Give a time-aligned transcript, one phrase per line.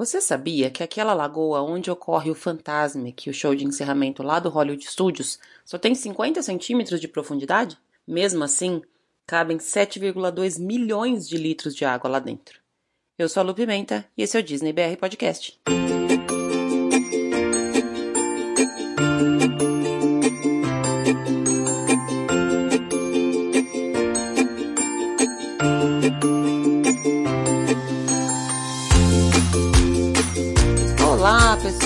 [0.00, 4.48] Você sabia que aquela lagoa onde ocorre o Fantasmic, o show de encerramento lá do
[4.48, 7.76] Hollywood Studios, só tem 50 centímetros de profundidade?
[8.08, 8.80] Mesmo assim,
[9.26, 12.60] cabem 7,2 milhões de litros de água lá dentro.
[13.18, 15.60] Eu sou a Lu Pimenta e esse é o Disney BR Podcast.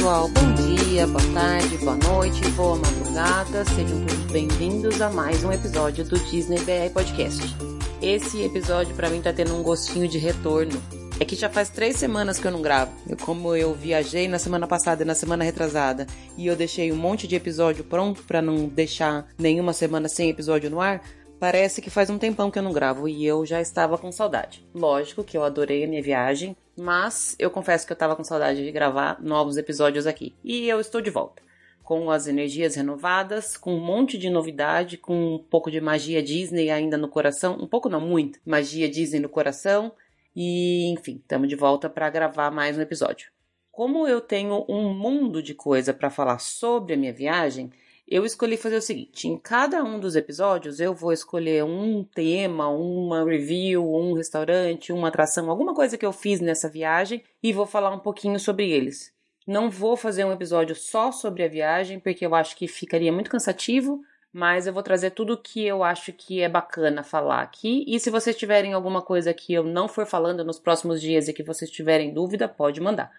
[0.05, 0.29] Pessoal.
[0.29, 3.65] Bom dia, boa tarde, boa noite, boa madrugada.
[3.65, 7.41] Sejam todos bem-vindos a mais um episódio do Disney BR Podcast.
[8.03, 10.79] Esse episódio para mim tá tendo um gostinho de retorno.
[11.19, 12.93] É que já faz três semanas que eu não gravo.
[13.09, 16.97] Eu, como eu viajei na semana passada e na semana retrasada e eu deixei um
[16.97, 21.01] monte de episódio pronto para não deixar nenhuma semana sem episódio no ar,
[21.41, 24.65] Parece que faz um tempão que eu não gravo e eu já estava com saudade.
[24.75, 28.65] Lógico que eu adorei a minha viagem, mas eu confesso que eu estava com saudade
[28.65, 30.35] de gravar novos episódios aqui.
[30.43, 31.43] E eu estou de volta.
[31.83, 36.71] Com as energias renovadas, com um monte de novidade, com um pouco de magia Disney
[36.71, 37.59] ainda no coração.
[37.61, 39.93] Um pouco, não muito, magia Disney no coração.
[40.35, 43.29] E, enfim, estamos de volta para gravar mais um episódio.
[43.71, 47.71] Como eu tenho um mundo de coisa para falar sobre a minha viagem,
[48.07, 52.69] eu escolhi fazer o seguinte: em cada um dos episódios eu vou escolher um tema,
[52.69, 57.67] uma review, um restaurante, uma atração, alguma coisa que eu fiz nessa viagem e vou
[57.67, 59.13] falar um pouquinho sobre eles.
[59.47, 63.31] Não vou fazer um episódio só sobre a viagem, porque eu acho que ficaria muito
[63.31, 64.01] cansativo,
[64.33, 67.85] mas eu vou trazer tudo que eu acho que é bacana falar aqui.
[67.87, 71.33] E se vocês tiverem alguma coisa que eu não for falando nos próximos dias e
[71.33, 73.13] que vocês tiverem dúvida, pode mandar.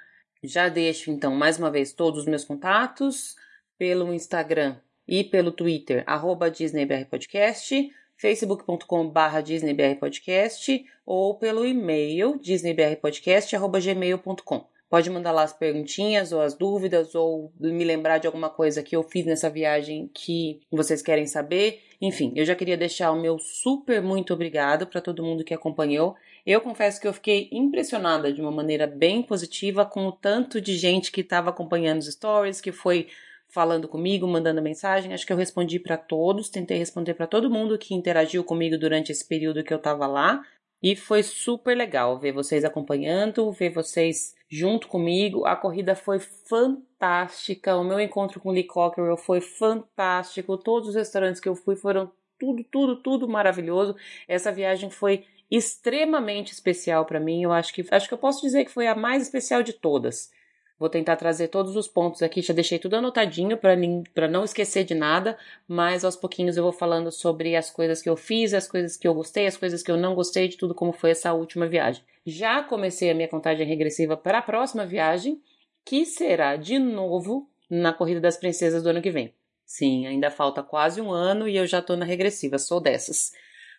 [0.44, 3.36] Já deixo então mais uma vez todos os meus contatos
[3.78, 14.66] pelo Instagram e pelo Twitter, arroba DisneyBRPodcast, facebook.com.br DisneyBRPodcast ou pelo e-mail disneybrpodcast.gmail.com.
[14.88, 18.96] Pode mandar lá as perguntinhas ou as dúvidas ou me lembrar de alguma coisa que
[18.96, 21.82] eu fiz nessa viagem que vocês querem saber.
[22.00, 26.16] Enfim, eu já queria deixar o meu super muito obrigado para todo mundo que acompanhou.
[26.46, 30.78] Eu confesso que eu fiquei impressionada de uma maneira bem positiva com o tanto de
[30.78, 33.08] gente que estava acompanhando os stories, que foi
[33.56, 35.14] falando comigo, mandando mensagem.
[35.14, 39.14] Acho que eu respondi para todos, tentei responder para todo mundo que interagiu comigo durante
[39.14, 40.44] esse período que eu estava lá.
[40.84, 45.46] E foi super legal ver vocês acompanhando, ver vocês junto comigo.
[45.46, 47.78] A corrida foi fantástica.
[47.78, 50.58] O meu encontro com Lee Cockerell foi fantástico.
[50.58, 53.96] Todos os restaurantes que eu fui foram tudo, tudo, tudo maravilhoso.
[54.28, 57.44] Essa viagem foi extremamente especial para mim.
[57.44, 60.30] Eu acho que acho que eu posso dizer que foi a mais especial de todas.
[60.78, 64.94] Vou tentar trazer todos os pontos aqui, já deixei tudo anotadinho para não esquecer de
[64.94, 68.98] nada, mas aos pouquinhos eu vou falando sobre as coisas que eu fiz, as coisas
[68.98, 71.66] que eu gostei, as coisas que eu não gostei, de tudo como foi essa última
[71.66, 72.04] viagem.
[72.26, 75.42] Já comecei a minha contagem regressiva para a próxima viagem,
[75.86, 79.34] que será de novo na Corrida das Princesas do ano que vem.
[79.66, 83.32] Sim, ainda falta quase um ano e eu já estou na regressiva, sou dessas.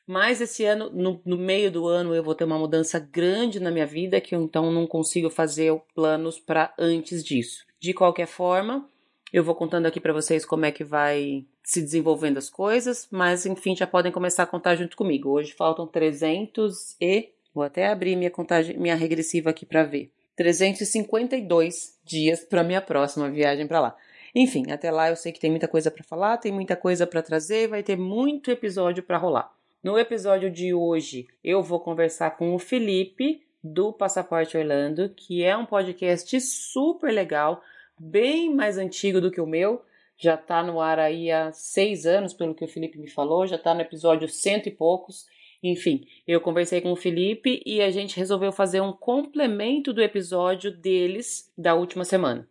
[0.07, 3.73] Mas esse ano, no, no, meio do ano, eu vou ter uma mudança grande na
[3.73, 7.67] minha vida que eu então não consigo fazer planos para antes disso.
[7.81, 8.89] De qualquer forma,
[9.33, 13.45] eu vou contando aqui para vocês como é que vai se desenvolvendo as coisas, mas
[13.45, 15.31] enfim, já podem começar a contar junto comigo.
[15.31, 20.13] Hoje faltam 300 e vou até abrir minha contagem, minha regressiva aqui para ver.
[20.37, 23.97] 352 dias para minha próxima viagem para lá.
[24.33, 27.23] Enfim, até lá eu sei que tem muita coisa para falar, tem muita coisa para
[27.23, 29.56] trazer, vai ter muito episódio para rolar.
[29.83, 35.57] No episódio de hoje, eu vou conversar com o Felipe do Passaporte Orlando, que é
[35.57, 37.63] um podcast super legal,
[37.99, 39.83] bem mais antigo do que o meu.
[40.19, 43.57] Já está no ar aí há seis anos, pelo que o Felipe me falou, já
[43.57, 45.27] está no episódio cento e poucos.
[45.63, 50.71] Enfim, eu conversei com o Felipe e a gente resolveu fazer um complemento do episódio
[50.71, 52.49] deles da última semana.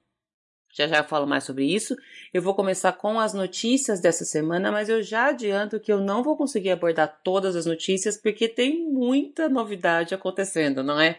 [0.76, 1.96] Já já falo mais sobre isso.
[2.34, 6.22] Eu vou começar com as notícias dessa semana, mas eu já adianto que eu não
[6.22, 11.18] vou conseguir abordar todas as notícias porque tem muita novidade acontecendo, não é?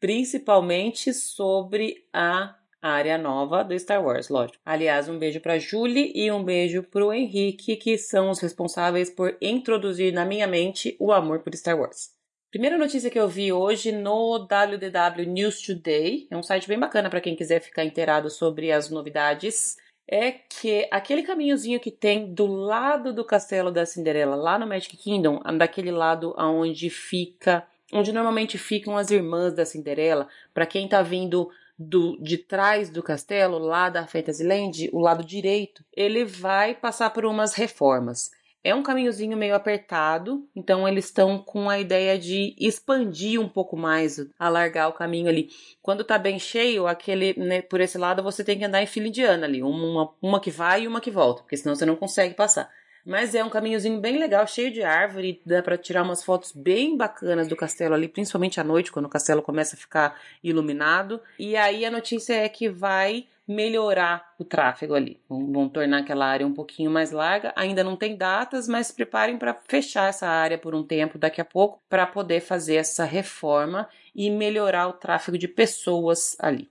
[0.00, 4.58] Principalmente sobre a área nova do Star Wars, lógico.
[4.64, 9.10] Aliás, um beijo para Julie e um beijo para o Henrique, que são os responsáveis
[9.10, 12.17] por introduzir na minha mente o amor por Star Wars.
[12.50, 17.10] Primeira notícia que eu vi hoje no WDW News Today, é um site bem bacana
[17.10, 19.76] para quem quiser ficar inteirado sobre as novidades,
[20.10, 24.96] é que aquele caminhozinho que tem do lado do castelo da Cinderela, lá no Magic
[24.96, 31.02] Kingdom, daquele lado aonde fica, onde normalmente ficam as irmãs da Cinderela, para quem tá
[31.02, 37.10] vindo do, de trás do castelo, lá da Fantasyland, o lado direito, ele vai passar
[37.10, 38.30] por umas reformas.
[38.62, 43.76] É um caminhozinho meio apertado, então eles estão com a ideia de expandir um pouco
[43.76, 45.48] mais, alargar o caminho ali.
[45.80, 49.06] Quando tá bem cheio, aquele, né, por esse lado você tem que andar em fila
[49.06, 52.34] indiana ali, uma, uma que vai e uma que volta, porque senão você não consegue
[52.34, 52.68] passar.
[53.06, 56.94] Mas é um caminhozinho bem legal, cheio de árvore, dá para tirar umas fotos bem
[56.96, 61.18] bacanas do castelo ali, principalmente à noite, quando o castelo começa a ficar iluminado.
[61.38, 65.20] E aí a notícia é que vai melhorar o tráfego ali.
[65.28, 67.52] Vão, vão tornar aquela área um pouquinho mais larga.
[67.56, 71.40] Ainda não tem datas, mas se preparem para fechar essa área por um tempo daqui
[71.40, 76.68] a pouco para poder fazer essa reforma e melhorar o tráfego de pessoas ali.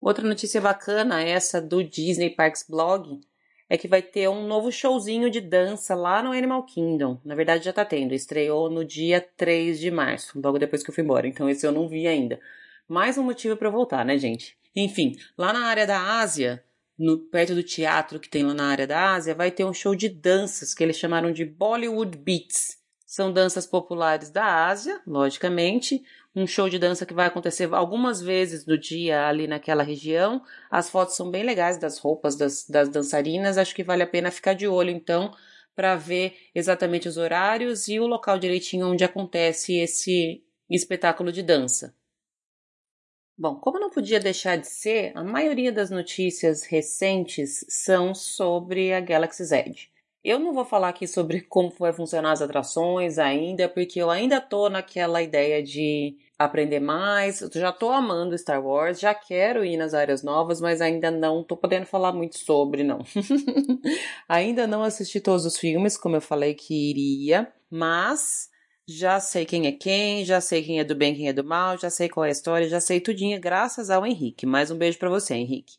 [0.00, 3.20] Outra notícia bacana essa do Disney Parks Blog,
[3.68, 7.20] é que vai ter um novo showzinho de dança lá no Animal Kingdom.
[7.24, 8.14] Na verdade, já tá tendo.
[8.14, 11.26] Estreou no dia 3 de março, logo depois que eu fui embora.
[11.26, 12.40] Então, esse eu não vi ainda.
[12.88, 14.56] Mais um motivo para voltar, né, gente?
[14.76, 16.62] Enfim, lá na área da Ásia,
[16.98, 19.94] no, perto do teatro que tem lá na área da Ásia, vai ter um show
[19.94, 22.76] de danças que eles chamaram de Bollywood Beats.
[23.06, 28.66] São danças populares da Ásia, logicamente, um show de dança que vai acontecer algumas vezes
[28.66, 30.42] no dia ali naquela região.
[30.70, 34.30] As fotos são bem legais das roupas das, das dançarinas, acho que vale a pena
[34.30, 35.32] ficar de olho então
[35.74, 41.94] para ver exatamente os horários e o local direitinho onde acontece esse espetáculo de dança.
[43.38, 49.00] Bom, como não podia deixar de ser, a maioria das notícias recentes são sobre a
[49.00, 49.74] Galaxy Z.
[50.24, 54.40] Eu não vou falar aqui sobre como vai funcionar as atrações ainda, porque eu ainda
[54.40, 57.42] tô naquela ideia de aprender mais.
[57.42, 61.44] Eu já tô amando Star Wars, já quero ir nas áreas novas, mas ainda não
[61.44, 63.00] tô podendo falar muito sobre, não.
[64.26, 68.48] ainda não assisti todos os filmes, como eu falei que iria, mas
[68.88, 71.76] já sei quem é quem, já sei quem é do bem, quem é do mal,
[71.76, 74.46] já sei qual é a história, já sei tudinho, graças ao Henrique.
[74.46, 75.74] Mais um beijo para você, Henrique.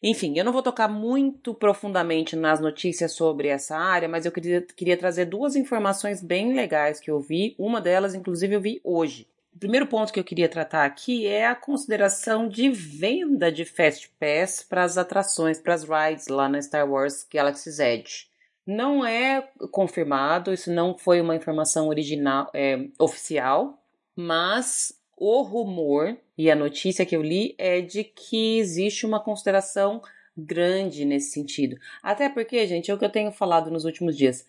[0.00, 4.60] Enfim, eu não vou tocar muito profundamente nas notícias sobre essa área, mas eu queria,
[4.62, 7.56] queria trazer duas informações bem legais que eu vi.
[7.58, 9.26] Uma delas, inclusive, eu vi hoje.
[9.54, 14.10] O primeiro ponto que eu queria tratar aqui é a consideração de venda de Fast
[14.20, 18.33] Pass para as atrações, para as rides lá na Star Wars Galaxy's Edge.
[18.66, 23.82] Não é confirmado, isso não foi uma informação original é, oficial,
[24.16, 30.00] mas o rumor e a notícia que eu li é de que existe uma consideração
[30.36, 31.76] grande nesse sentido.
[32.02, 34.46] Até porque, gente, é o que eu tenho falado nos últimos dias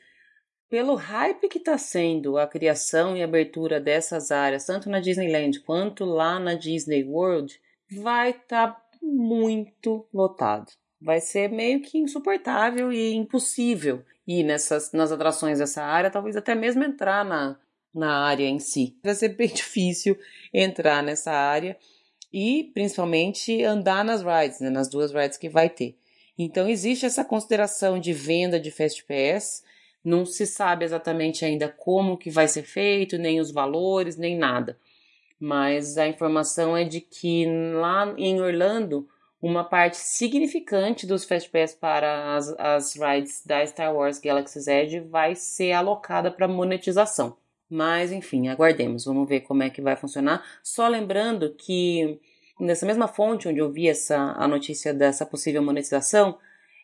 [0.69, 6.03] pelo hype que está sendo a criação e abertura dessas áreas, tanto na Disneyland quanto
[6.05, 7.59] lá na Disney World,
[7.89, 10.71] vai estar tá muito lotado.
[11.01, 16.55] Vai ser meio que insuportável e impossível ir nessas, nas atrações dessa área, talvez até
[16.55, 17.57] mesmo entrar na,
[17.93, 18.97] na área em si.
[19.03, 20.17] Vai ser bem difícil
[20.53, 21.77] entrar nessa área
[22.33, 25.97] e principalmente andar nas rides, né, nas duas rides que vai ter.
[26.37, 29.63] Então existe essa consideração de venda de Fast Pass
[30.05, 34.77] não se sabe exatamente ainda como que vai ser feito, nem os valores, nem nada.
[35.39, 39.09] Mas a informação é de que lá em Orlando,
[39.47, 44.99] uma parte significante dos Fast Pass para as, as rides da Star Wars Galaxy's Edge
[45.01, 47.37] vai ser alocada para monetização.
[47.69, 50.43] Mas enfim, aguardemos, vamos ver como é que vai funcionar.
[50.63, 52.19] Só lembrando que
[52.59, 56.39] nessa mesma fonte onde eu vi essa, a notícia dessa possível monetização,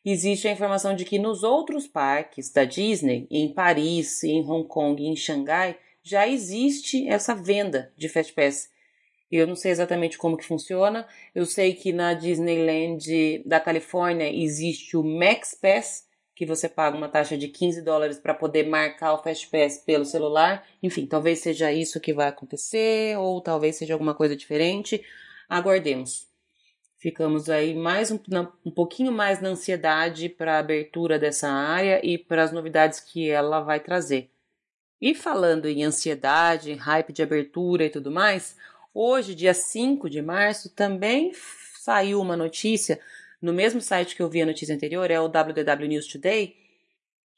[0.06, 5.02] existe a informação de que nos outros parques da Disney, em Paris, em Hong Kong
[5.02, 8.70] e em Xangai, já existe essa venda de Fast Pass.
[9.32, 11.08] Eu não sei exatamente como que funciona.
[11.34, 17.08] Eu sei que na Disneyland da Califórnia existe o Max Pass, que você paga uma
[17.08, 20.68] taxa de 15 dólares para poder marcar o Fast Pass pelo celular.
[20.84, 25.02] Enfim, talvez seja isso que vai acontecer, ou talvez seja alguma coisa diferente.
[25.48, 26.28] Aguardemos.
[26.98, 28.20] Ficamos aí mais um,
[28.66, 33.30] um pouquinho mais na ansiedade para a abertura dessa área e para as novidades que
[33.30, 34.30] ela vai trazer.
[35.02, 38.56] E falando em ansiedade, hype de abertura e tudo mais,
[38.94, 41.32] hoje, dia 5 de março, também
[41.80, 43.00] saiu uma notícia
[43.42, 46.56] no mesmo site que eu vi a notícia anterior, é o WDW News Today,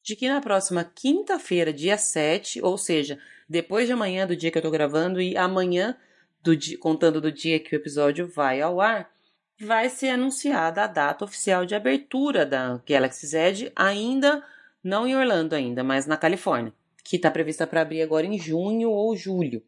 [0.03, 3.17] de que na próxima quinta-feira, dia 7, ou seja,
[3.47, 5.95] depois de amanhã do dia que eu estou gravando e amanhã,
[6.41, 9.09] do dia, contando do dia que o episódio vai ao ar,
[9.57, 14.43] vai ser anunciada a data oficial de abertura da Galaxy Edge, ainda
[14.83, 18.89] não em Orlando ainda, mas na Califórnia, que está prevista para abrir agora em junho
[18.89, 19.63] ou julho.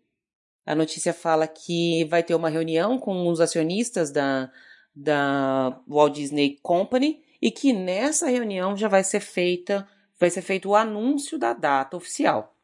[0.65, 4.51] A notícia fala que vai ter uma reunião com os acionistas da,
[4.95, 10.69] da Walt Disney Company e que nessa reunião já vai ser feita vai ser feito
[10.69, 12.55] o anúncio da data oficial.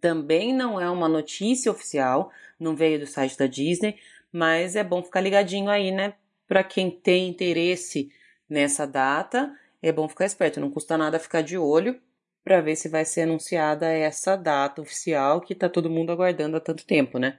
[0.00, 3.96] Também não é uma notícia oficial, não veio do site da Disney,
[4.32, 6.14] mas é bom ficar ligadinho aí, né?
[6.48, 8.10] para quem tem interesse
[8.48, 12.00] nessa data, é bom ficar esperto, não custa nada ficar de olho
[12.48, 16.60] para ver se vai ser anunciada essa data oficial que está todo mundo aguardando há
[16.60, 17.38] tanto tempo, né?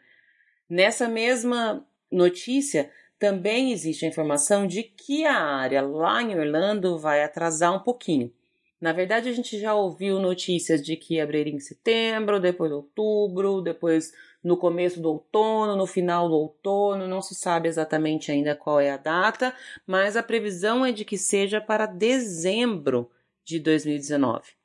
[0.70, 7.24] Nessa mesma notícia, também existe a informação de que a área lá em Orlando vai
[7.24, 8.32] atrasar um pouquinho.
[8.80, 14.14] Na verdade, a gente já ouviu notícias de que abriria em setembro, depois outubro, depois
[14.44, 18.92] no começo do outono, no final do outono, não se sabe exatamente ainda qual é
[18.92, 19.56] a data,
[19.88, 23.10] mas a previsão é de que seja para dezembro
[23.44, 24.59] de 2019.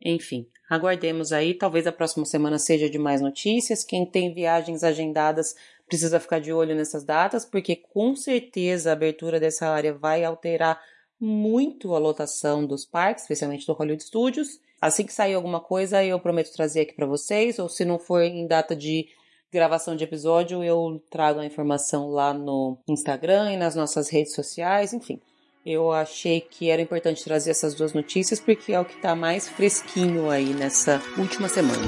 [0.00, 3.84] Enfim, aguardemos aí, talvez a próxima semana seja de mais notícias.
[3.84, 5.54] Quem tem viagens agendadas
[5.86, 10.80] precisa ficar de olho nessas datas, porque com certeza a abertura dessa área vai alterar
[11.20, 14.60] muito a lotação dos parques, especialmente do Hollywood Studios.
[14.80, 18.22] Assim que sair alguma coisa, eu prometo trazer aqui para vocês, ou se não for
[18.22, 19.08] em data de
[19.50, 24.92] gravação de episódio, eu trago a informação lá no Instagram e nas nossas redes sociais,
[24.92, 25.20] enfim.
[25.64, 29.48] Eu achei que era importante trazer essas duas notícias porque é o que está mais
[29.48, 31.80] fresquinho aí nessa última semana.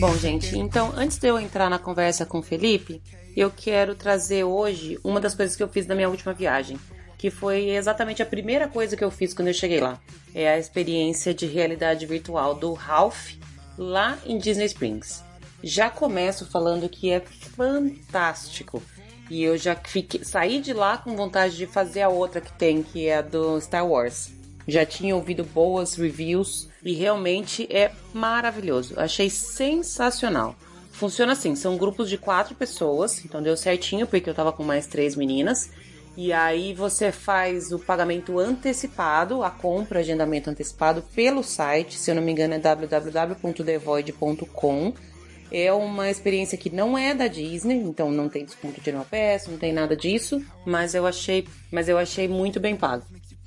[0.00, 3.02] Bom, gente, então antes de eu entrar na conversa com o Felipe,
[3.36, 6.78] eu quero trazer hoje uma das coisas que eu fiz na minha última viagem,
[7.18, 10.00] que foi exatamente a primeira coisa que eu fiz quando eu cheguei lá.
[10.34, 13.32] É a experiência de realidade virtual do Ralph
[13.76, 15.26] lá em Disney Springs.
[15.66, 18.80] Já começo falando que é fantástico.
[19.28, 22.84] E eu já fiquei, saí de lá com vontade de fazer a outra que tem,
[22.84, 24.30] que é a do Star Wars.
[24.68, 28.94] Já tinha ouvido boas reviews e realmente é maravilhoso.
[28.96, 30.54] Achei sensacional.
[30.92, 34.86] Funciona assim, são grupos de quatro pessoas, então deu certinho porque eu tava com mais
[34.86, 35.68] três meninas.
[36.16, 42.14] E aí você faz o pagamento antecipado, a compra, agendamento antecipado pelo site, se eu
[42.14, 44.94] não me engano é www.devoid.com.
[45.50, 49.58] É uma experiência que não é da Disney, então não tem desconto de peça, não
[49.58, 53.04] tem nada disso, mas eu achei, mas eu achei muito bem pago.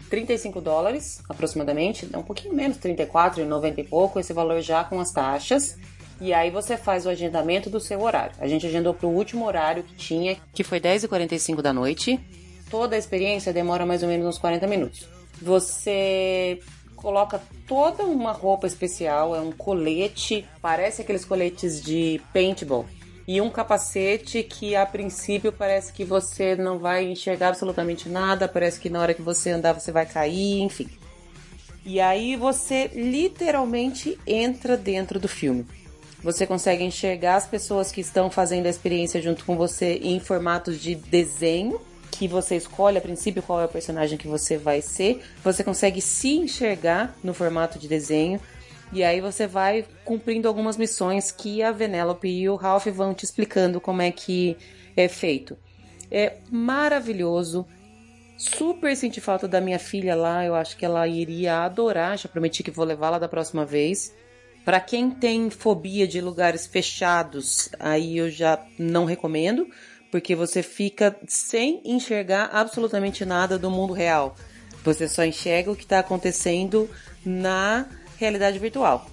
[0.09, 4.99] 35 dólares aproximadamente, um pouquinho menos, 34 e 90 e pouco, esse valor já com
[4.99, 5.77] as taxas.
[6.21, 8.35] E aí você faz o agendamento do seu horário.
[8.39, 12.19] A gente agendou para o último horário que tinha, que foi 10h45 da noite.
[12.69, 15.07] Toda a experiência demora mais ou menos uns 40 minutos.
[15.41, 16.59] Você
[17.01, 22.85] coloca toda uma roupa especial, é um colete, parece aqueles coletes de paintball,
[23.27, 28.79] e um capacete que a princípio parece que você não vai enxergar absolutamente nada, parece
[28.79, 30.89] que na hora que você andar você vai cair, enfim.
[31.85, 35.65] E aí você literalmente entra dentro do filme.
[36.21, 40.81] Você consegue enxergar as pessoas que estão fazendo a experiência junto com você em formatos
[40.81, 41.79] de desenho,
[42.11, 45.21] que você escolhe a princípio qual é o personagem que você vai ser.
[45.43, 48.39] Você consegue se enxergar no formato de desenho.
[48.91, 53.23] E aí você vai cumprindo algumas missões que a Venelope e o Ralph vão te
[53.23, 54.57] explicando como é que
[54.95, 55.57] é feito.
[56.09, 57.67] É maravilhoso.
[58.37, 60.43] Super senti falta da minha filha lá.
[60.43, 62.17] Eu acho que ela iria adorar.
[62.17, 64.13] Já prometi que vou levá-la da próxima vez.
[64.65, 69.67] Para quem tem fobia de lugares fechados, aí eu já não recomendo,
[70.11, 74.35] porque você fica sem enxergar absolutamente nada do mundo real.
[74.83, 76.89] Você só enxerga o que está acontecendo
[77.25, 77.85] na
[78.17, 79.09] realidade virtual.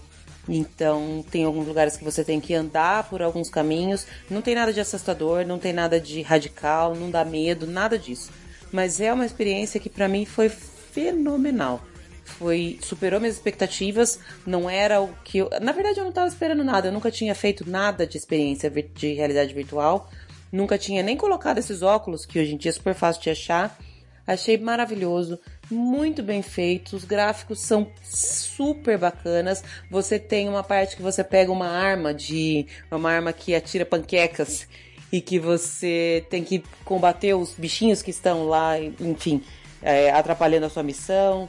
[0.49, 4.07] Então, tem alguns lugares que você tem que andar por alguns caminhos.
[4.31, 8.31] Não tem nada de assustador, não tem nada de radical, não dá medo, nada disso.
[8.73, 11.83] Mas é uma experiência que para mim foi fenomenal
[12.27, 16.65] foi superou minhas expectativas, não era o que eu, na verdade eu não estava esperando
[16.65, 20.11] nada, eu nunca tinha feito nada de experiência de realidade virtual,
[20.57, 23.79] nunca tinha nem colocado esses óculos que hoje em dia é super fácil de achar.
[24.27, 25.39] Achei maravilhoso,
[25.71, 29.63] muito bem feito, os gráficos são super bacanas.
[29.89, 34.67] Você tem uma parte que você pega uma arma de uma arma que atira panquecas
[35.13, 39.41] e que você tem que combater os bichinhos que estão lá, enfim,
[39.81, 41.49] é, atrapalhando a sua missão.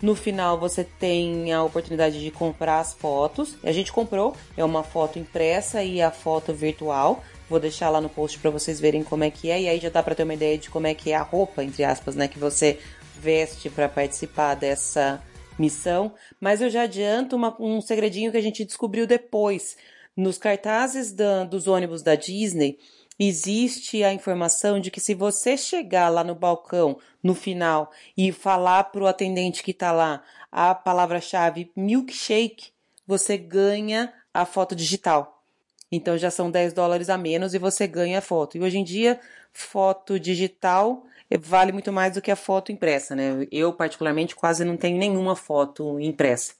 [0.00, 3.56] No final você tem a oportunidade de comprar as fotos.
[3.64, 7.22] A gente comprou, é uma foto impressa e a foto virtual.
[7.50, 9.88] Vou deixar lá no post para vocês verem como é que é e aí já
[9.88, 12.28] dá para ter uma ideia de como é que é a roupa, entre aspas, né,
[12.28, 12.78] que você
[13.18, 15.20] veste para participar dessa
[15.58, 16.12] missão.
[16.40, 19.76] Mas eu já adianto uma, um segredinho que a gente descobriu depois.
[20.16, 22.78] Nos cartazes da, dos ônibus da Disney,
[23.18, 28.84] existe a informação de que se você chegar lá no balcão no final e falar
[28.84, 32.70] para o atendente que está lá a palavra-chave milkshake,
[33.06, 35.42] você ganha a foto digital.
[35.90, 38.56] Então já são 10 dólares a menos e você ganha a foto.
[38.56, 39.18] E hoje em dia,
[39.52, 41.04] foto digital
[41.40, 43.46] vale muito mais do que a foto impressa, né?
[43.50, 46.54] Eu, particularmente, quase não tenho nenhuma foto impressa.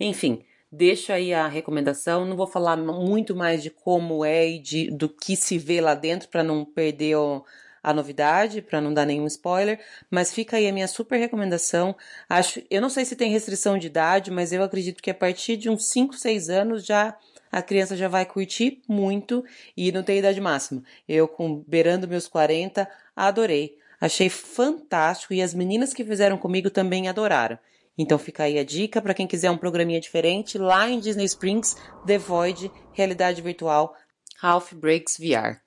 [0.00, 2.24] Enfim, Deixo aí a recomendação.
[2.24, 5.94] Não vou falar muito mais de como é e de, do que se vê lá
[5.94, 7.44] dentro para não perder o,
[7.82, 11.96] a novidade, para não dar nenhum spoiler, mas fica aí a minha super recomendação.
[12.28, 15.56] Acho, eu não sei se tem restrição de idade, mas eu acredito que a partir
[15.56, 17.16] de uns 5, 6 anos já
[17.50, 19.42] a criança já vai curtir muito
[19.76, 20.82] e não tem idade máxima.
[21.08, 23.78] Eu, com beirando meus 40, adorei.
[24.00, 27.58] Achei fantástico e as meninas que fizeram comigo também adoraram.
[27.98, 31.76] Então fica aí a dica para quem quiser um programinha diferente lá em Disney Springs,
[32.06, 33.92] The Void, realidade virtual,
[34.40, 35.58] Half Breaks VR.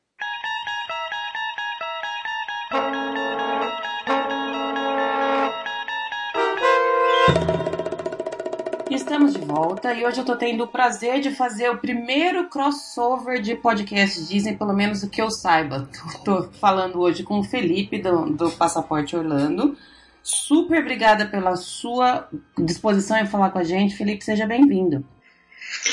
[8.89, 13.41] Estamos de volta e hoje eu tô tendo o prazer de fazer o primeiro crossover
[13.41, 15.89] de podcast Disney, pelo menos o que eu saiba.
[16.23, 19.77] Tô falando hoje com o Felipe do, do Passaporte Orlando.
[20.23, 23.95] Super obrigada pela sua disposição em falar com a gente.
[23.95, 25.05] Felipe, seja bem-vindo.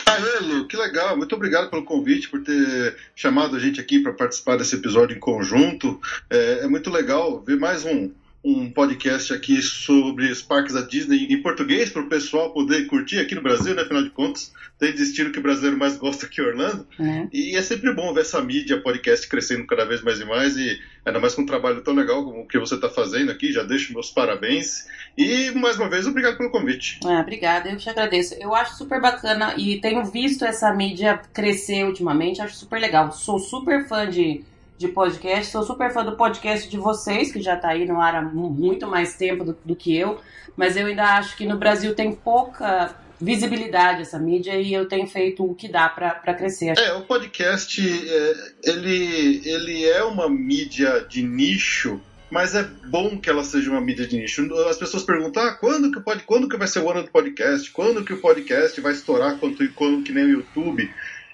[0.06, 1.16] Ah, Lu, que legal.
[1.16, 5.20] Muito obrigado pelo convite, por ter chamado a gente aqui para participar desse episódio em
[5.20, 6.00] conjunto.
[6.28, 8.12] É, é muito legal ver mais um,
[8.44, 13.18] um podcast aqui sobre os parques da Disney em português para o pessoal poder curtir
[13.18, 13.82] aqui no Brasil, né?
[13.82, 16.86] Afinal de contas, tem destino que o brasileiro mais gosta que Orlando.
[17.00, 17.26] É.
[17.32, 20.80] E é sempre bom ver essa mídia podcast crescendo cada vez mais e mais, e
[21.04, 23.52] ainda mais com um trabalho tão legal como o que você está fazendo aqui.
[23.52, 24.86] Já deixo meus parabéns.
[25.16, 27.00] E mais uma vez, obrigado pelo convite.
[27.04, 28.34] Ah, obrigada, eu te agradeço.
[28.38, 33.10] Eu acho super bacana e tenho visto essa mídia crescer ultimamente, acho super legal.
[33.10, 34.44] Sou super fã de
[34.78, 35.50] de podcast.
[35.50, 38.86] Sou super fã do podcast de vocês, que já está aí no ar há muito
[38.86, 40.20] mais tempo do, do, que eu,
[40.56, 45.08] mas eu ainda acho que no Brasil tem pouca visibilidade essa mídia e eu tenho
[45.08, 46.78] feito o que dá para crescer.
[46.78, 53.28] É, o podcast, é, ele, ele é uma mídia de nicho, mas é bom que
[53.28, 54.48] ela seja uma mídia de nicho.
[54.68, 57.68] As pessoas perguntam, ah, quando que, pode, quando que vai ser o ano do podcast?
[57.72, 60.88] Quando que o podcast vai estourar quanto, quando que nem o YouTube?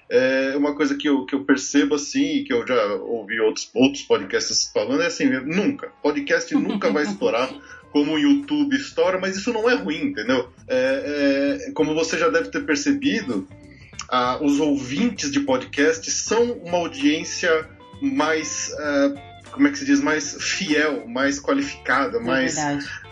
[0.09, 4.03] É uma coisa que eu, que eu percebo assim, que eu já ouvi outros, outros
[4.03, 5.91] podcasts falando, é assim, nunca.
[6.01, 7.49] Podcast nunca vai estourar
[7.91, 10.49] como o YouTube estoura, mas isso não é ruim, entendeu?
[10.67, 13.47] É, é, como você já deve ter percebido,
[14.09, 17.69] ah, os ouvintes de podcast são uma audiência
[18.01, 18.71] mais.
[18.73, 22.55] Uh, como é que se diz, mais fiel, mais qualificada, é mais.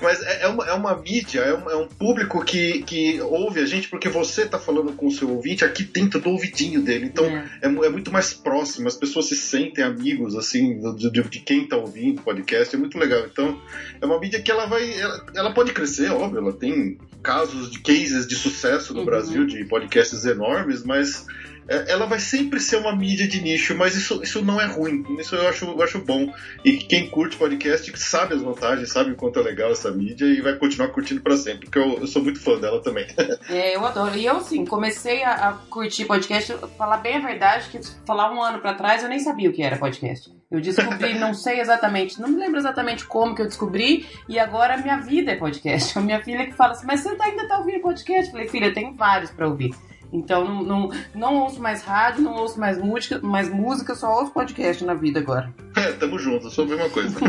[0.02, 3.62] Mas é, é, uma, é uma mídia, é um, é um público que, que ouve
[3.62, 7.06] a gente porque você está falando com o seu ouvinte aqui dentro do ouvidinho dele.
[7.06, 11.24] Então é, é, é muito mais próximo, as pessoas se sentem amigos, assim, de, de,
[11.24, 13.26] de quem está ouvindo o podcast, é muito legal.
[13.26, 13.60] Então
[14.00, 14.94] é uma mídia que ela vai.
[15.00, 19.06] Ela, ela pode crescer, óbvio, ela tem casos de cases de sucesso no uhum.
[19.06, 21.26] Brasil, de podcasts enormes, mas
[21.68, 25.04] ela vai sempre ser uma mídia de nicho, mas isso, isso não é ruim.
[25.20, 26.34] Isso eu acho, eu acho bom.
[26.64, 30.42] E quem curte podcast sabe as vantagens, sabe o quanto é legal essa mídia e
[30.42, 33.08] vai continuar curtindo para sempre, porque eu, eu, sou muito fã dela também.
[33.50, 34.16] É, eu adoro.
[34.16, 38.42] E eu, assim, comecei a, a curtir podcast, falar bem a verdade, que falar um
[38.42, 40.32] ano para trás eu nem sabia o que era podcast.
[40.50, 44.78] Eu descobri, não sei exatamente, não me lembro exatamente como que eu descobri, e agora
[44.78, 45.98] minha vida é podcast.
[46.00, 48.26] A minha filha que fala assim, mas você ainda tá ouvindo podcast?
[48.26, 49.74] Eu falei, filha, eu tenho vários para ouvir.
[50.14, 54.32] Então não, não, não, ouço mais rádio, não ouço mais música, mais música, só ouço
[54.32, 55.52] podcast na vida agora.
[55.76, 57.20] É, tamo junto, sou a mesma coisa.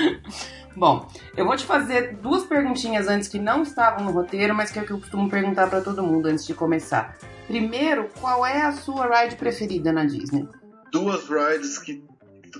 [0.74, 4.78] Bom, eu vou te fazer duas perguntinhas antes que não estavam no roteiro, mas que
[4.78, 7.18] é o que eu costumo perguntar para todo mundo antes de começar.
[7.46, 10.48] Primeiro, qual é a sua ride preferida na Disney?
[10.90, 12.02] Duas rides que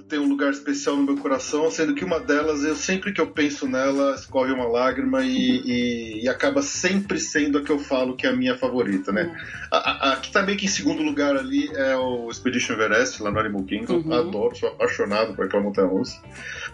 [0.04, 3.28] tem um lugar especial no meu coração, sendo que uma delas, eu sempre que eu
[3.28, 8.16] penso nela, escorre uma lágrima e, e, e acaba sempre sendo a que eu falo
[8.16, 9.24] que é a minha favorita, né?
[9.24, 9.34] Uhum.
[9.70, 13.22] A, a, a, que tá meio que em segundo lugar ali é o Expedition Everest,
[13.22, 13.98] lá no Animal Kingdom.
[13.98, 14.12] Uhum.
[14.12, 16.20] Adoro, sou apaixonado por aquela montanha russa.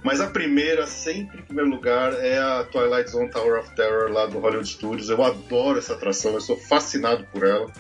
[0.03, 4.27] Mas a primeira, sempre em primeiro lugar, é a Twilight Zone Tower of Terror lá
[4.27, 5.09] do Hollywood Studios.
[5.09, 7.71] Eu adoro essa atração, eu sou fascinado por ela.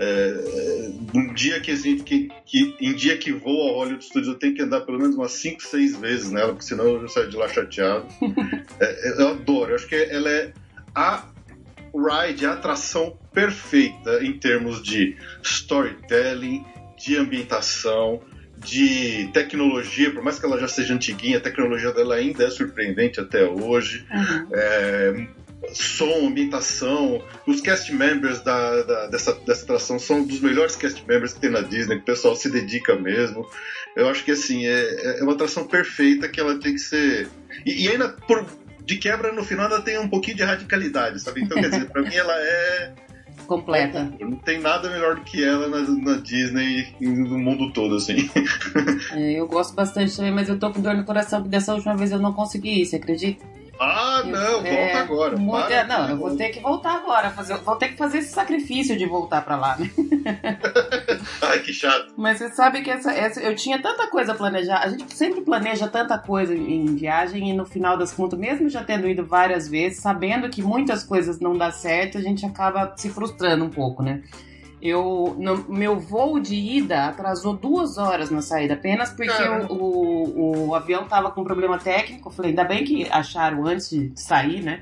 [0.00, 4.28] É, um dia que a gente que, que em dia que vou ao Hollywood Studios
[4.28, 7.28] eu tenho que andar pelo menos umas 5, 6 vezes nela, porque senão eu saio
[7.28, 8.06] de lá chateado.
[8.78, 10.52] é, eu adoro, eu acho que ela é
[10.94, 11.24] a
[11.94, 16.64] ride, a atração perfeita em termos de storytelling,
[16.96, 18.20] de ambientação,
[18.56, 23.20] de tecnologia, por mais que ela já seja antiguinha, a tecnologia dela ainda é surpreendente
[23.20, 24.06] até hoje.
[24.10, 24.48] Uhum.
[24.52, 25.26] É,
[25.72, 27.22] som, ambientação.
[27.46, 31.50] Os cast members da, da, dessa, dessa atração são dos melhores cast members que tem
[31.50, 33.46] na Disney, que o pessoal se dedica mesmo.
[33.96, 37.28] Eu acho que assim, é, é uma atração perfeita que ela tem que ser.
[37.66, 38.46] E, e ainda, por,
[38.84, 41.42] de quebra, no final ela tem um pouquinho de radicalidade, sabe?
[41.42, 42.92] Então, quer dizer, pra mim ela é.
[43.46, 44.12] Completa.
[44.20, 48.28] Não tem nada melhor do que ela na, na Disney e no mundo todo, assim.
[49.12, 51.96] É, eu gosto bastante também, mas eu tô com dor no coração porque dessa última
[51.96, 53.42] vez eu não consegui ir, você acredita?
[53.80, 55.36] Ah, não, é, volta agora.
[55.36, 57.30] Muda, não, eu vou ter que voltar agora.
[57.30, 59.90] Fazer, vou ter que fazer esse sacrifício de voltar pra lá, né?
[61.42, 62.12] Ai, que chato.
[62.16, 64.84] Mas você sabe que essa, essa, eu tinha tanta coisa planejada.
[64.84, 68.82] A gente sempre planeja tanta coisa em viagem e no final das contas, mesmo já
[68.82, 73.08] tendo ido várias vezes, sabendo que muitas coisas não dá certo, a gente acaba se
[73.08, 74.22] frustrando um pouco, né?
[74.80, 80.68] Eu, no, meu voo de ida atrasou duas horas na saída, apenas porque o, o,
[80.68, 82.28] o, avião tava com problema técnico.
[82.28, 84.80] Eu falei, ainda bem que acharam antes de sair, né?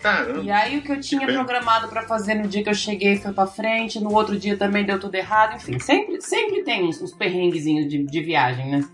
[0.00, 0.40] Caramba.
[0.40, 3.16] E aí o que eu tinha que programado para fazer no dia que eu cheguei
[3.16, 7.02] foi para frente, no outro dia também deu tudo errado, enfim, sempre, sempre tem uns,
[7.02, 8.84] uns perrenguezinhos de, de viagem, né?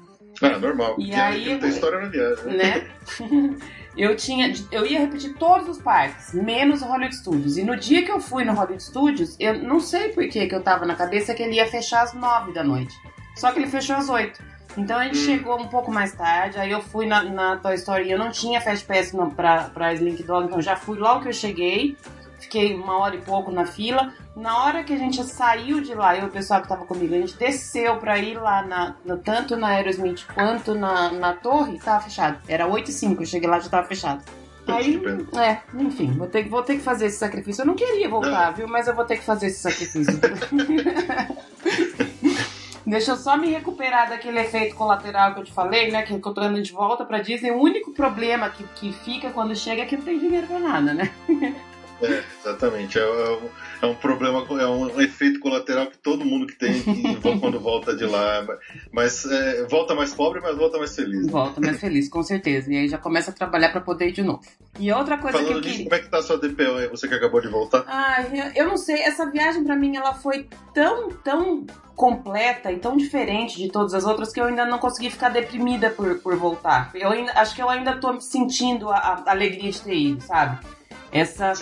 [0.43, 0.97] Ah, normal.
[0.99, 2.45] E aí, tem história na viagem.
[2.57, 2.87] Né?
[3.97, 7.57] eu tinha eu ia repetir todos os parques, menos o Hollywood Studios.
[7.57, 10.63] E no dia que eu fui no Hollywood Studios, eu não sei por que eu
[10.63, 12.95] tava na cabeça que ele ia fechar às nove da noite.
[13.37, 14.43] Só que ele fechou às oito.
[14.77, 15.25] Então a gente hum.
[15.25, 18.61] chegou um pouco mais tarde, aí eu fui na, na Toy Story, eu não tinha
[18.61, 21.97] Fast Pass não, pra, pra Slink Dog, então já fui logo que eu cheguei,
[22.39, 24.13] fiquei uma hora e pouco na fila.
[24.37, 27.15] Na hora que a gente saiu de lá, eu e o pessoal que tava comigo,
[27.15, 31.79] a gente desceu pra ir lá, na, na tanto na Aerosmith quanto na, na torre,
[31.79, 32.39] tava fechado.
[32.49, 34.25] Era 8 e 5, eu cheguei lá já tava fechado.
[34.67, 35.01] Aí,
[35.37, 37.63] é, enfim, vou ter, vou ter que fazer esse sacrifício.
[37.63, 38.67] Eu não queria voltar, viu?
[38.67, 40.19] Mas eu vou ter que fazer esse sacrifício.
[42.87, 46.03] Deixa eu só me recuperar daquele efeito colateral que eu te falei, né?
[46.03, 47.51] Que eu tô indo de volta pra Disney.
[47.51, 50.93] O único problema que, que fica quando chega é que não tem dinheiro pra nada,
[50.93, 51.11] né?
[52.05, 52.99] É, exatamente.
[52.99, 53.49] É, é, um,
[53.83, 56.83] é, um, problema, é um efeito colateral que todo mundo que tem
[57.41, 58.47] quando volta de lá.
[58.93, 61.27] Mas é, volta mais pobre, mas volta mais feliz.
[61.27, 61.33] Né?
[61.33, 62.73] Volta mais feliz, com certeza.
[62.73, 64.43] E aí já começa a trabalhar para poder ir de novo.
[64.79, 65.91] E outra coisa Falando que eu disso, queria...
[65.91, 66.89] como é que tá a sua DPO aí?
[66.89, 67.85] Você que acabou de voltar?
[67.87, 69.03] Ai, eu não sei.
[69.03, 74.05] Essa viagem para mim, ela foi tão, tão completa e tão diferente de todas as
[74.05, 76.91] outras que eu ainda não consegui ficar deprimida por, por voltar.
[76.95, 80.59] Eu ainda, acho que eu ainda tô sentindo a, a alegria de ter ido, sabe?
[81.15, 81.53] Essa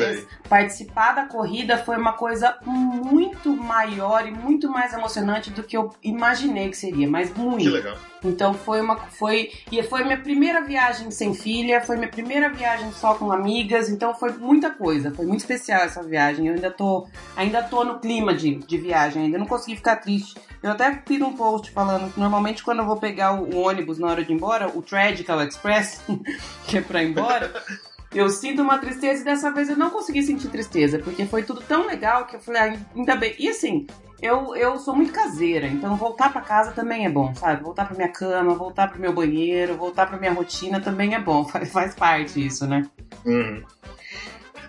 [0.49, 5.91] participar da corrida foi uma coisa muito maior e muito mais emocionante do que eu
[6.03, 7.63] imaginei que seria, mas muito.
[7.63, 7.95] Que legal.
[8.25, 12.91] Então foi uma foi e foi minha primeira viagem sem filha, foi minha primeira viagem
[12.93, 16.47] só com amigas, então foi muita coisa, foi muito especial essa viagem.
[16.47, 20.35] Eu ainda tô ainda tô no clima de, de viagem, ainda não consegui ficar triste.
[20.63, 23.99] Eu até fiz um post falando que normalmente quando eu vou pegar o, o ônibus
[23.99, 26.01] na hora de ir embora, o Tragical Express,
[26.67, 27.53] que é para ir embora,
[28.15, 31.61] eu sinto uma tristeza e dessa vez eu não consegui sentir tristeza, porque foi tudo
[31.61, 33.35] tão legal que eu falei, ah, ainda bem.
[33.39, 33.87] E assim,
[34.23, 37.63] eu, eu sou muito caseira, então voltar para casa também é bom, sabe?
[37.63, 41.45] Voltar para minha cama, voltar para meu banheiro, voltar para minha rotina também é bom,
[41.49, 42.89] faz, faz parte isso, né?
[43.27, 43.63] Uhum.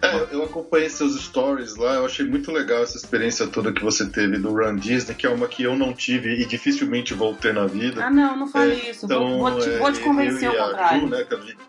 [0.04, 4.06] É, eu acompanhei seus stories lá, eu achei muito legal essa experiência toda que você
[4.06, 7.54] teve do Run Disney, que é uma que eu não tive e dificilmente vou ter
[7.54, 8.06] na vida.
[8.06, 9.06] Ah, não, não fale é, isso.
[9.06, 11.02] Então, vou, vou, te, vou te é, convencer ao contrário.
[11.02, 11.26] Ju, né,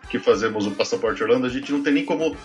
[0.09, 2.35] que fazemos o Passaporte Orlando, a gente não tem nem como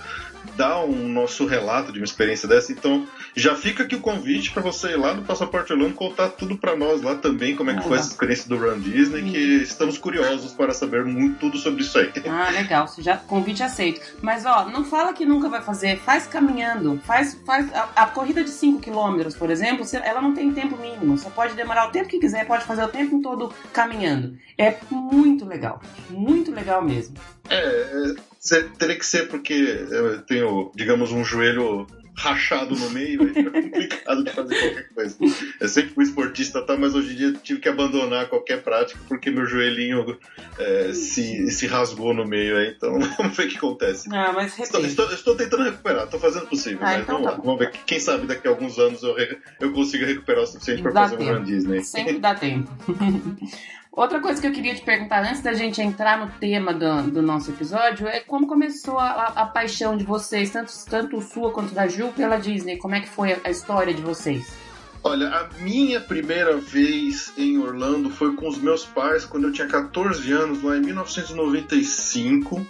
[0.57, 2.73] dar um nosso relato de uma experiência dessa.
[2.73, 6.57] Então, já fica aqui o convite para você ir lá no Passaporte Orlando contar tudo
[6.57, 9.39] para nós lá também, como é que ah, foi essa experiência do Run Disney, que
[9.63, 12.11] estamos curiosos para saber muito tudo sobre isso aí.
[12.29, 12.87] Ah, legal.
[12.99, 14.01] Já, convite aceito.
[14.21, 17.01] Mas, ó, não fala que nunca vai fazer, faz caminhando.
[17.05, 21.17] Faz, faz a, a corrida de 5 km, por exemplo, ela não tem tempo mínimo.
[21.17, 24.37] Você pode demorar o tempo que quiser, pode fazer o tempo todo caminhando.
[24.57, 25.81] É muito legal.
[26.09, 27.17] Muito legal mesmo.
[27.49, 29.55] É, é teria que ser porque
[29.91, 31.87] eu tenho, digamos, um joelho
[32.21, 35.17] rachado no meio, aí fica complicado de fazer qualquer coisa.
[35.59, 39.31] Eu sempre fui esportista, tá, mas hoje em dia tive que abandonar qualquer prática porque
[39.31, 40.19] meu joelhinho
[40.59, 44.09] é, se, se rasgou no meio aí, então vamos ver o que acontece.
[44.13, 47.37] Ah, mas estou, estou, estou, tentando recuperar, estou fazendo o possível, ah, mas então vamos,
[47.37, 47.71] tá vamos ver.
[47.87, 49.17] Quem sabe daqui a alguns anos eu,
[49.59, 51.31] eu consiga recuperar o suficiente para fazer tempo.
[51.31, 51.83] um Run Disney.
[51.83, 52.71] Sempre dá tempo.
[53.93, 57.23] Outra coisa que eu queria te perguntar antes da gente entrar no tema do, do
[57.23, 61.89] nosso episódio é como começou a, a, paixão de vocês, tanto, tanto sua quanto da
[61.89, 62.77] Ju, pela Disney.
[62.77, 64.57] Como é que foi a, a história de vocês?
[65.03, 69.67] Olha, a minha primeira vez em Orlando foi com os meus pais quando eu tinha
[69.67, 72.57] 14 anos, lá em 1995.
[72.57, 72.67] Uhum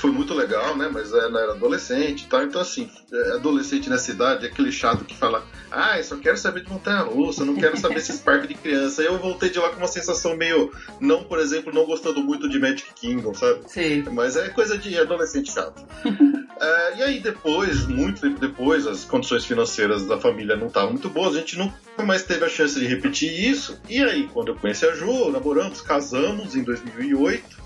[0.00, 0.88] foi muito legal, né?
[0.90, 2.42] Mas ela era adolescente e tal.
[2.42, 6.38] Então, assim, é, adolescente nessa idade é aquele chato que fala: Ah, eu só quero
[6.38, 9.02] saber de montanha russa, não quero saber esses parques de criança.
[9.02, 10.72] Eu voltei de lá com uma sensação meio.
[10.98, 13.60] Não, por exemplo, não gostando muito de Magic Kingdom, sabe?
[13.66, 14.04] Sim.
[14.12, 15.84] Mas é coisa de adolescente chato.
[16.60, 21.10] é, e aí, depois, muito tempo depois, as condições financeiras da família não estavam muito
[21.10, 23.78] boas, a gente nunca mais teve a chance de repetir isso.
[23.88, 27.59] E aí, quando eu conheci a Ju, namoramos, casamos em 2008.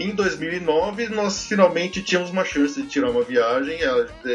[0.00, 3.78] Em 2009, nós finalmente tínhamos uma chance de tirar uma viagem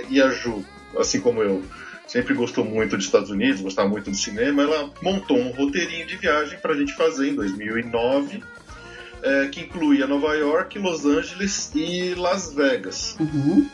[0.10, 0.63] e a Ju,
[0.97, 1.63] assim como eu,
[2.08, 6.17] sempre gostou muito dos Estados Unidos, gostava muito do cinema, ela montou um roteirinho de
[6.17, 8.43] viagem para a gente fazer em 2009.
[9.25, 13.17] é, que incluía Nova York, Los Angeles e Las Vegas.
[13.19, 13.67] Uhum.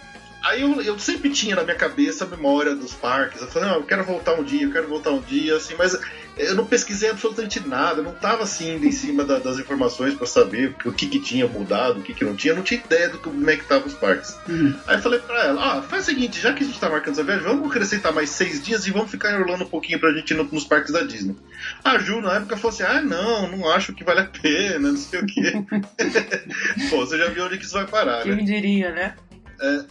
[0.44, 3.42] Aí eu, eu sempre tinha na minha cabeça a memória dos parques.
[3.42, 5.98] Eu falei, não, eu quero voltar um dia, eu quero voltar um dia, assim, mas
[6.38, 10.26] eu não pesquisei absolutamente nada, eu não estava assim em cima da, das informações para
[10.26, 13.10] saber o que, que tinha mudado, o que, que não tinha, eu não tinha ideia
[13.10, 14.36] do que, como é que estavam os parques.
[14.48, 14.74] Uhum.
[14.88, 17.14] Aí eu falei para ela, ah, faz o seguinte, já que a gente está marcando
[17.14, 20.12] essa viagem, vamos acrescentar mais seis dias e vamos ficar em Orlando um pouquinho pra
[20.14, 21.36] gente ir no, nos parques da Disney.
[21.84, 24.98] A Ju, na época, falou assim, ah, não, não acho que vale a pena, não
[24.98, 25.54] sei o quê.
[26.90, 28.44] Pô, você já viu onde que isso vai parar, Quem né?
[28.44, 29.16] diria, né?
[29.62, 29.84] É,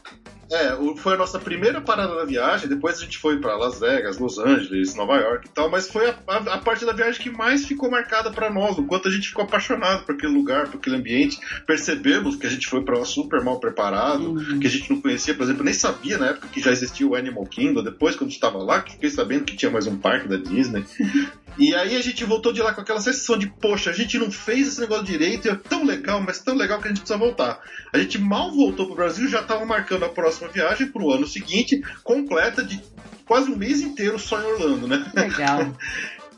[0.51, 3.79] é, o- foi a nossa primeira parada da viagem, depois a gente foi para Las
[3.81, 7.21] Vegas, Los Angeles, Nova York e tal, mas foi a, a- a parte da viagem
[7.23, 10.69] que mais ficou marcada para nós, o quanto a gente ficou apaixonado por aquele lugar,
[10.69, 11.39] por aquele ambiente.
[11.67, 14.59] Percebemos que a gente foi para lá super mal preparado, Uhum.
[14.61, 17.15] que a gente não conhecia, por exemplo, nem sabia na época que já existia o
[17.15, 19.97] Animal Kingdom, depois quando a gente estava lá, que fiquei sabendo que tinha mais um
[19.97, 20.85] parque da Disney.
[21.59, 24.31] E aí a gente voltou de lá com aquela sensação de, poxa, a gente não
[24.31, 27.19] fez esse negócio direito, e é tão legal, mas tão legal que a gente precisa
[27.19, 27.61] voltar.
[27.93, 31.83] A gente mal voltou pro Brasil, já estava marcando a próxima viagem pro ano seguinte,
[32.03, 32.81] completa de
[33.27, 35.11] quase um mês inteiro só em Orlando, né?
[35.15, 35.75] Legal.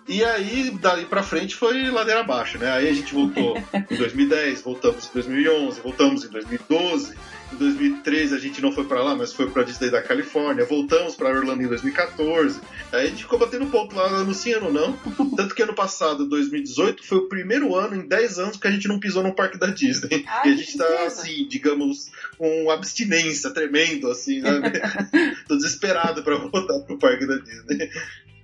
[0.09, 2.73] E aí, dali pra frente, foi ladeira abaixo, né?
[2.73, 3.57] Aí a gente voltou
[3.89, 7.15] em 2010, voltamos em 2011, voltamos em 2012.
[7.53, 10.65] Em 2013 a gente não foi pra lá, mas foi pra Disney da Califórnia.
[10.65, 12.61] Voltamos pra Orlando em 2014.
[12.93, 14.93] Aí a gente ficou batendo ponto lá, ano sim, ano não.
[15.37, 18.89] Tanto que ano passado, 2018, foi o primeiro ano em 10 anos que a gente
[18.89, 20.25] não pisou num parque da Disney.
[20.27, 24.73] Ai, e a gente tá, assim, digamos, com abstinência tremendo, assim, sabe?
[25.47, 27.91] Tô desesperado pra voltar pro parque da Disney.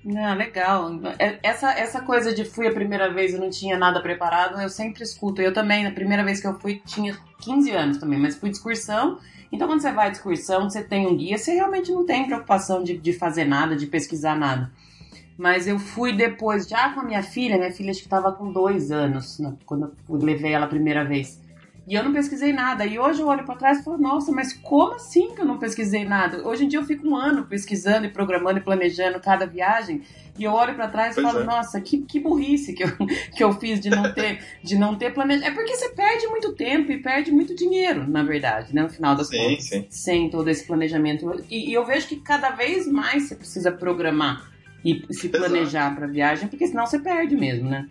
[0.05, 0.91] Não, legal.
[1.19, 4.69] É- Essa, essa coisa de fui a primeira vez e não tinha nada preparado, eu
[4.69, 5.43] sempre escuto.
[5.43, 8.57] Eu também, na primeira vez que eu fui, tinha 15 anos também, mas fui de
[8.57, 9.19] excursão.
[9.51, 12.83] Então, quando você vai de excursão, você tem um guia, você realmente não tem preocupação
[12.83, 14.71] de, de fazer nada, de pesquisar nada.
[15.39, 18.53] Mas eu fui depois, já com a minha filha, minha filha acho que estava com
[18.53, 21.41] dois anos, né, quando eu levei ela a primeira vez.
[21.89, 22.85] E eu não pesquisei nada.
[22.85, 25.59] E hoje eu olho pra trás e falo, nossa, mas como assim que eu não
[25.59, 26.47] pesquisei nada?
[26.47, 30.03] Hoje em dia eu fico um ano pesquisando e programando e planejando cada viagem.
[30.39, 31.45] E eu olho pra trás e Pois falo, é.
[31.47, 32.91] nossa, que, que burrice que eu,
[33.35, 35.47] que eu fiz de não ter, de não ter planejado.
[35.47, 38.83] É porque você perde muito tempo e perde muito dinheiro, na verdade, né?
[38.83, 39.65] No final das Sim, contas.
[39.65, 39.87] sim.
[39.89, 41.43] Sem todo esse planejamento.
[41.51, 44.53] E, e eu vejo que cada vez mais você precisa programar
[44.85, 47.89] e se planejar pra viagem, porque senão você perde mesmo, né?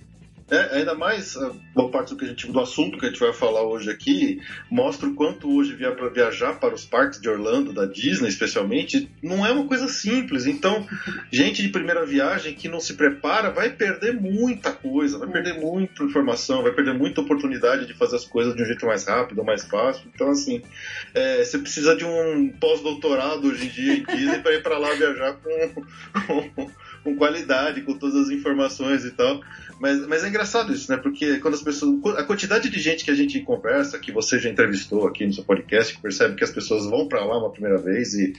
[0.49, 3.19] É, ainda mais a boa parte do, que a gente, do assunto que a gente
[3.19, 7.27] vai falar hoje aqui mostra o quanto hoje via para viajar para os parques de
[7.27, 10.45] Orlando, da Disney especialmente, não é uma coisa simples.
[10.45, 10.87] Então,
[11.29, 16.05] gente de primeira viagem que não se prepara vai perder muita coisa, vai perder muita
[16.05, 19.65] informação, vai perder muita oportunidade de fazer as coisas de um jeito mais rápido, mais
[19.65, 20.09] fácil.
[20.15, 20.61] Então, assim,
[21.13, 24.93] é, você precisa de um pós-doutorado hoje em dia em Disney para ir para lá
[24.93, 25.33] viajar
[26.25, 26.71] com,
[27.03, 29.41] com qualidade, com todas as informações e tal.
[29.79, 30.97] Mas, mas é engraçado isso, né?
[30.97, 31.99] Porque quando as pessoas.
[32.17, 35.43] A quantidade de gente que a gente conversa, que você já entrevistou aqui no seu
[35.43, 38.33] podcast, que percebe que as pessoas vão para lá uma primeira vez e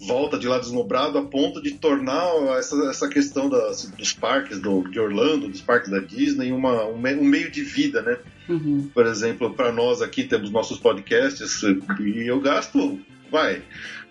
[0.00, 2.26] volta de lá deslumbrado a ponto de tornar
[2.58, 6.98] essa, essa questão das, dos parques do, de Orlando, dos parques da Disney, uma, um,
[6.98, 8.18] me- um meio de vida, né?
[8.48, 8.90] Uhum.
[8.92, 11.62] Por exemplo, para nós aqui temos nossos podcasts
[12.00, 12.98] e eu gasto,
[13.30, 13.62] vai,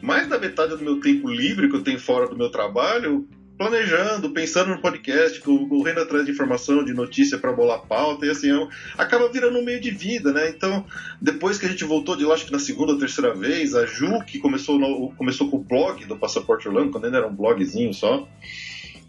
[0.01, 3.27] mais da metade do meu tempo livre que eu tenho fora do meu trabalho
[3.61, 8.29] planejando, pensando no podcast, co- correndo atrás de informação, de notícia para bolar pauta, e
[8.31, 10.49] assim, é acaba virando um meio de vida, né?
[10.49, 10.83] Então,
[11.21, 13.85] depois que a gente voltou de lá, acho que na segunda ou terceira vez, a
[13.85, 17.35] Ju, que começou, no- começou com o blog do Passaporte Orlando, quando ainda era um
[17.35, 18.27] blogzinho só,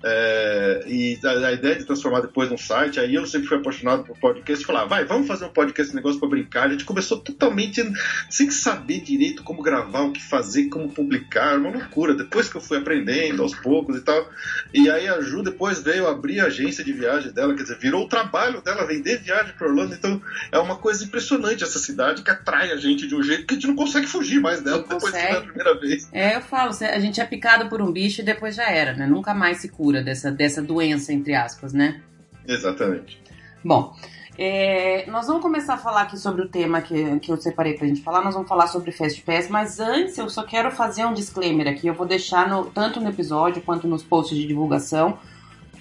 [0.05, 4.05] é, e a, a ideia de transformar depois num site, aí eu sempre fui apaixonado
[4.05, 6.67] por podcast e falar, vai, vamos fazer um podcast, negócio pra brincar.
[6.67, 7.83] A gente começou totalmente
[8.29, 12.15] sem saber direito como gravar, o que fazer, como publicar, uma loucura.
[12.15, 14.29] Depois que eu fui aprendendo aos poucos e tal.
[14.75, 18.05] E aí a Ju depois veio abrir a agência de viagem dela, quer dizer, virou
[18.05, 19.95] o trabalho dela vender viagem para Orlando.
[19.95, 23.55] Então é uma coisa impressionante essa cidade que atrai a gente de um jeito que
[23.55, 25.37] a gente não consegue fugir mais dela Não depois que consegue.
[25.37, 26.09] a primeira vez.
[26.13, 29.07] É, eu falo, a gente é picado por um bicho e depois já era, né?
[29.07, 32.01] Nunca mais se cura dessa, dessa doença, entre aspas, né?
[32.47, 33.21] Exatamente.
[33.65, 33.93] Bom,
[34.39, 37.87] é, nós vamos começar a falar aqui sobre o tema que, que eu separei pra
[37.87, 38.23] gente falar.
[38.23, 41.87] Nós vamos falar sobre Fast Pass, mas antes eu só quero fazer um disclaimer aqui.
[41.89, 45.19] Eu vou deixar no- tanto no episódio quanto nos posts de divulgação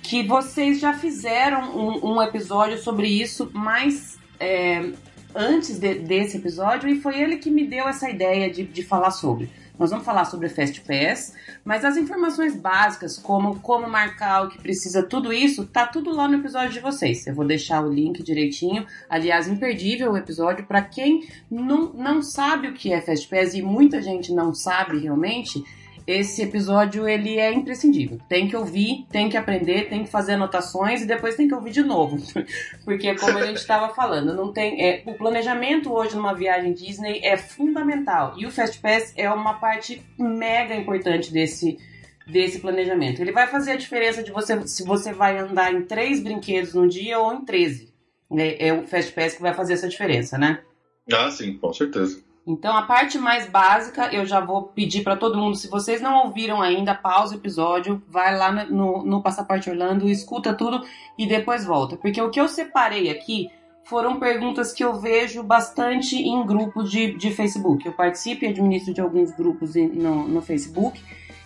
[0.03, 4.91] que vocês já fizeram um, um episódio sobre isso, mas é,
[5.35, 9.11] antes de- desse episódio, e foi ele que me deu essa ideia de, de falar
[9.11, 9.49] sobre.
[9.81, 11.33] Nós vamos falar sobre Fast Pass,
[11.65, 16.27] mas as informações básicas, como como marcar o que precisa, tudo isso, tá tudo lá
[16.27, 17.25] no episódio de vocês.
[17.25, 18.85] Eu vou deixar o link direitinho.
[19.09, 23.63] Aliás, imperdível o episódio para quem não, não sabe o que é Fast Pass e
[23.63, 25.63] muita gente não sabe realmente.
[26.05, 28.19] Esse episódio ele é imprescindível.
[28.27, 31.71] Tem que ouvir, tem que aprender, tem que fazer anotações e depois tem que ouvir
[31.71, 32.17] de novo.
[32.83, 37.21] Porque como a gente estava falando, não tem é, o planejamento hoje numa viagem Disney
[37.23, 41.77] é fundamental e o Fast Pass é uma parte mega importante desse
[42.27, 43.21] desse planejamento.
[43.21, 46.87] Ele vai fazer a diferença de você se você vai andar em três brinquedos no
[46.87, 47.91] dia ou em 13.
[48.37, 50.61] É, é o Fast Pass que vai fazer essa diferença, né?
[51.11, 52.23] Ah, sim, com certeza.
[52.45, 56.25] Então, a parte mais básica, eu já vou pedir para todo mundo, se vocês não
[56.25, 60.83] ouviram ainda, pausa o episódio, vai lá no, no Passaporte Orlando, escuta tudo
[61.17, 61.95] e depois volta.
[61.95, 63.49] Porque o que eu separei aqui
[63.83, 67.85] foram perguntas que eu vejo bastante em grupos de, de Facebook.
[67.85, 70.99] Eu participo e administro de alguns grupos no, no Facebook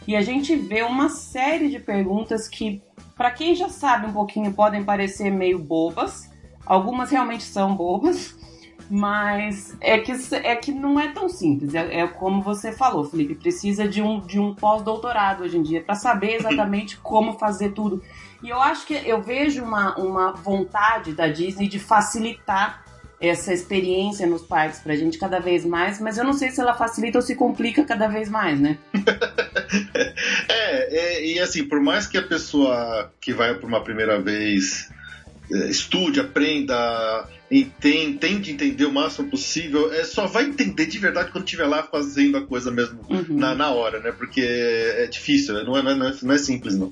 [0.07, 2.81] e a gente vê uma série de perguntas que,
[3.15, 6.29] para quem já sabe um pouquinho, podem parecer meio bobas.
[6.65, 8.37] Algumas realmente são bobas,
[8.89, 11.73] mas é que, é que não é tão simples.
[11.73, 13.35] É, é como você falou, Felipe.
[13.35, 18.01] Precisa de um, de um pós-doutorado hoje em dia para saber exatamente como fazer tudo.
[18.43, 22.83] E eu acho que eu vejo uma, uma vontade da Disney de facilitar
[23.19, 26.73] essa experiência nos parques pra gente cada vez mais, mas eu não sei se ela
[26.73, 28.77] facilita ou se complica cada vez mais, né?
[30.49, 34.89] é, é, e assim, por mais que a pessoa que vai por uma primeira vez
[35.51, 41.31] é, estude, aprenda, entende, tente entender o máximo possível, é, só vai entender de verdade
[41.31, 43.37] quando estiver lá fazendo a coisa mesmo uhum.
[43.37, 44.11] na, na hora, né?
[44.11, 46.91] Porque é difícil, não é, não é, não é simples, não.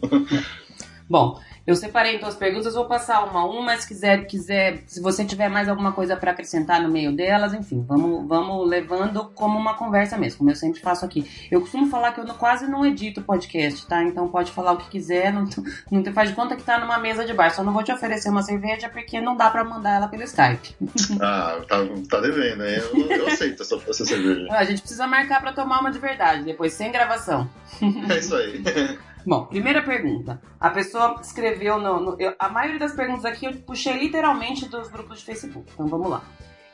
[1.10, 4.84] Bom, eu separei então as perguntas, vou passar uma a uma, mas se quiser, quiser,
[4.86, 9.32] se você tiver mais alguma coisa para acrescentar no meio delas, enfim, vamos, vamos levando
[9.34, 11.26] como uma conversa mesmo, como eu sempre faço aqui.
[11.50, 14.04] Eu costumo falar que eu não, quase não edito podcast, tá?
[14.04, 15.48] Então pode falar o que quiser, não,
[15.90, 17.54] não te faz de conta que tá numa mesa de bar.
[17.54, 20.76] Só não vou te oferecer uma cerveja porque não dá para mandar ela pelo Skype.
[21.22, 21.78] Ah, tá,
[22.10, 22.80] tá devendo, né?
[22.80, 24.48] Eu, eu aceito essa, essa cerveja.
[24.52, 27.50] A gente precisa marcar para tomar uma de verdade, depois sem gravação.
[28.10, 28.62] É isso aí.
[29.26, 30.42] Bom, primeira pergunta.
[30.60, 34.90] A pessoa escreveu no, no eu, a maioria das perguntas aqui eu puxei literalmente dos
[34.90, 35.72] grupos de Facebook.
[35.74, 36.22] Então vamos lá.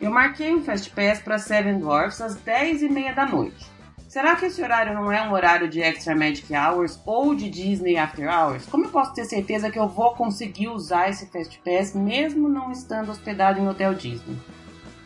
[0.01, 3.79] Eu marquei um Fast Pass para Seven Dwarfs às 10h30 da noite.
[4.07, 7.95] Será que esse horário não é um horário de Extra Magic Hours ou de Disney
[7.95, 8.65] After Hours?
[8.65, 12.71] Como eu posso ter certeza que eu vou conseguir usar esse Fast Pass mesmo não
[12.71, 14.35] estando hospedado em hotel Disney?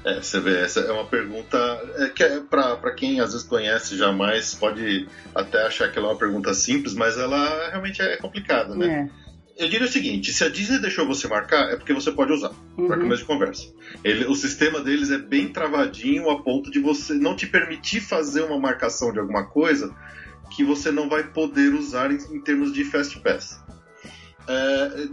[0.06, 1.58] É, você vê, essa é uma pergunta
[1.98, 6.12] é, que é para quem às vezes conhece jamais pode até achar que ela é
[6.12, 9.10] uma pergunta simples, mas ela realmente é complicada, né?
[9.20, 9.24] É.
[9.64, 12.52] Eu diria o seguinte: se a Disney deixou você marcar, é porque você pode usar,
[12.78, 12.88] uhum.
[12.88, 13.72] para começo de conversa.
[14.04, 18.42] Ele, o sistema deles é bem travadinho a ponto de você não te permitir fazer
[18.42, 19.96] uma marcação de alguma coisa
[20.56, 23.64] que você não vai poder usar em, em termos de Fast Pass.
[24.48, 25.08] É,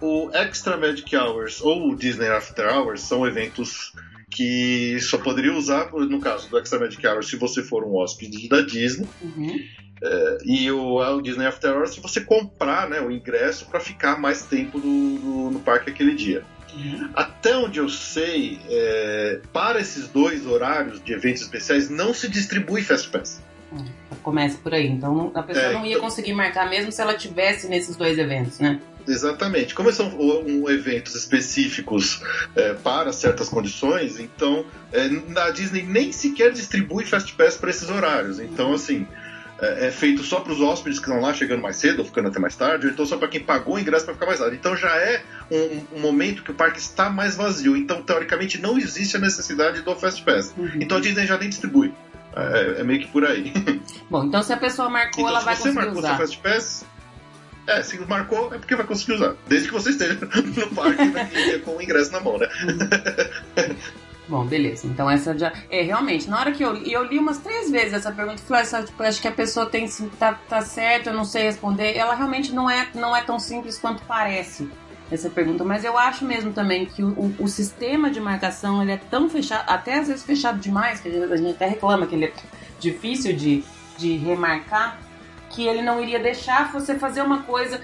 [0.00, 3.92] o Extra Magic Hours ou o Disney After Hours são eventos
[4.30, 8.60] que só poderia usar, no caso do Magic Hour, se você for um hóspede da
[8.60, 9.06] Disney.
[9.22, 9.60] Uhum.
[10.02, 14.20] É, e o, o, Disney After Hours se você comprar né, o ingresso para ficar
[14.20, 16.44] mais tempo no, no, no parque aquele dia.
[16.74, 17.08] Uhum.
[17.14, 22.82] Até onde eu sei, é, para esses dois horários de eventos especiais não se distribui
[22.82, 23.42] Fast Pass.
[23.72, 23.84] Hum,
[24.22, 24.86] começa por aí.
[24.86, 26.02] Então a pessoa é, não ia então...
[26.02, 28.80] conseguir marcar mesmo se ela tivesse nesses dois eventos, né?
[29.06, 29.74] Exatamente.
[29.74, 32.22] Como são um, eventos específicos
[32.54, 35.08] é, para certas condições, então é,
[35.40, 38.40] a Disney nem sequer distribui Fast Pass para esses horários.
[38.40, 39.06] Então, assim,
[39.60, 42.28] é, é feito só para os hóspedes que estão lá chegando mais cedo ou ficando
[42.28, 44.56] até mais tarde, ou então só para quem pagou o ingresso para ficar mais tarde.
[44.56, 47.76] Então já é um, um, momento que o parque está mais vazio.
[47.76, 50.54] Então, teoricamente, não existe a necessidade do Fast Pass.
[50.56, 50.70] Uhum.
[50.80, 51.92] Então a Disney já nem distribui.
[52.34, 53.50] É, é, meio que por aí.
[54.10, 55.84] Bom, então se a pessoa marcou, então, ela vai conseguir usar.
[55.84, 56.86] Se você marcou seu Fast Pass,
[57.66, 59.34] é, se marcou é porque vai conseguir usar.
[59.46, 62.48] Desde que você esteja no parque com o ingresso na mão, né?
[64.28, 64.86] Bom, beleza.
[64.86, 65.52] Então essa já.
[65.70, 68.82] É, realmente, na hora que eu eu li umas três vezes essa pergunta, falei, essa,
[68.82, 71.96] tipo, acho que a pessoa tem tá, tá certo, eu não sei responder.
[71.96, 74.68] Ela realmente não é, não é tão simples quanto parece
[75.10, 78.90] essa pergunta, mas eu acho mesmo também que o, o, o sistema de marcação ele
[78.90, 82.08] é tão fechado, até às vezes fechado demais, que a gente, a gente até reclama
[82.08, 82.32] que ele é
[82.80, 83.62] difícil de,
[83.96, 84.98] de remarcar
[85.56, 87.80] que ele não iria deixar você fazer uma coisa.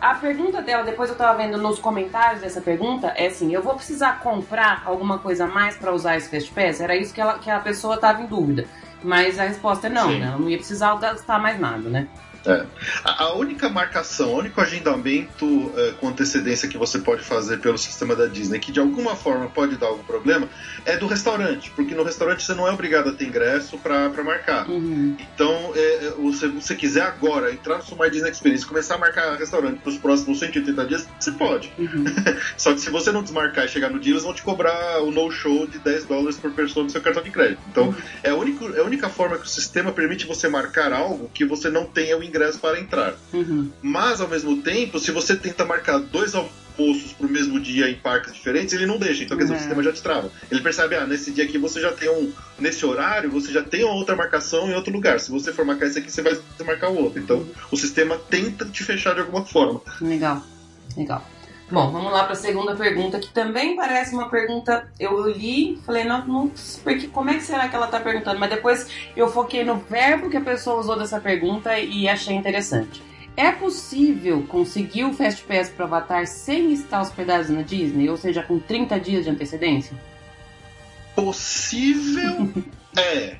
[0.00, 3.74] A pergunta dela, depois eu tava vendo nos comentários dessa pergunta, é assim: eu vou
[3.74, 6.80] precisar comprar alguma coisa a mais para usar esse Fast Pass?
[6.80, 8.64] Era isso que, ela, que a pessoa tava em dúvida.
[9.04, 10.26] Mas a resposta é não, né?
[10.26, 12.08] Ela não ia precisar gastar mais nada, né?
[12.46, 12.64] É.
[13.04, 17.78] A, a, única marcação, o único agendamento é, com antecedência que você pode fazer pelo
[17.78, 20.48] sistema da Disney, que de alguma forma pode dar algum problema,
[20.84, 24.68] é do restaurante, porque no restaurante você não é obrigado a ter ingresso para marcar.
[24.68, 25.16] Uhum.
[25.34, 28.98] Então, é, é se você quiser agora entrar no My Disney Experience e começar a
[28.98, 31.72] marcar restaurante para os próximos 180 dias, você pode.
[31.78, 32.04] Uhum.
[32.56, 35.10] Só que se você não desmarcar e chegar no dia, eles vão te cobrar o
[35.10, 37.60] no-show de 10 dólares por pessoa no seu cartão de crédito.
[37.70, 37.94] Então, uhum.
[38.22, 41.44] é, a única, é a única forma que o sistema permite você marcar algo que
[41.44, 43.14] você não tenha o ingresso para entrar.
[43.32, 43.70] Uhum.
[43.80, 48.32] Mas, ao mesmo tempo, se você tenta marcar dois almoços pro mesmo dia em parques
[48.32, 49.22] diferentes, ele não deixa.
[49.22, 49.58] Então, quer dizer, uhum.
[49.58, 50.30] o sistema já te trava.
[50.50, 52.32] Ele percebe, ah, nesse dia aqui você já tem um.
[52.58, 55.20] Nesse horário, você já tem uma outra marcação em outro lugar.
[55.20, 57.20] Se você for marcar esse aqui, você vai marcar o outro.
[57.20, 59.80] Então, o sistema tenta te fechar de alguma forma.
[60.00, 60.42] Legal,
[60.96, 61.26] legal.
[61.72, 64.86] Bom, vamos lá para a segunda pergunta, que também parece uma pergunta.
[65.00, 66.52] Eu li, falei, não, não,
[66.84, 68.38] porque como é que será que ela está perguntando?
[68.38, 73.02] Mas depois eu foquei no verbo que a pessoa usou dessa pergunta e achei interessante.
[73.34, 78.42] É possível conseguir o Fast Pass para Avatar sem estar hospedado na Disney, ou seja,
[78.42, 79.96] com 30 dias de antecedência?
[81.14, 82.50] Possível
[82.96, 83.36] é.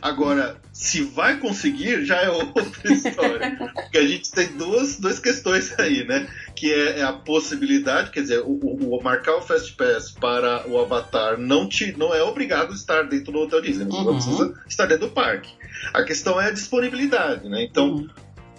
[0.00, 3.56] Agora, se vai conseguir, já é outra história.
[3.74, 6.28] Porque a gente tem duas, duas questões aí, né?
[6.54, 10.78] Que é, é a possibilidade, quer dizer, o, o, marcar o Fast Pass para o
[10.78, 13.84] Avatar não, te, não é obrigado a estar dentro do Hotel Disney.
[13.86, 14.14] Você uhum.
[14.14, 15.50] precisa estar dentro do parque.
[15.92, 17.62] A questão é a disponibilidade, né?
[17.62, 17.88] Então.
[17.88, 18.08] Uhum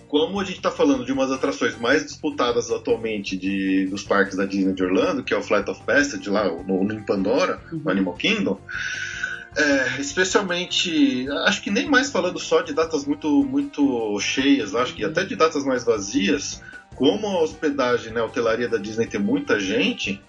[0.09, 4.43] como a gente está falando de umas atrações mais disputadas atualmente de, dos parques da
[4.43, 7.81] Disney de Orlando, que é o Flight of Passage lá no, no Pandora, uhum.
[7.85, 8.59] no Animal Kingdom,
[9.55, 15.05] é, especialmente, acho que nem mais falando só de datas muito, muito cheias, acho que
[15.05, 16.63] até de datas mais vazias,
[16.95, 20.19] como a hospedagem, né, a hotelaria da Disney tem muita gente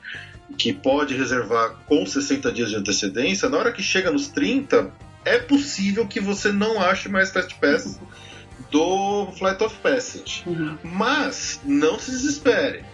[0.58, 4.92] que pode reservar com 60 dias de antecedência, na hora que chega nos 30,
[5.24, 7.98] é possível que você não ache mais Fast Pass
[8.70, 10.42] do Flight of Passage.
[10.46, 10.78] Uhum.
[10.82, 12.84] Mas não se desespere,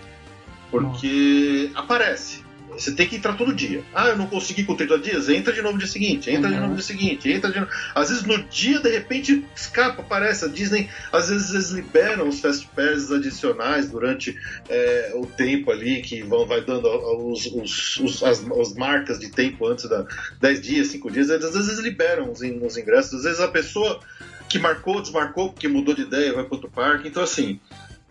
[0.71, 1.81] porque uhum.
[1.81, 2.47] aparece.
[2.79, 3.83] Você tem que entrar todo dia.
[3.95, 5.29] Ah, eu não consegui com 30 dias?
[5.29, 6.55] Entra de novo no dia seguinte, entra uhum.
[6.55, 7.73] de novo no dia seguinte, entra de novo.
[7.95, 10.45] Às vezes no dia, de repente, escapa, aparece.
[10.45, 14.37] A Disney, às vezes, eles liberam os Fast Passes adicionais durante
[14.69, 19.31] é, o tempo ali, que vão, vai dando os, os, os as, as, marcas de
[19.31, 20.05] tempo antes da
[20.41, 21.31] 10 dias, 5 dias.
[21.31, 23.15] Às vezes eles liberam os, os ingressos.
[23.15, 24.01] Às vezes a pessoa
[24.49, 27.09] que marcou, desmarcou, porque mudou de ideia, vai para outro parque.
[27.09, 27.61] Então, assim,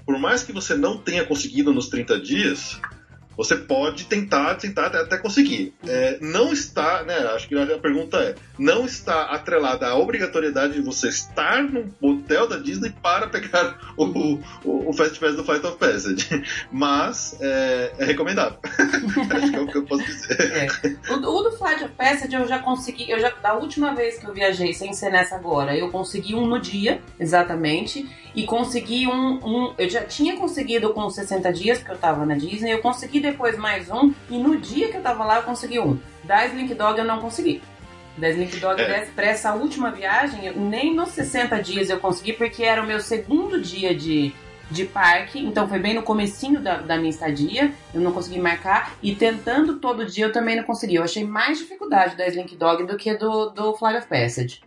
[0.06, 2.80] por mais que você não tenha conseguido nos 30 dias,
[3.38, 5.74] você pode tentar, tentar até conseguir.
[5.88, 7.18] É, não está, né?
[7.34, 12.48] Acho que a pergunta é: não está atrelada à obrigatoriedade de você estar no hotel
[12.48, 16.28] da Disney para pegar o, o, o Fast Pass do Flight of Passage.
[16.72, 18.06] Mas é, é.
[19.36, 20.52] Acho que é o que eu posso dizer.
[20.52, 21.14] É.
[21.14, 24.26] O, o, do Flight of Passage eu já consegui, eu já, da última vez que
[24.26, 29.40] eu viajei, sem ser nessa agora, eu consegui um no dia, exatamente, e consegui um,
[29.44, 33.20] um eu já tinha conseguido com 60 dias, porque eu tava na Disney, eu consegui
[33.26, 36.00] depois mais um, e no dia que eu tava lá eu consegui um.
[36.24, 37.62] Da Slink Dog eu não consegui.
[38.18, 39.06] Da Slink Dog é.
[39.16, 43.60] para essa última viagem, nem nos 60 dias eu consegui, porque era o meu segundo
[43.60, 44.34] dia de,
[44.72, 48.96] de parque, então foi bem no comecinho da, da minha estadia, eu não consegui marcar,
[49.04, 50.96] e tentando todo dia eu também não consegui.
[50.96, 54.62] Eu achei mais dificuldade da Slink Dog do que do, do Flight of Passage.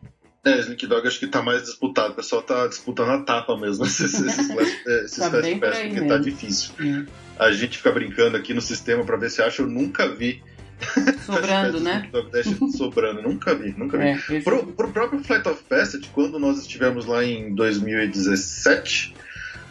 [0.45, 2.13] É, Slink Dog acho que tá mais disputado.
[2.13, 4.51] O pessoal tá disputando a tapa mesmo, esses, esses,
[5.05, 6.09] esses tá Fast Pass, porque mesmo.
[6.09, 6.75] tá difícil.
[6.81, 7.28] É.
[7.39, 10.43] A gente fica brincando aqui no sistema para ver se acha, eu nunca vi.
[11.25, 12.09] Sobrando, né?
[12.77, 14.37] sobrando, nunca vi, nunca vi.
[14.37, 19.15] É, pro, pro próprio Flight of Passage, quando nós estivemos lá em 2017,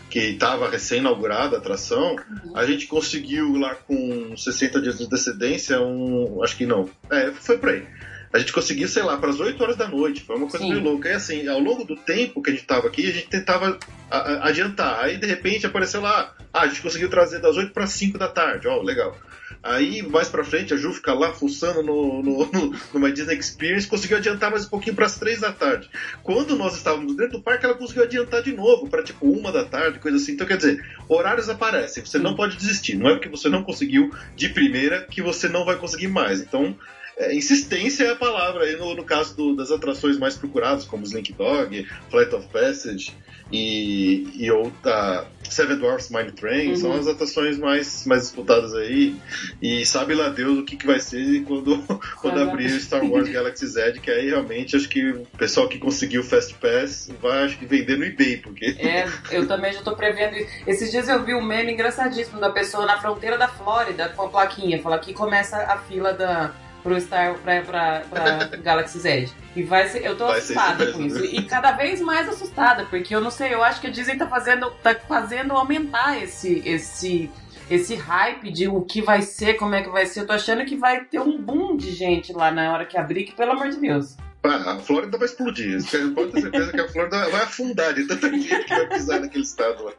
[0.09, 2.57] que estava recém-inaugurada a atração, uhum.
[2.57, 6.43] a gente conseguiu lá com 60 dias de antecedência um.
[6.43, 6.89] Acho que não.
[7.09, 7.85] É, foi por aí
[8.31, 10.21] a gente conseguiu, sei lá, para as 8 horas da noite.
[10.21, 10.71] Foi uma coisa Sim.
[10.71, 11.09] meio louca.
[11.09, 13.77] E assim, ao longo do tempo que a gente estava aqui, a gente tentava
[14.09, 14.99] adiantar.
[15.03, 18.27] Aí de repente apareceu lá, ah, a gente conseguiu trazer das 8 para 5 da
[18.27, 18.67] tarde.
[18.67, 19.15] Ó, oh, legal.
[19.63, 23.87] Aí, mais pra frente, a Ju fica lá fuçando no, no, no, numa Disney Experience,
[23.87, 25.89] conseguiu adiantar mais um pouquinho para as três da tarde.
[26.23, 29.65] Quando nós estávamos dentro do parque, ela conseguiu adiantar de novo para tipo uma da
[29.65, 30.33] tarde, coisa assim.
[30.33, 32.95] Então, quer dizer, horários aparecem, você não pode desistir.
[32.95, 36.39] Não é porque você não conseguiu de primeira que você não vai conseguir mais.
[36.39, 36.77] Então,
[37.17, 41.03] é, insistência é a palavra aí no, no caso do, das atrações mais procuradas, como
[41.03, 43.13] Slink Dog, Flight of Passage
[43.51, 46.75] e, e outra Seven Dwarfs Mine Train, uhum.
[46.75, 49.15] são as atrações mais, mais disputadas aí.
[49.61, 51.81] E sabe lá Deus o que, que vai ser quando,
[52.21, 56.21] quando abrir Star Wars Galaxy Z, que aí realmente acho que o pessoal que conseguiu
[56.21, 58.75] o Fast Pass vai acho que vender no eBay, porque.
[58.79, 60.35] É, eu também já tô prevendo.
[60.67, 64.29] Esses dias eu vi um meme engraçadíssimo da pessoa na fronteira da Flórida com a
[64.29, 66.53] plaquinha, fala que começa a fila da
[66.87, 69.29] pro Star pra, pra, pra Galaxy Z.
[69.55, 71.25] E vai ser, eu tô Vai assustada com isso.
[71.25, 74.27] E cada vez mais assustada, porque eu não sei, eu acho que a Disney tá
[74.27, 77.29] fazendo, tá fazendo aumentar esse, esse,
[77.69, 80.21] esse hype de o que vai ser, como é que vai ser.
[80.21, 83.25] Eu tô achando que vai ter um boom de gente lá na hora que abrir,
[83.25, 84.15] que pelo amor de Deus.
[84.55, 85.81] A Flórida vai explodir.
[85.81, 89.19] Você pode ter certeza que a Flórida vai afundar de tanta gente que vai pisar
[89.19, 89.91] naquele estado lá.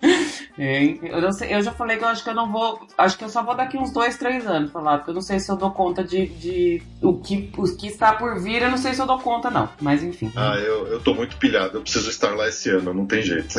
[0.58, 2.86] Eu, não sei, eu já falei que eu acho que eu não vou.
[2.96, 5.20] Acho que eu só vou daqui uns dois, três anos pra lá, porque eu não
[5.22, 8.70] sei se eu dou conta de, de o, que, o que está por vir, eu
[8.70, 9.68] não sei se eu dou conta, não.
[9.80, 10.32] Mas enfim.
[10.36, 11.78] Ah, eu, eu tô muito pilhado.
[11.78, 13.58] Eu preciso estar lá esse ano, não tem jeito.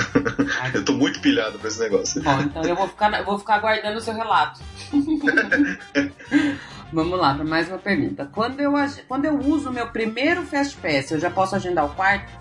[0.62, 2.22] Ai, Eu tô muito pilhado pra esse negócio.
[2.22, 4.60] Bom, então eu vou ficar, eu vou ficar aguardando o seu relato.
[6.92, 8.28] Vamos lá, para mais uma pergunta.
[8.34, 8.74] Quando eu,
[9.08, 12.32] quando eu uso o meu primeiro Fast Pass, eu já posso agendar o quarto?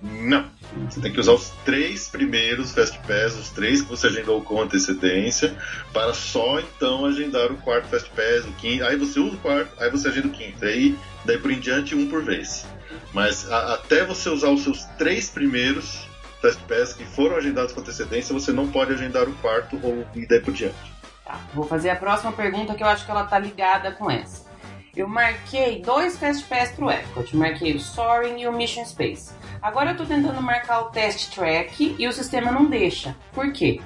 [0.00, 0.50] Não.
[0.88, 4.60] Você tem que usar os três primeiros Fast Pass, os três que você agendou com
[4.60, 5.54] antecedência,
[5.92, 8.82] para só então agendar o quarto Fast Pass, o quinto.
[8.84, 10.64] Aí você usa o quarto, aí você agenda o quinto.
[10.64, 12.66] Aí, daí por em diante, um por vez.
[13.12, 16.08] Mas a- até você usar os seus três primeiros
[16.40, 20.26] Fast Pass que foram agendados com antecedência, você não pode agendar o quarto ou e
[20.26, 20.91] daí por diante.
[21.24, 24.50] Tá, vou fazer a próxima pergunta que eu acho que ela tá ligada com essa.
[24.94, 27.34] Eu marquei dois Fast Pass pro Epcot.
[27.34, 29.32] Marquei o Soaring e o Mission Space.
[29.62, 33.16] Agora eu tô tentando marcar o Test Track e o sistema não deixa.
[33.32, 33.80] Por quê?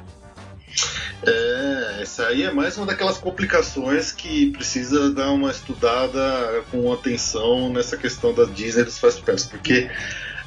[1.23, 7.73] É, essa aí é mais uma daquelas complicações que precisa dar uma estudada com atenção
[7.73, 9.91] nessa questão da Disney dos Fast Pass, porque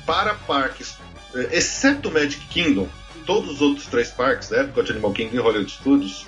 [0.05, 0.97] para parques,
[1.35, 2.87] eh, exceto o Magic Kingdom,
[3.25, 6.25] todos os outros três parques, Epcot, Animal Kingdom e Hollywood Studios,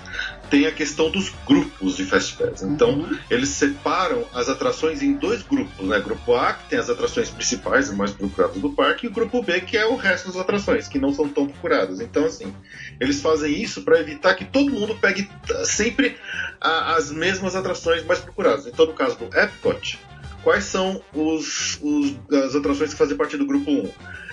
[0.52, 2.60] tem a questão dos grupos de Fast Pass.
[2.62, 3.18] Então, Uhum.
[3.30, 5.98] eles separam as atrações em dois grupos, né?
[5.98, 9.42] Grupo A, que tem as atrações principais e mais procuradas do parque, e o grupo
[9.42, 12.00] B, que é o resto das atrações, que não são tão procuradas.
[12.00, 12.54] Então, assim,
[13.00, 15.26] eles fazem isso para evitar que todo mundo pegue
[15.64, 16.18] sempre
[16.60, 18.66] a- as mesmas atrações mais procuradas.
[18.66, 19.98] Então, no caso do Epcot,
[20.42, 23.90] quais são os, os- as atrações que fazem parte do grupo 1?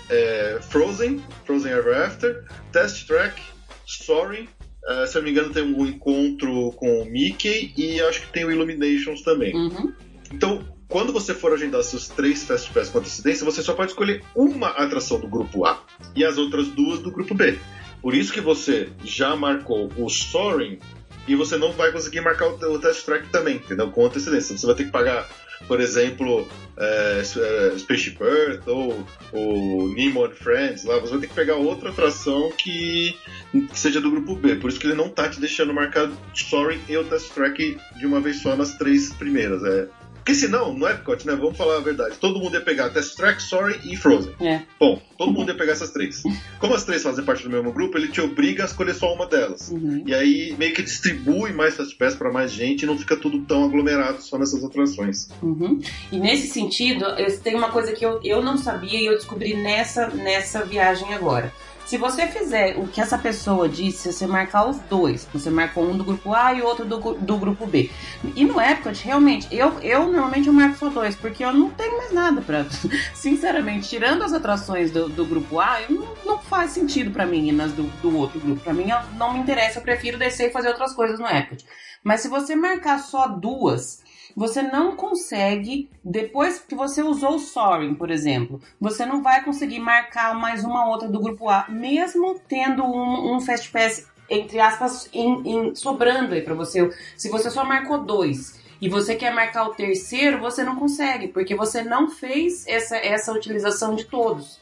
[0.10, 2.44] É, Frozen, Frozen Ever After,
[2.74, 3.42] Test Track,
[3.86, 4.50] Soaring,
[4.90, 8.34] eh, se eu não me engano tem um encontro com o Mickey e acho que
[8.34, 9.56] tem o Illuminations também.
[9.56, 9.94] Uhum.
[10.32, 14.24] Então, quando você for agendar seus três Fast Pass com antecedência, você só pode escolher
[14.36, 15.84] uma atração do grupo A
[16.16, 17.60] e as outras duas do grupo B.
[18.02, 20.80] Por isso que você já marcou o Soaring
[21.28, 23.92] e você não vai conseguir marcar o, o Test Track também, entendeu?
[23.92, 24.58] Com antecedência.
[24.58, 25.30] Você vai ter que pagar,
[25.68, 26.48] por exemplo,
[26.78, 30.98] é, é, Spaceship Earth ou o Nemo and Friends lá.
[31.00, 33.16] Você vai ter que pegar outra atração que,
[33.52, 34.56] que seja do grupo B.
[34.56, 38.06] Por isso que ele não tá te deixando marcar Soaring e o Test Track de
[38.06, 39.64] uma vez só nas três primeiras.
[39.64, 39.88] É,
[40.30, 41.36] porque senão, no Epcot, né?
[41.36, 42.16] Vamos falar a verdade.
[42.20, 44.34] Todo mundo ia pegar Test Track, Sorry e Frozen.
[44.40, 44.62] É.
[44.80, 46.22] Bom, todo mundo ia pegar essas três.
[46.60, 49.26] Como as três fazem parte do mesmo grupo, ele te obriga a escolher só uma
[49.26, 49.70] delas.
[49.70, 50.04] Uhum.
[50.06, 53.42] E aí meio que distribui mais Fast Pass para mais gente e não fica tudo
[53.42, 55.30] tão aglomerado só nessas atrações.
[55.42, 55.80] Uhum.
[56.12, 59.56] E nesse sentido, eu- tem uma coisa que eu, eu não sabia e eu descobri
[59.56, 61.52] nessa, nessa viagem agora.
[61.90, 65.84] Se você fizer o que essa pessoa disse, se você marcar os dois, você marcou
[65.84, 67.90] um do grupo A e outro do, do grupo B.
[68.36, 71.98] E no Epcot, realmente, eu, eu normalmente eu marco só dois, porque eu não tenho
[71.98, 72.68] mais nada pra.
[73.16, 77.48] Sinceramente, tirando as atrações do, do grupo A, eu não, não faz sentido pra mim
[77.48, 78.62] ir nas do, do outro grupo.
[78.62, 81.66] Pra mim, não me interessa, eu prefiro descer e fazer outras coisas no Epcot.
[82.04, 84.04] Mas se você marcar só duas,
[84.40, 89.80] você não consegue, depois que você usou o Soaring, por exemplo, você não vai conseguir
[89.80, 95.10] marcar mais uma outra do grupo A, mesmo tendo um, um Fast Pass, entre aspas,
[95.12, 96.90] em- sobrando aí pra você.
[97.18, 101.54] Se você só marcou dois e você quer marcar o terceiro, você não consegue, porque
[101.54, 104.58] você não fez essa, essa utilização de todos.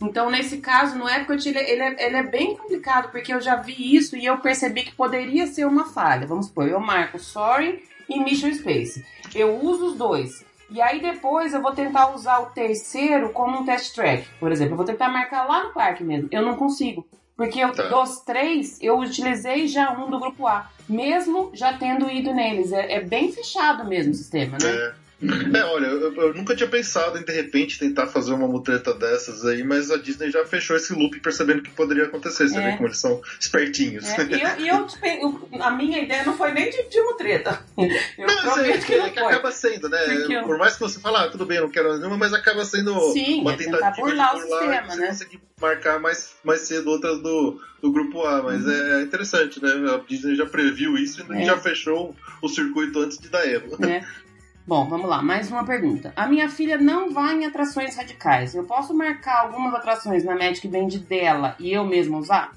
[0.00, 3.56] Então, nesse caso, no Epcot, ele, ele, é, ele é bem complicado, porque eu já
[3.56, 6.28] vi isso e eu percebi que poderia ser uma falha.
[6.28, 9.04] Vamos supor, eu marco Soaring e Mission Space.
[9.34, 10.44] Eu uso os dois.
[10.68, 14.26] E aí depois eu vou tentar usar o terceiro como um test track.
[14.40, 16.28] Por exemplo, eu vou tentar marcar lá no parque mesmo.
[16.32, 17.06] Eu não consigo.
[17.36, 17.82] Porque eu, Tá.
[17.84, 20.70] dos três, eu utilizei já um do grupo A.
[20.88, 22.72] Mesmo já tendo ido neles.
[22.72, 24.68] É, é bem fechado mesmo o sistema, né?
[24.70, 24.94] É.
[25.22, 29.46] É, olha, eu, eu nunca tinha pensado em de repente tentar fazer uma mutreta dessas
[29.46, 32.48] aí, mas a Disney já fechou esse loop percebendo que poderia acontecer.
[32.48, 32.70] Você É.
[32.70, 34.04] vê como eles são espertinhos.
[34.06, 37.64] É, e eu, e eu, a minha ideia não foi nem de, de mutreta.
[38.18, 39.32] Eu Não, mas é, que não que foi.
[39.32, 39.98] acaba sendo, né?
[40.06, 42.64] Porque Por mais que você fale, ah, tudo bem, eu não quero nenhuma, mas acaba
[42.64, 45.06] sendo Sim, uma é tentativa burlar de o burlar sistema, você né?
[45.08, 49.70] conseguir marcar mais, mais cedo outras do, do grupo A, mas é interessante, né?
[49.94, 51.40] A Disney já previu isso e Uhum.
[51.40, 51.44] É.
[51.44, 53.76] já fechou o circuito antes de dar erro.
[54.66, 56.12] Bom, vamos lá, mais uma pergunta.
[56.16, 58.52] A minha filha não vai em atrações radicais.
[58.52, 62.52] Eu posso marcar algumas atrações na Magic Band dela e eu mesma usar?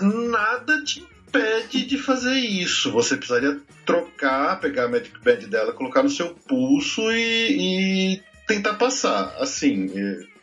[0.00, 2.90] Nada te impede de fazer isso.
[2.92, 8.74] Você precisaria trocar, pegar a Magic Band dela, colocar no seu pulso e, e tentar
[8.74, 9.36] passar.
[9.38, 9.90] Assim,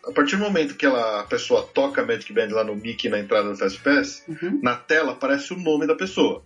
[0.06, 3.10] a partir do momento que ela, a pessoa toca a Magic Band lá no Mickey
[3.10, 4.60] na entrada do Fast Pass, uhum.
[4.62, 6.46] na tela aparece o nome da pessoa.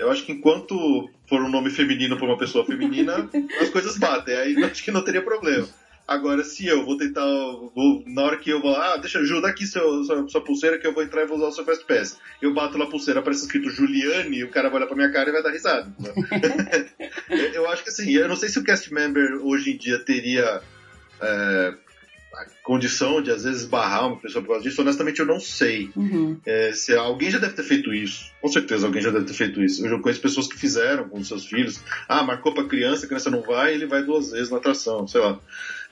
[0.00, 3.28] Eu acho que enquanto for um nome feminino para uma pessoa feminina,
[3.60, 4.34] as coisas batem.
[4.34, 5.68] Aí acho que não teria problema.
[6.08, 9.40] Agora, se eu vou tentar, vou, na hora que eu vou lá, ah, deixa, Ju,
[9.40, 11.64] dá aqui seu, sua, sua, pulseira que eu vou entrar e vou usar o seu
[11.64, 12.18] Fast Pass.
[12.42, 15.28] Eu bato na pulseira, aparece escrito Juliane, e o cara vai olhar pra minha cara
[15.28, 15.92] e vai dar risada.
[17.54, 20.60] eu acho que assim, eu não sei se o cast member hoje em dia teria
[21.20, 21.74] é,
[22.34, 25.90] a condição de às vezes barrar uma pessoa por causa disso, honestamente eu não sei.
[25.96, 26.38] Uhum.
[26.46, 28.30] É, se alguém já deve ter feito isso.
[28.40, 29.84] Com certeza alguém já deve ter feito isso.
[29.84, 31.80] Eu já conheço pessoas que fizeram com seus filhos.
[32.08, 35.20] Ah, marcou pra criança, a criança não vai, ele vai duas vezes na atração, sei
[35.20, 35.38] lá.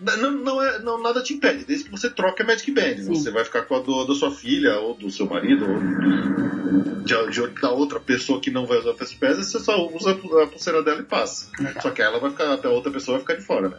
[0.01, 2.99] Não, não é, não, nada te impede, desde que você troque a Magic Band.
[2.99, 3.15] Sim.
[3.15, 5.81] Você vai ficar com a do, da sua filha, ou do seu marido, ou
[7.03, 10.13] de, de, da outra pessoa que não vai usar o Fast Pass, você só usa
[10.13, 11.51] a pulseira dela e passa.
[11.59, 11.83] Legal.
[11.83, 13.79] Só que ela vai ficar, a outra pessoa vai ficar de fora, né?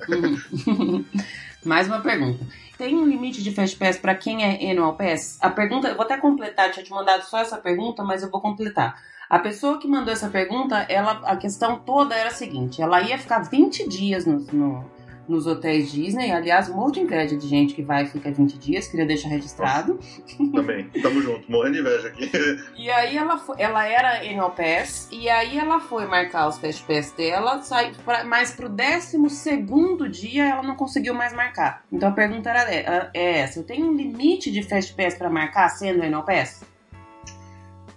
[0.68, 1.06] Uhum.
[1.64, 2.46] Mais uma pergunta.
[2.78, 5.38] Tem um limite de Fast Pass para quem é Annual Pass?
[5.42, 8.42] A pergunta, eu vou até completar, tinha te mandado só essa pergunta, mas eu vou
[8.42, 9.02] completar.
[9.30, 13.18] A pessoa que mandou essa pergunta, ela, a questão toda era a seguinte: ela ia
[13.18, 14.99] ficar 20 dias no, no
[15.30, 16.32] nos hotéis Disney.
[16.32, 19.30] Aliás, um monte de inveja de gente que vai e fica 20 dias, queria deixar
[19.30, 19.94] registrado.
[19.94, 22.32] Nossa, também, tamo junto, morrendo de inveja aqui.
[22.76, 26.84] e aí ela, foi, ela era Annual Pass, e aí ela foi marcar os Fast
[26.84, 31.84] Pass dela, sai, pra, mas pro 12 segundo dia ela não conseguiu mais marcar.
[31.92, 35.30] Então a pergunta era, é, é essa, eu tenho um limite de Fast Pass pra
[35.30, 36.64] marcar sendo Annual Pass?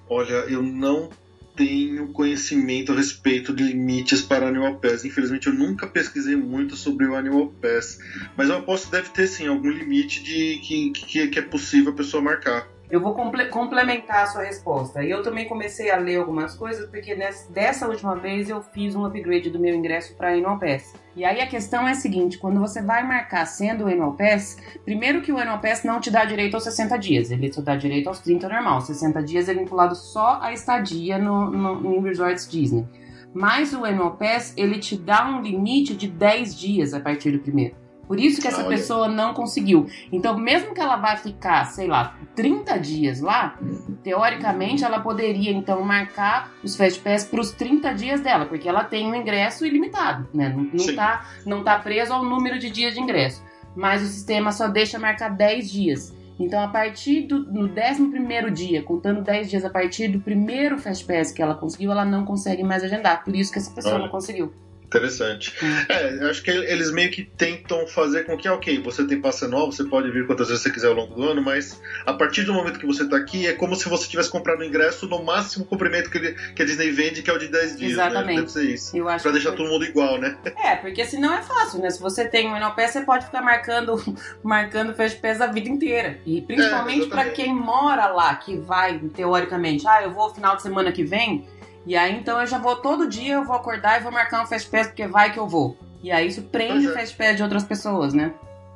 [0.09, 1.09] Olha, eu não
[1.55, 5.05] tenho conhecimento a respeito de limites para Animal Pass.
[5.05, 7.99] Infelizmente, eu nunca pesquisei muito sobre o Animal Pass,
[8.37, 11.93] mas eu aposto que deve ter sim algum limite de que, que, que é possível
[11.93, 12.72] a pessoa marcar.
[12.93, 15.03] Eu vou comple complementar a sua resposta.
[15.03, 18.95] E eu também comecei a ler algumas coisas, porque nessa, dessa última vez eu fiz
[18.95, 20.93] um upgrade do meu ingresso para Annual Pass.
[21.17, 24.59] E aí a questão é a seguinte: quando você vai marcar sendo o Annual Pass,
[24.85, 27.77] primeiro que o Annual Pass não te dá direito aos 60 dias, ele só dá
[27.77, 28.83] direito aos 30 normal.
[28.83, 32.87] 60 dias é vinculado só à estadia no, no, resorts Disney.
[33.33, 37.39] Mas o Annual Pass, ele te dá um limite de 10 dias a partir do
[37.39, 37.82] primeiro.
[38.13, 38.69] Por isso que essa Olha.
[38.69, 39.87] pessoa não conseguiu.
[40.13, 43.59] Então, mesmo que ela vá ficar, sei lá, 30 dias lá,
[44.03, 48.85] teoricamente ela poderia então marcar os Fast Pass para os 30 dias dela, porque ela
[48.85, 50.51] tem um ingresso ilimitado, né?
[50.51, 53.43] Não, não, tá, não tá preso ao número de dias de ingresso.
[53.75, 56.15] Mas o sistema só deixa marcar 10 dias.
[56.39, 61.07] Então, a partir do no 11 dia, contando 10 dias a partir do primeiro Fast
[61.07, 63.25] Pass que ela conseguiu, ela não consegue mais agendar.
[63.25, 64.05] Por isso que essa pessoa Olha.
[64.05, 64.53] não conseguiu.
[64.93, 65.53] Interessante.
[65.89, 69.73] É, acho que eles meio que tentam fazer com que, ok, você tem passe anual,
[69.73, 72.53] você pode vir quantas vezes você quiser ao longo do ano, mas a partir do
[72.53, 75.65] momento que você está aqui, é como se você tivesse comprado o ingresso no máximo
[75.65, 77.97] comprimento que, ele, que a Disney vende, que é o de 10 dias.
[77.97, 78.07] Né?
[78.07, 78.27] Exatamente.
[78.27, 78.41] Né?
[78.43, 78.97] Deve ser isso.
[78.97, 80.37] Eu acho pra deixar todo mundo igual, né?
[80.63, 81.89] É, porque senão é fácil, né?
[81.91, 83.97] Se você tem um NLP, você pode ficar marcando,
[84.43, 86.19] marcando Fast Pass a vida inteira.
[86.27, 90.63] E principalmente é, para quem mora lá, que vai, teoricamente, ah, eu vou final de
[90.63, 91.47] semana que vem
[91.87, 94.47] e aí então eu já vou todo dia, eu vou acordar e vou marcar um
[94.47, 95.77] Fast Pass porque vai que eu vou.
[96.03, 96.91] E aí isso prende é.
[96.91, 98.33] o Fast Pass de outras pessoas, né?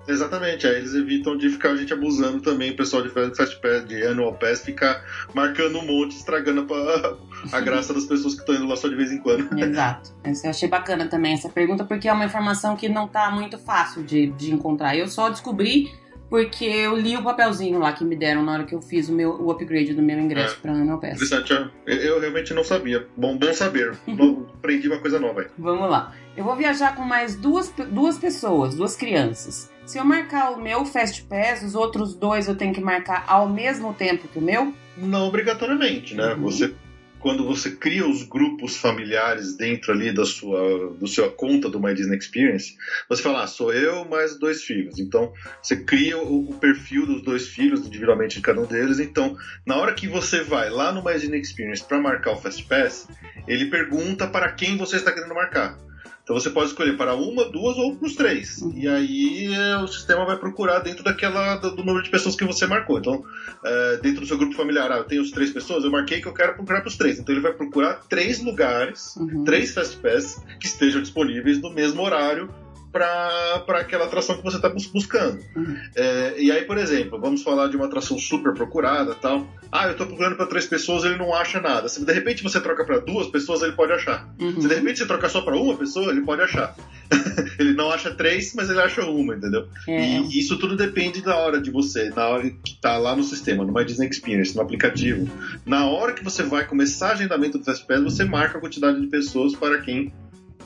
[0.08, 3.88] Exatamente, aí eles evitam de ficar a gente abusando também, o pessoal de Fast Pass,
[3.88, 5.04] de Annual Pass, ficar
[5.34, 7.16] marcando um monte, estragando a,
[7.56, 9.58] a graça das pessoas que estão indo lá só de vez em quando.
[9.58, 10.14] Exato.
[10.22, 14.04] Eu achei bacana também essa pergunta, porque é uma informação que não tá muito fácil
[14.04, 14.96] de, de encontrar.
[14.96, 15.90] Eu só descobri
[16.28, 19.12] porque eu li o papelzinho lá que me deram na hora que eu fiz o,
[19.12, 20.58] meu, o upgrade do meu ingresso é.
[20.60, 21.22] para Annual Pass.
[21.22, 21.52] Interessante,
[21.86, 23.06] eu, eu realmente não sabia.
[23.16, 23.96] Bom, bom saber.
[24.54, 25.46] Aprendi uma coisa nova aí.
[25.56, 26.14] Vamos lá.
[26.36, 29.70] Eu vou viajar com mais duas, duas pessoas, duas crianças.
[29.86, 33.48] Se eu marcar o meu Fast Pass, os outros dois eu tenho que marcar ao
[33.48, 34.74] mesmo tempo que o meu?
[34.96, 36.34] Não obrigatoriamente, né?
[36.34, 36.42] Uhum.
[36.42, 36.74] Você
[37.18, 41.94] quando você cria os grupos familiares dentro ali da sua, do sua conta do My
[41.94, 42.76] Disney Experience,
[43.08, 44.98] você fala, ah, sou eu mais dois filhos.
[44.98, 48.98] Então, você cria o, o, perfil dos dois filhos, individualmente de cada um deles.
[48.98, 52.62] Então, na hora que você vai lá no My Disney Experience para marcar o Fast
[52.64, 53.08] Pass,
[53.48, 55.78] ele pergunta para quem você está querendo marcar.
[56.26, 58.60] Então você pode escolher para uma, duas ou para os três.
[58.60, 58.72] Uhum.
[58.74, 62.44] E aí é, o sistema vai procurar dentro daquela do, do, número de pessoas que
[62.44, 62.98] você marcou.
[62.98, 63.24] Então,
[63.64, 66.26] é, dentro do seu grupo familiar, ah, eu tenho os três pessoas, eu marquei que
[66.26, 67.20] eu quero procurar para os três.
[67.20, 69.44] Então ele vai procurar três lugares, uhum.
[69.44, 72.52] três Fast Pass que estejam disponíveis no mesmo horário
[72.96, 75.40] para aquela atração que você está buscando.
[75.54, 75.76] Uhum.
[75.94, 79.46] É, e aí, por exemplo, vamos falar de uma atração super procurada tal.
[79.70, 81.88] Ah, eu estou procurando para três pessoas, ele não acha nada.
[81.88, 84.28] Se de repente você troca para duas pessoas, ele pode achar.
[84.40, 84.60] Uhum.
[84.60, 86.74] Se de repente você troca só para uma pessoa, ele pode achar.
[87.58, 89.68] ele não acha três, mas ele acha uma, entendeu?
[89.88, 90.20] É.
[90.20, 93.64] E isso tudo depende da hora de você, na hora que está lá no sistema,
[93.64, 95.28] no My Disney Experience, no aplicativo.
[95.64, 99.54] Na hora que você vai começar agendamento do Fastpass, você marca a quantidade de pessoas
[99.54, 100.12] para quem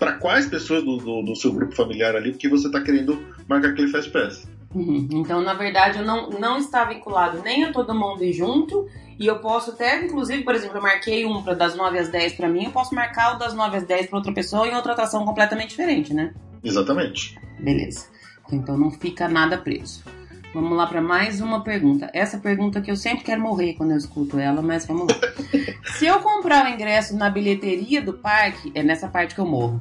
[0.01, 3.69] para quais pessoas do, do, do, seu grupo familiar ali que você está querendo marcar
[3.69, 4.49] aquele Fast Pass.
[4.75, 5.07] Uhum.
[5.13, 8.89] Então, na verdade, eu não, não está vinculado nem a todo mundo ir junto,
[9.19, 12.33] e eu posso até, inclusive, por exemplo, eu marquei um pra, das 9 às 10
[12.33, 14.93] para mim, eu posso marcar o das 9 às 10 para outra pessoa em outra
[14.93, 16.33] atração completamente diferente, né?
[16.65, 17.39] Exatamente.
[17.59, 18.07] Beleza.
[18.51, 20.03] Então não fica nada preso.
[20.53, 22.11] Vamos lá para mais uma pergunta.
[22.13, 25.15] Essa pergunta que eu sempre quero morrer quando eu escuto ela, mas vamos lá.
[25.97, 29.81] Se eu comprar o ingresso na bilheteria do parque, é nessa parte que eu morro.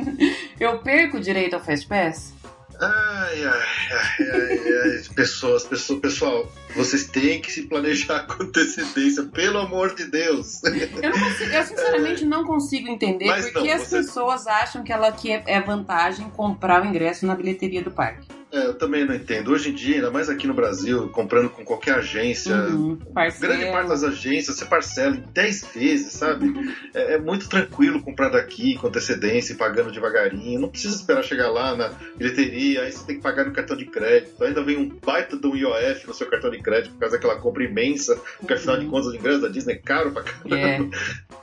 [0.60, 2.34] eu perco o direito ao Fast Pass?
[2.78, 9.22] Ai, ai, ai, ai, ai, pessoas, pessoas, pessoal, vocês têm que se planejar com antecedência,
[9.24, 10.62] pelo amor de Deus.
[10.64, 13.96] Eu, não consigo, eu sinceramente não consigo entender Mas porque não, as você...
[13.98, 18.41] pessoas acham que ela que é, é vantagem comprar o ingresso na bilheteria do parque.
[18.52, 19.50] É, eu também não entendo.
[19.50, 22.98] Hoje em dia, ainda mais aqui no Brasil, comprando com qualquer agência, uhum,
[23.40, 26.48] grande parte das agências você parcela em 10 vezes, sabe?
[26.48, 26.74] Uhum.
[26.92, 30.60] É, é, muito tranquilo comprar daqui com antecedência e pagando devagarinho.
[30.60, 33.86] Não precisa esperar chegar lá na bilheteria, aí você tem que pagar no cartão de
[33.86, 34.44] crédito.
[34.44, 37.64] Ainda vem um baita do IOF no seu cartão de crédito por causa daquela compra
[37.64, 38.90] imensa, porque afinal de uhum.
[38.90, 40.54] contas o ingresso da Disney é caro pra caramba.
[40.54, 40.90] Yeah.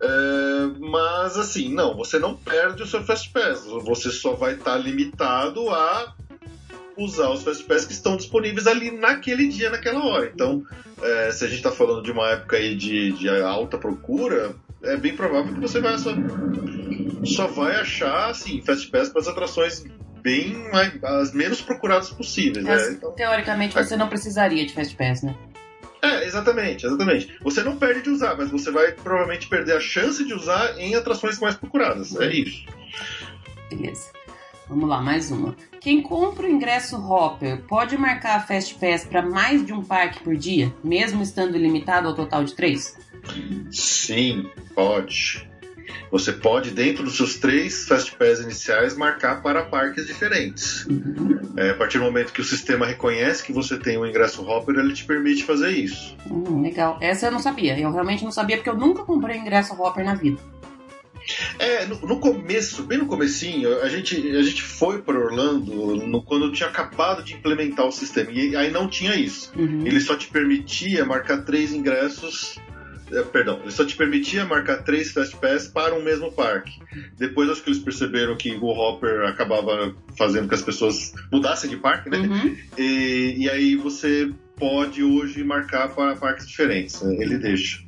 [0.00, 4.74] É, mas assim, não, você não perde o seu Fast Pass, você só vai estar
[4.74, 6.14] tá limitado a
[6.98, 10.30] usar os Fast Pass que estão disponíveis ali naquele dia, naquela hora.
[10.32, 10.64] Então,
[11.02, 14.96] é, se a gente está falando de uma época aí de, de, alta procura, é
[14.96, 16.10] bem provável que você vai só,
[17.24, 19.84] só vai achar assim, Fast Pass para as atrações
[20.20, 20.68] bem
[21.02, 22.64] as menos procuradas possíveis.
[22.64, 22.92] Né?
[22.92, 25.34] Então, teoricamente, você não precisaria de Fast Pass, né?
[26.02, 27.36] É, exatamente, exatamente.
[27.42, 30.94] Você não perde de usar, mas você vai provavelmente perder a chance de usar em
[30.94, 32.14] atrações mais procuradas.
[32.16, 32.64] É isso.
[33.68, 34.17] Beleza.
[34.68, 35.56] Vamos lá, mais uma.
[35.80, 40.22] Quem compra o ingresso Hopper pode marcar a Fast Pass para mais de um parque
[40.22, 42.96] por dia, mesmo estando limitado ao total de três?
[43.70, 45.48] Sim, pode.
[46.10, 50.84] Você pode, dentro dos seus três Fast Pass iniciais, marcar para parques diferentes.
[50.86, 51.38] Uhum.
[51.56, 54.76] É, a partir do momento que o sistema reconhece que você tem um ingresso Hopper,
[54.76, 56.16] ele te permite fazer isso.
[56.30, 56.98] Hum, legal.
[57.00, 57.78] Essa eu não sabia.
[57.78, 60.38] Eu realmente não sabia porque eu nunca comprei ingresso Hopper na vida.
[61.58, 66.22] É, no, no, começo, bem no comecinho, a gente, a gente foi para Orlando no,
[66.22, 68.30] quando tinha acabado de implementar o sistema.
[68.30, 69.52] E aí não tinha isso.
[69.56, 69.86] Uhum.
[69.86, 72.58] Ele só te permitia marcar três ingressos
[73.12, 76.72] é, perdão, ele só te permitia marcar três Fast Pass para um mesmo parque.
[77.16, 81.76] Depois acho que eles perceberam que o Hopper acabava fazendo que as pessoas mudassem de
[81.76, 82.18] parque, né?
[82.18, 82.56] Uhum.
[82.76, 87.00] E, e aí você pode hoje marcar para parques diferentes.
[87.00, 87.16] Né?
[87.18, 87.87] Ele deixa.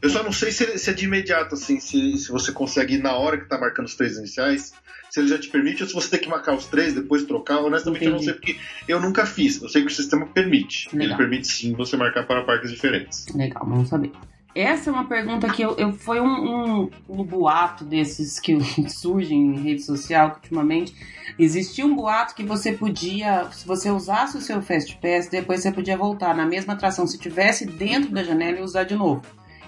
[0.00, 3.02] Eu só não sei se, se, é de imediato, assim, se, se você consegue ir
[3.02, 4.72] na hora que tá marcando os três iniciais,
[5.10, 7.58] se ele já te permite, ou se você tem que marcar os três, depois trocar.
[7.58, 8.12] Honestamente, Entendi.
[8.12, 8.56] eu não sei porque
[8.88, 9.60] eu nunca fiz.
[9.60, 10.88] Eu sei que o sistema permite.
[10.90, 11.08] Legal.
[11.08, 13.26] Ele permite sim você marcar para parques diferentes.
[13.34, 14.10] Legal, vamos saber.
[14.54, 19.38] Essa é uma pergunta que eu, eu foi um, um, um, boato desses que surgem
[19.38, 20.94] em rede social ultimamente.
[21.38, 25.72] Existia um boato que você podia, se você usasse o seu Fast Pass, depois você
[25.72, 29.22] podia voltar na mesma atração se tivesse dentro da janela e usar de novo.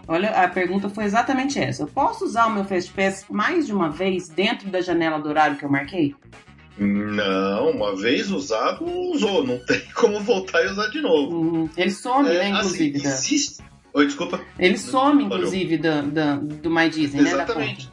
[0.07, 1.83] Olha, a pergunta foi exatamente essa.
[1.83, 5.29] Eu posso usar o meu Fast Pass mais de uma vez dentro da janela do
[5.29, 6.15] horário que eu marquei?
[6.77, 9.47] Não, uma vez usado, usou.
[9.47, 11.37] Não tem como voltar e usar de novo.
[11.37, 12.99] Hum, ele some, é, né, inclusive.
[12.99, 13.65] Assim, existe...
[13.95, 14.41] Oi, desculpa.
[14.59, 17.31] Ele some, inclusive, do, do, do My Disney, né?
[17.31, 17.89] Exatamente.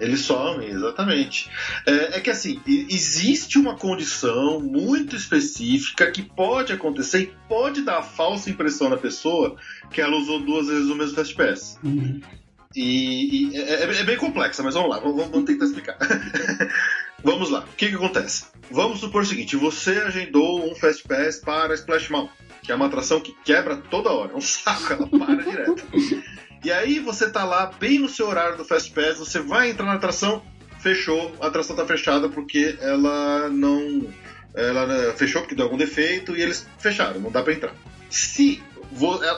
[0.00, 0.06] Uhum.
[0.06, 1.50] Ele some, exatamente.
[1.86, 7.98] É, é, que assim, existe uma condição muito específica que pode acontecer e pode dar
[7.98, 9.56] a falsa impressão na pessoa
[9.90, 11.78] que ela usou duas vezes o mesmo Fast Pass.
[11.82, 12.20] Uhum.
[12.74, 15.96] E, e é, é, bem complexa, mas vamos lá, vamos, vamos tentar explicar.
[17.24, 18.46] vamos lá, o que, que acontece?
[18.70, 22.86] Vamos supor o seguinte: você agendou um Fast Pass para Splash Mountain que é uma
[22.86, 24.32] atração que quebra toda hora.
[24.32, 25.86] É um saco, ela para direto.
[26.64, 29.86] E aí você tá lá, bem no seu horário do Fast Pass, você vai entrar
[29.86, 30.42] na atração,
[30.80, 34.08] fechou, a atração tá fechada porque ela não.
[34.54, 37.74] Ela né, fechou porque deu algum defeito e eles fecharam, não dá para entrar.
[38.08, 38.62] Se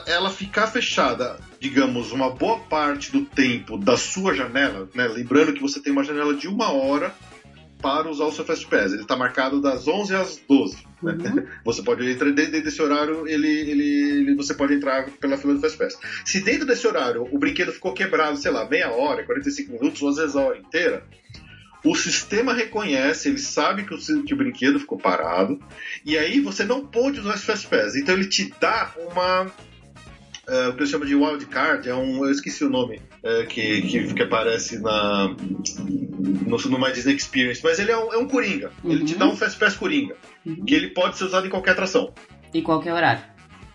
[0.05, 5.07] ela ficar fechada, digamos, uma boa parte do tempo da sua janela, né?
[5.07, 7.13] lembrando que você tem uma janela de uma hora
[7.81, 8.91] para usar o seu Fast Pass.
[8.91, 10.77] Ele está marcado das 11 às 12.
[11.01, 11.13] Né?
[11.13, 11.47] Uhum.
[11.65, 15.61] Você pode entrar dentro desse horário, ele, ele, ele, você pode entrar pela fila do
[15.61, 15.97] Fast Pass.
[16.25, 20.09] Se dentro desse horário o brinquedo ficou quebrado, sei lá, meia hora, 45 minutos, ou
[20.09, 21.03] às vezes a hora inteira,
[21.83, 25.59] o sistema reconhece, ele sabe que o, que o brinquedo ficou parado,
[26.05, 27.95] e aí você não pode usar esse Fast Pass.
[27.95, 29.51] Então ele te dá uma.
[30.49, 32.25] Uh, o que eu chamo de wildcard, é um.
[32.25, 35.27] Eu esqueci o nome uh, que, que, que, aparece na,
[36.17, 38.71] no, no My Disney Experience, mas ele é um, é um Coringa.
[38.83, 38.91] Uhum.
[38.91, 40.65] Ele te dá um Fast Pass Coringa, uhum.
[40.65, 42.11] que ele pode ser usado em qualquer atração.
[42.51, 43.21] Em qualquer horário.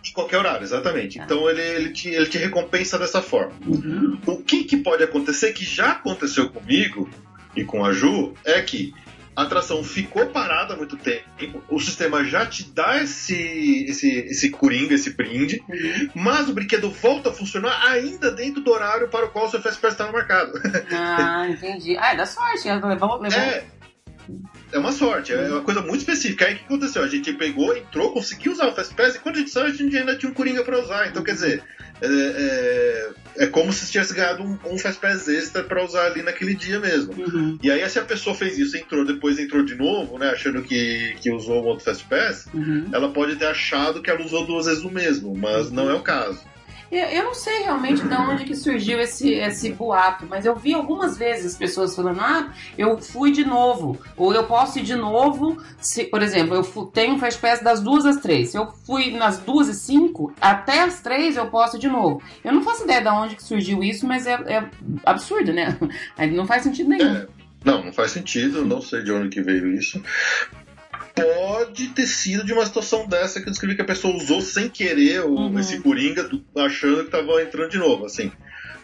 [0.05, 1.19] Em qualquer horário, exatamente.
[1.19, 1.25] Tá.
[1.25, 3.53] Então ele, ele, te, ele te recompensa dessa forma.
[3.65, 4.19] Uhum.
[4.27, 7.09] O que, que pode acontecer, que já aconteceu comigo,
[7.55, 8.93] e com a Ju é que
[9.37, 14.51] a atração ficou parada há muito tempo, o sistema já te dá esse, esse, esse
[14.51, 16.09] coringa, esse brinde, uhum.
[16.15, 19.61] mas o brinquedo volta a funcionar ainda dentro do horário para o qual o seu
[19.61, 20.53] Fast Pass estava marcado.
[20.91, 21.97] Ah, entendi.
[21.99, 23.39] Ah, é da sorte, levou, levou.
[23.39, 23.65] É,
[24.73, 26.47] é uma sorte, é uma coisa muito específica.
[26.47, 27.03] Aí o que aconteceu?
[27.03, 29.71] A gente pegou, entrou, conseguiu usar o Fast Pass e quando a gente saiu, a
[29.71, 31.09] gente ainda tinha um Coringa para usar.
[31.09, 31.63] Então, quer dizer,
[32.01, 36.23] é, é, é, como se tivesse ganhado um, um Fast Pass extra para usar ali
[36.23, 37.13] naquele dia mesmo.
[37.13, 37.59] Uhum.
[37.63, 41.17] E aí, se a pessoa fez isso, entrou, depois entrou de novo, né, achando que,
[41.21, 42.89] que usou um outro Fast Pass, uhum.
[42.93, 46.01] ela pode ter achado que ela usou duas vezes o mesmo, mas não é o
[46.01, 46.41] caso.
[46.97, 51.17] Eu não sei realmente de onde que surgiu esse, esse boato, mas eu vi algumas
[51.17, 55.61] vezes as pessoas falando: ah, eu fui de novo, ou eu posso ir de novo.
[55.79, 58.51] Se, por exemplo, eu tenho um Fast Pass das duas às três.
[58.51, 62.23] Se eu fui nas duas e cinco, até as três eu posso ir de novo.
[62.45, 64.65] Eu não faço ideia de onde que surgiu isso, mas é, é
[65.05, 65.77] absurdo, né?
[66.35, 67.17] Não faz sentido nenhum.
[67.17, 67.27] É,
[67.65, 70.03] não, não faz sentido, não sei de onde que veio isso
[71.15, 74.69] pode ter sido de uma situação dessa que eu descrevi que a pessoa usou sem
[74.69, 75.59] querer uhum.
[75.59, 78.33] esse coringa, achando que estava entrando de novo, assim.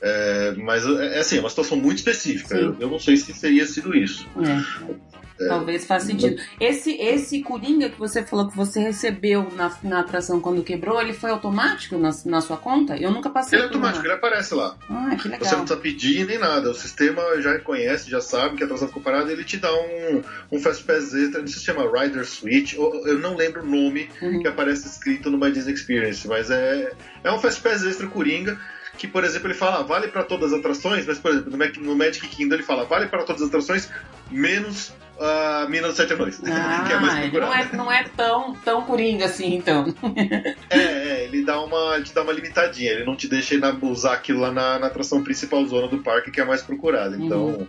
[0.02, 2.54] É, mas é, é assim, é uma situação muito específica.
[2.54, 4.26] Eu, eu, não sei se teria sido isso.
[4.38, 5.09] É.
[5.40, 5.48] É.
[5.48, 6.40] Talvez faça sentido.
[6.60, 11.14] Esse, esse Coringa que você falou que você recebeu na, na atração quando quebrou, ele
[11.14, 12.96] foi automático na, na sua conta?
[12.96, 14.76] Eu nunca passei Ele é automático, ele aparece lá.
[14.88, 15.48] Ah, que legal.
[15.48, 16.70] Você não precisa pedir nem nada.
[16.70, 20.22] O sistema já reconhece, já sabe que a atração ficou parada ele te dá um,
[20.52, 24.40] um Fast Pass extra, se chama Rider Switch, eu não lembro o nome uhum.
[24.40, 26.92] que aparece escrito no My Disney Experience, mas é,
[27.24, 28.58] é um Fast Pass extra Coringa
[28.96, 32.26] que, por exemplo, ele fala vale para todas as atrações, mas, por exemplo, no Magic
[32.28, 33.88] Kingdom ele fala vale para todas as atrações,
[34.30, 36.40] menos a Mina dos Sete Anões.
[36.50, 39.86] Ah, que é mais não é, não é tão, tão coringa assim, então.
[40.70, 44.14] é, é, ele dá uma, ele te dá uma limitadinha, ele não te deixa usar
[44.14, 47.16] aquilo lá na, na atração principal zona do parque, que é a mais procurada.
[47.16, 47.46] Então.
[47.46, 47.66] Uhum.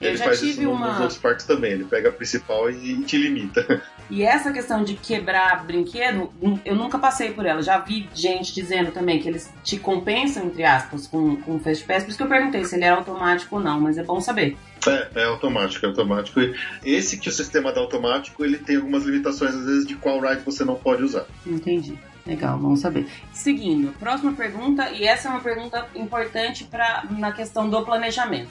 [0.00, 0.88] Ele faz isso uma...
[0.88, 3.82] nos outros parques também, ele pega a principal e te limita.
[4.12, 6.30] E essa questão de quebrar brinquedo,
[6.66, 7.62] eu nunca passei por ela.
[7.62, 11.82] Já vi gente dizendo também que eles te compensam, entre aspas, com, com o Fast
[11.84, 12.02] Pass.
[12.02, 14.54] Por isso que eu perguntei se ele era automático ou não, mas é bom saber.
[14.86, 16.40] É, é automático, é automático.
[16.84, 20.42] Esse que o sistema dá automático, ele tem algumas limitações, às vezes, de qual ride
[20.44, 21.24] você não pode usar.
[21.46, 21.98] Entendi.
[22.26, 23.06] Legal, vamos saber.
[23.32, 28.50] Seguindo, próxima pergunta, e essa é uma pergunta importante para na questão do planejamento.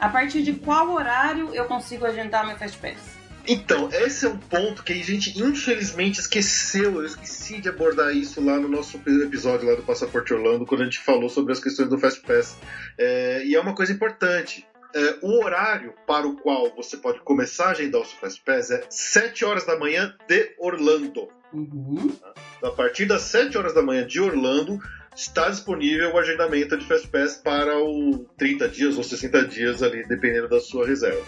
[0.00, 3.11] A partir de qual horário eu consigo agendar meu Fast Pass?
[3.46, 6.96] Então, esse é um ponto que a gente infelizmente esqueceu.
[6.96, 10.84] Eu esqueci de abordar isso lá no nosso episódio lá do Passaporte Orlando, quando a
[10.84, 12.56] gente falou sobre as questões do Fast Pass.
[12.98, 14.66] É, e é uma coisa importante.
[14.94, 18.70] É, o horário para o qual você pode começar a agendar o seu Fast Pass
[18.70, 21.28] é 7 horas da manhã de Orlando.
[21.52, 22.14] Uhum.
[22.62, 24.78] A partir das 7 horas da manhã de Orlando,
[25.16, 30.06] está disponível o agendamento de Fast Pass para o 30 dias ou 60 dias ali,
[30.06, 31.26] dependendo da sua reserva.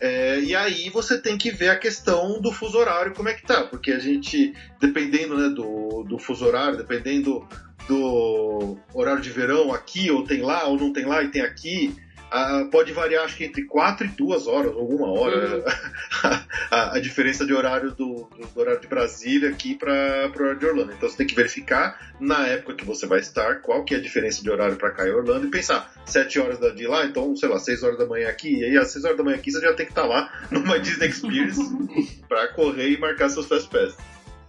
[0.00, 3.42] É, e aí você tem que ver a questão do fuso horário, como é que
[3.42, 7.46] tá, porque a gente, dependendo né, do, do fuso horário, dependendo
[7.88, 11.96] do horário de verão aqui, ou tem lá, ou não tem lá e tem aqui,
[12.28, 15.64] Uh, pode variar, acho que entre 4 e 2 horas, ou uma hora, uhum.
[16.70, 20.66] a, a, diferença de horário do, do, horário de Brasília aqui para o horário de
[20.66, 20.92] Orlando.
[20.92, 24.00] Então você tem que verificar na época que você vai estar, qual que é a
[24.00, 27.48] diferença de horário para cá em Orlando e pensar, 7 horas de lá, então, sei
[27.48, 29.60] lá, 6 horas da manhã aqui, e aí às 6 horas da manhã aqui você
[29.62, 31.62] já tem que estar lá numa Disney Experience
[32.28, 33.96] para correr e marcar seus Fast Pass.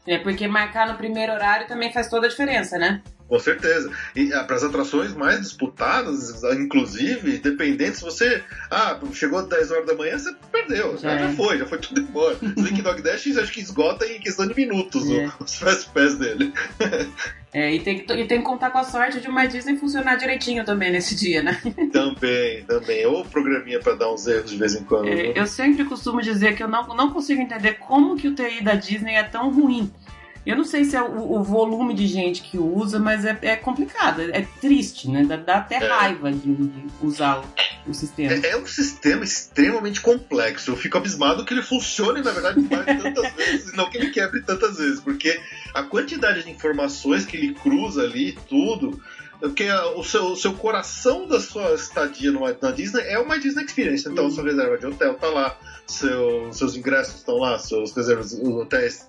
[0.05, 3.01] É porque marcar no primeiro horário também faz toda a diferença, né?
[3.29, 3.91] Com certeza.
[4.15, 8.43] E ah, para as atrações mais disputadas, inclusive, dependendo se você.
[8.71, 10.97] Ah, chegou às 10 horas da manhã, você perdeu.
[10.97, 12.35] Já, já foi, já foi tudo embora.
[12.69, 15.29] Que Dog Dash acho que esgota em questão de minutos é.
[15.39, 16.53] os Fast Pass dele.
[17.51, 20.15] É, e tem, que, e tem que contar com a sorte de uma Disney funcionar
[20.17, 21.59] direitinho também nesse dia, né?
[21.91, 23.05] Também, também.
[23.07, 25.07] Ou programinha para dar uns erros de vez em quando.
[25.07, 28.63] É, eu sempre costumo dizer que eu não, não consigo entender como que o TI
[28.63, 29.91] da Disney é tão ruim.
[30.45, 33.55] Eu não sei se é o, o volume de gente que usa, mas é, é
[33.55, 35.23] complicado, é, triste, né?
[35.23, 35.87] Dá, dá até é.
[35.87, 38.33] raiva de, de usar o, o sistema.
[38.33, 40.71] É, é, um sistema extremamente complexo.
[40.71, 44.41] Eu fico abismado que ele funcione, na verdade, tantas vezes, e não que ele quebre
[44.41, 45.39] tantas vezes, porque
[45.73, 48.99] a quantidade de informações que ele cruza ali, tudo,
[49.39, 53.63] Porque o seu, o seu coração da sua estadia no, na Disney é uma Disney
[53.63, 54.07] Experience.
[54.07, 54.31] Então, uhum.
[54.31, 59.07] sua reserva de hotel tá lá, seu, seus ingressos estão lá, seus reservas, hotéis,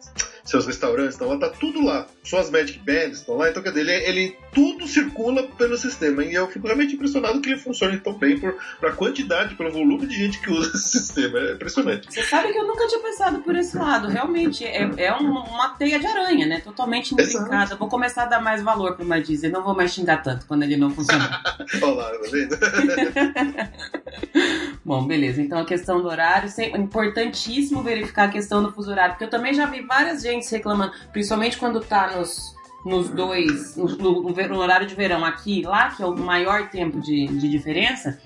[0.50, 2.06] seus restaurantes estão lá, tá tudo lá.
[2.24, 3.48] Suas Magic Bands estão lá.
[3.48, 6.24] Então, quer dizer, ele, ele tudo circula pelo sistema.
[6.24, 10.06] E eu fico realmente impressionado que ele funcione tão bem por, a quantidade, pelo volume
[10.06, 11.38] de gente que usa esse sistema.
[11.38, 12.12] É impressionante.
[12.12, 14.08] Você sabe que eu nunca tinha pensado por esse lado.
[14.08, 16.60] Realmente, é, é uma, uma teia de aranha, né?
[16.60, 17.76] Totalmente implicada.
[17.76, 19.50] Vou começar a dar mais valor para uma Disney.
[19.50, 21.42] Não vou mais xingar tanto quando ele não funcionar.
[21.80, 22.58] Olá, tá vendo?
[24.84, 25.40] Bom, beleza.
[25.40, 29.30] Então a questão do horário, é importantíssimo verificar a questão do fuso horário, porque eu
[29.30, 34.58] também já vi várias gente reclamando, principalmente quando tá nos nos dois, no, no, no,
[34.58, 38.18] horário de verão aqui lá, que é o maior tempo de, de diferença,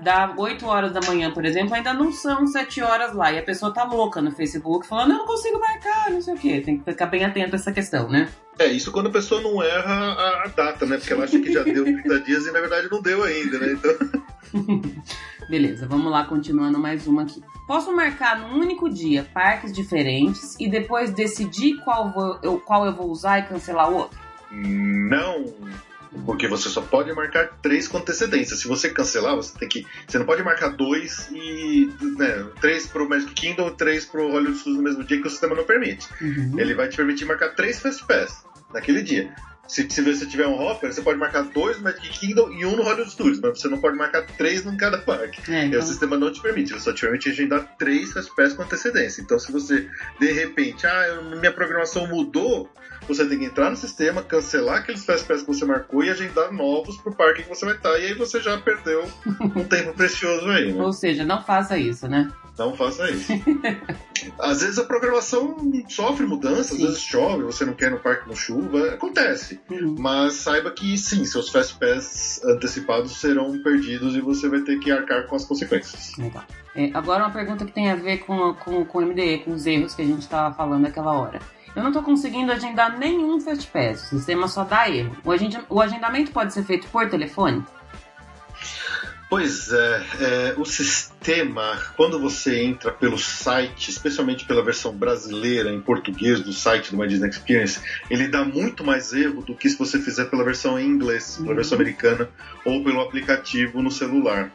[0.00, 3.32] dá 8 horas da manhã, por exemplo, ainda não são 7 horas lá.
[3.32, 6.38] E a pessoa tá louca no Facebook falando, eu não consigo marcar, não sei o
[6.38, 6.60] quê.
[6.60, 8.28] Tem que ficar bem atento a essa questão, né?
[8.58, 10.96] É, isso quando a pessoa não erra a, a data, né?
[10.96, 13.72] Porque ela acha que já deu 30 dias e na verdade não deu ainda, né?
[13.72, 14.22] Então.
[15.48, 17.42] Beleza, vamos lá, continuando mais uma aqui.
[17.66, 22.94] Posso marcar num único dia parques diferentes e depois decidir qual, vou, eu, qual eu
[22.94, 24.18] vou usar e cancelar o outro?
[24.50, 25.44] Não,
[26.24, 28.56] porque você só pode marcar três com antecedência.
[28.56, 29.86] Se você cancelar, você tem que.
[30.06, 31.90] Você não pode marcar dois e.
[32.16, 35.30] Né, três pro Magic Kingdom e três pro Hollywood Studios no mesmo dia que o
[35.30, 36.08] sistema não permite.
[36.20, 36.58] Uhum.
[36.58, 39.34] Ele vai te permitir marcar três Fast Pass naquele dia.
[39.68, 42.74] Se, se você tiver um Hopper, você pode marcar dois no Magic Kingdom e um
[42.74, 45.52] no Hollywood Studios, mas você não pode marcar três em cada parque.
[45.52, 45.78] É, então...
[45.78, 49.20] O sistema não te permite, ele só te permite agendar três Fast Pass com antecedência.
[49.20, 49.86] Então, se você,
[50.18, 52.66] de repente, ah, minha programação mudou,
[53.08, 56.52] você tem que entrar no sistema, cancelar aqueles Fast Pass que você marcou e agendar
[56.52, 57.98] novos pro parque que você vai estar.
[57.98, 59.04] E aí você já perdeu
[59.56, 60.82] um tempo precioso aí, né?
[60.82, 62.30] Ou seja, não faça isso, né?
[62.58, 63.32] Não faça isso.
[64.38, 65.56] às vezes a programação
[65.88, 69.60] sofre mudanças, às vezes chove, você não quer ir no parque no chuva, acontece.
[69.70, 69.94] Uhum.
[69.98, 74.90] Mas saiba que sim, seus Fast Pass antecipados serão perdidos e você vai ter que
[74.90, 76.16] arcar com as consequências.
[76.18, 76.44] Legal.
[76.74, 79.66] É, agora uma pergunta que tem a ver com, com, com o MDE, com os
[79.66, 81.40] erros que a gente estava falando naquela hora.
[81.78, 85.16] Eu não estou conseguindo agendar nenhum Fast Pass, o sistema só dá erro.
[85.70, 87.64] O, agendamento pode ser feito por telefone?
[89.30, 95.80] Pois é, é, o sistema, quando você entra pelo site, especialmente pela versão brasileira em
[95.80, 99.78] português do site do My Disney Experience, ele dá muito mais erro do que se
[99.78, 101.54] você fizer pela versão em inglês, pela uhum.
[101.54, 102.28] versão americana
[102.64, 104.50] ou pelo aplicativo no celular.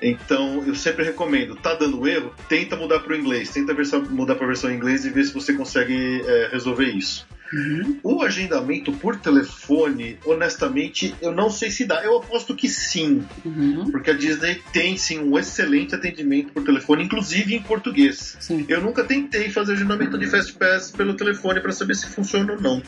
[0.00, 3.74] Então, eu sempre recomendo, tá dando erro, tenta mudar para o inglês, tenta
[4.08, 7.26] mudar para a versão em inglês e ver se você consegue é, resolver isso.
[7.52, 7.98] Uhum.
[8.02, 12.02] O agendamento por telefone, honestamente, eu não sei se dá.
[12.02, 13.24] Eu aposto que sim.
[13.44, 13.90] Uhum.
[13.90, 18.36] Porque a Disney tem sim um excelente atendimento por telefone, inclusive em português.
[18.40, 18.64] Sim.
[18.68, 22.60] Eu nunca tentei fazer agendamento de Fast Pass pelo telefone para saber se funciona ou
[22.60, 22.82] não.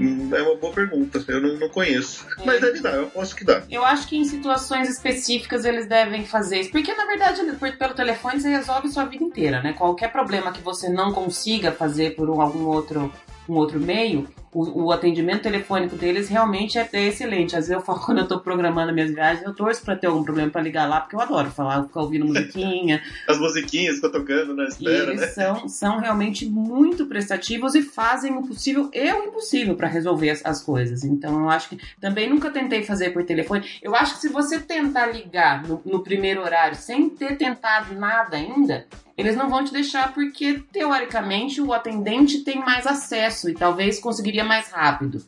[0.00, 1.24] Hum, é uma boa pergunta.
[1.26, 2.24] Eu não, não conheço.
[2.38, 2.46] É.
[2.46, 3.62] Mas deve dar, eu aposto que dá.
[3.70, 6.70] Eu acho que em situações específicas eles devem fazer isso.
[6.70, 7.40] Porque na verdade,
[7.78, 9.72] pelo telefone você resolve sua vida inteira, né?
[9.72, 13.12] Qualquer problema que você não consiga fazer por algum outro
[13.48, 17.56] um outro meio, o, o, atendimento telefônico deles realmente é, é, excelente.
[17.56, 20.22] Às vezes eu falo, quando eu tô programando minhas viagens, eu torço pra ter algum
[20.22, 23.02] problema pra ligar lá, porque eu adoro falar, ficar ouvindo musiquinha.
[23.28, 25.26] As musiquinhas que eu tocando na espera, e eles né?
[25.28, 30.44] são, são realmente muito prestativos e fazem o possível e o impossível para resolver as,
[30.44, 31.04] as, coisas.
[31.04, 33.66] Então eu acho que também nunca tentei fazer por telefone.
[33.82, 38.36] Eu acho que se você tentar ligar no, no primeiro horário sem ter tentado nada
[38.36, 38.86] ainda,
[39.18, 44.37] eles não vão te deixar porque, teoricamente, o atendente tem mais acesso e talvez conseguiria
[44.44, 45.22] mais rápido.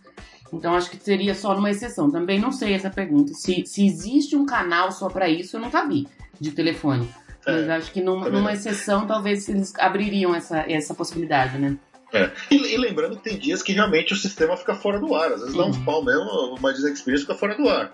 [0.53, 2.11] Então acho que seria só numa exceção.
[2.11, 3.33] Também não sei essa pergunta.
[3.35, 6.09] Se, se existe um canal só para isso, eu nunca vi
[6.41, 7.09] de telefone.
[7.47, 11.77] É, Mas acho que numa, numa, exceção talvez eles abririam essa, essa possibilidade, né?
[12.13, 12.31] É.
[12.51, 15.33] E, e, lembrando que tem dias que realmente o sistema fica fora do ar.
[15.33, 15.63] Às vezes uhum.
[15.63, 17.93] dá uns pau mesmo, uma Experience fica fora do ar.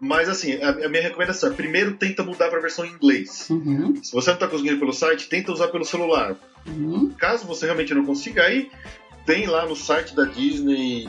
[0.00, 3.50] Mas assim, a, a, minha recomendação é primeiro tenta mudar para a versão em inglês.
[3.50, 4.02] Uhum.
[4.02, 6.36] Se você não está conseguindo pelo site, tenta usar pelo celular.
[6.66, 7.10] Uhum.
[7.18, 8.70] Caso você realmente não consiga, aí
[9.30, 11.06] tem lá no site da Disney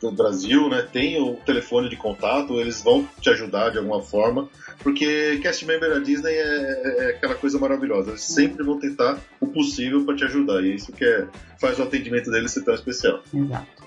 [0.00, 0.80] do Brasil, né?
[0.80, 4.48] Tem o telefone de contato, eles vão te ajudar de alguma forma,
[4.82, 8.12] porque cast member da Disney é, é aquela coisa maravilhosa.
[8.12, 10.64] Eles sempre vão tentar o possível para te ajudar.
[10.64, 11.28] E isso que é,
[11.60, 13.22] faz o atendimento deles ser tão especial.
[13.32, 13.84] Exato.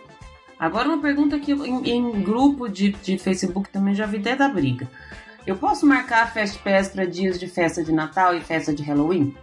[0.59, 4.47] Agora uma pergunta que em, em grupo de, de Facebook também já vi até da
[4.47, 4.87] briga.
[5.47, 9.35] Eu posso marcar Fast Pass para dias de festa de Natal e festa de Halloween?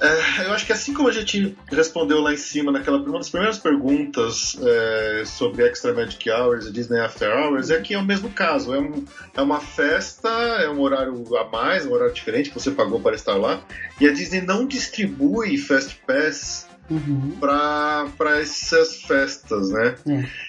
[0.00, 3.30] É, eu acho que assim como a gente respondeu lá em cima, naquela uma das
[3.30, 8.04] primeiras perguntas é, sobre Extra Magic Hours e Disney After Hours, é que é o
[8.04, 8.74] mesmo caso.
[8.74, 12.70] É, um, é uma festa, é um horário a mais, um horário diferente que você
[12.70, 13.62] pagou para estar lá.
[14.00, 17.36] E a Disney não distribui Fast Pass uhum.
[17.40, 19.94] para essas festas, né?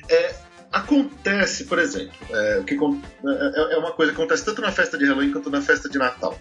[0.09, 0.13] É.
[0.13, 4.97] é Acontece, por exemplo, é, que, é, é uma coisa que acontece tanto na festa
[4.97, 6.37] de Halloween quanto na festa de Natal.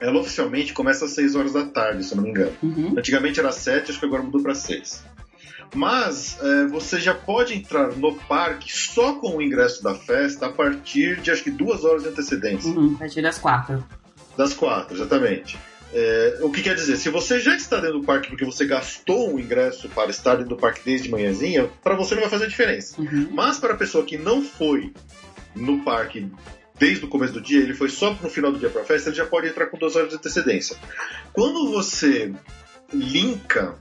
[0.00, 2.52] Ela oficialmente começa às 6 horas da tarde, se eu não me engano.
[2.62, 2.94] Uhum.
[2.96, 5.04] Antigamente era 7, acho que agora mudou para 6.
[5.74, 10.52] Mas é, você já pode entrar no parque só com o ingresso da festa a
[10.52, 12.70] partir de acho que duas horas de antecedência.
[12.70, 13.84] Uhum, a partir das quatro.
[14.36, 15.58] Das quatro, exatamente.
[15.92, 19.34] É, o que quer dizer, se você já está dentro do parque porque você gastou
[19.34, 23.00] o ingresso para estar dentro do parque desde manhãzinha, para você não vai fazer diferença.
[23.00, 23.28] Uhum.
[23.30, 24.92] Mas para a pessoa que não foi
[25.54, 26.28] no parque
[26.78, 29.08] desde o começo do dia, ele foi só no final do dia para a festa,
[29.08, 30.76] ele já pode entrar com duas horas de antecedência.
[31.32, 32.32] Quando você
[32.92, 33.76] linka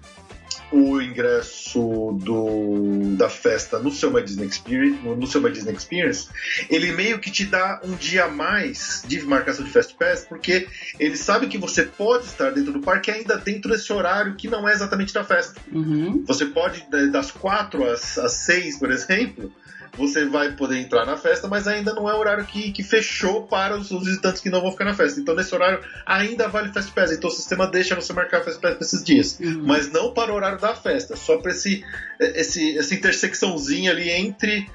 [0.71, 6.27] o ingresso do, da festa no seu My Disney Experience, no seu My Disney Experience,
[6.67, 10.67] ele meio que te dá um dia a mais de marcação de Fast Pass, porque
[10.99, 14.67] ele sabe que você pode estar dentro do parque ainda dentro desse horário que não
[14.67, 15.61] é exatamente da festa.
[15.71, 16.23] Uhum.
[16.25, 19.53] Você pode, das quatro às, às seis, por exemplo,
[19.95, 23.43] você vai poder entrar na festa, mas ainda não é o horário que, que fechou
[23.43, 25.19] para os, os, visitantes que não vão ficar na festa.
[25.19, 27.11] Então, nesse horário, ainda vale Fast Pass.
[27.11, 29.39] Então, o sistema deixa você marcar Fast Pass nesses dias.
[29.39, 29.63] Uhum.
[29.65, 31.83] Mas não para o horário da festa, só para esse,
[32.19, 34.67] esse, essa intersecçãozinha ali entre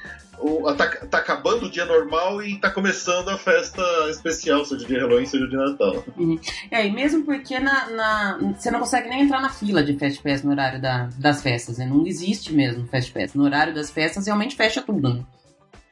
[0.76, 5.26] tá, tá, acabando o dia normal e tá começando a festa especial, seja de Halloween,
[5.26, 6.04] seja de Natal.
[6.16, 6.38] Uhum.
[6.70, 10.22] É, e mesmo porque na, na, você não consegue nem entrar na fila de Fast
[10.22, 11.86] Pass no horário da, das festas, né?
[11.86, 13.34] Não existe mesmo Fast Pass.
[13.34, 15.22] No horário das festas realmente fecha tudo, né?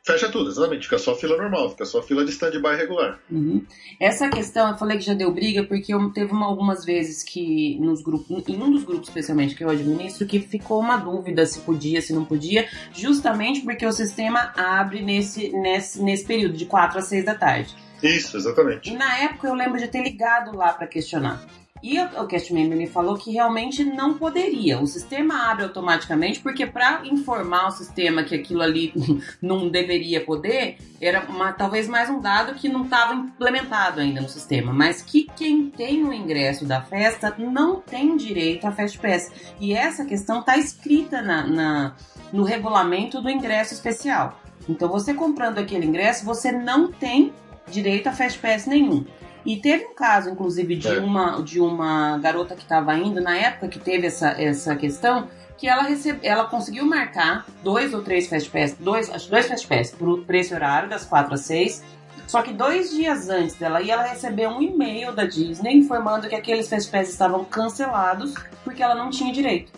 [0.06, 0.84] Fecha tudo, exatamente.
[0.84, 3.18] Fica só fila normal, fica só fila de stand-by regular.
[3.28, 3.66] Uhum.
[3.98, 7.76] Essa questão, eu falei que já deu briga, porque eu teve uma, algumas vezes que
[7.80, 11.58] nos grupos, em um dos grupos especialmente que eu administro, que ficou uma dúvida se
[11.58, 17.00] podia, se não podia, justamente porque o sistema abre nesse, nesse, nesse período de 4
[17.00, 17.74] a 6 da tarde.
[18.00, 18.88] Isso, exatamente.
[18.88, 21.44] E na época eu lembro de ter ligado lá para questionar.
[21.86, 24.80] E o cast member me falou que realmente não poderia.
[24.80, 28.92] O sistema abre automaticamente, porque para informar o sistema que aquilo ali
[29.40, 34.28] não deveria poder, era uma, talvez mais um dado que não estava implementado ainda no
[34.28, 34.72] sistema.
[34.72, 39.30] Mas que quem tem o ingresso da festa não tem direito a Fast Pass.
[39.60, 41.96] E essa questão está escrita na, na,
[42.32, 44.40] no regulamento do ingresso especial.
[44.68, 47.32] Então, você comprando aquele ingresso, você não tem
[47.68, 49.04] direito a Fast Pass nenhum.
[49.46, 50.98] E teve um caso, inclusive, de, É.
[50.98, 55.68] uma, de uma garota que estava indo, na época que teve essa, essa questão, que
[55.68, 59.90] ela, recebe, ela conseguiu marcar dois ou três Fast Pass, dois, acho dois Fast Pass
[59.92, 61.82] pro- pra esse horário, das quatro às seis.
[62.26, 66.34] Só que dois dias antes dela ir, ela recebeu um e-mail da Disney informando que
[66.34, 68.34] aqueles Fast Pass estavam cancelados
[68.64, 69.70] porque ela não tinha direito.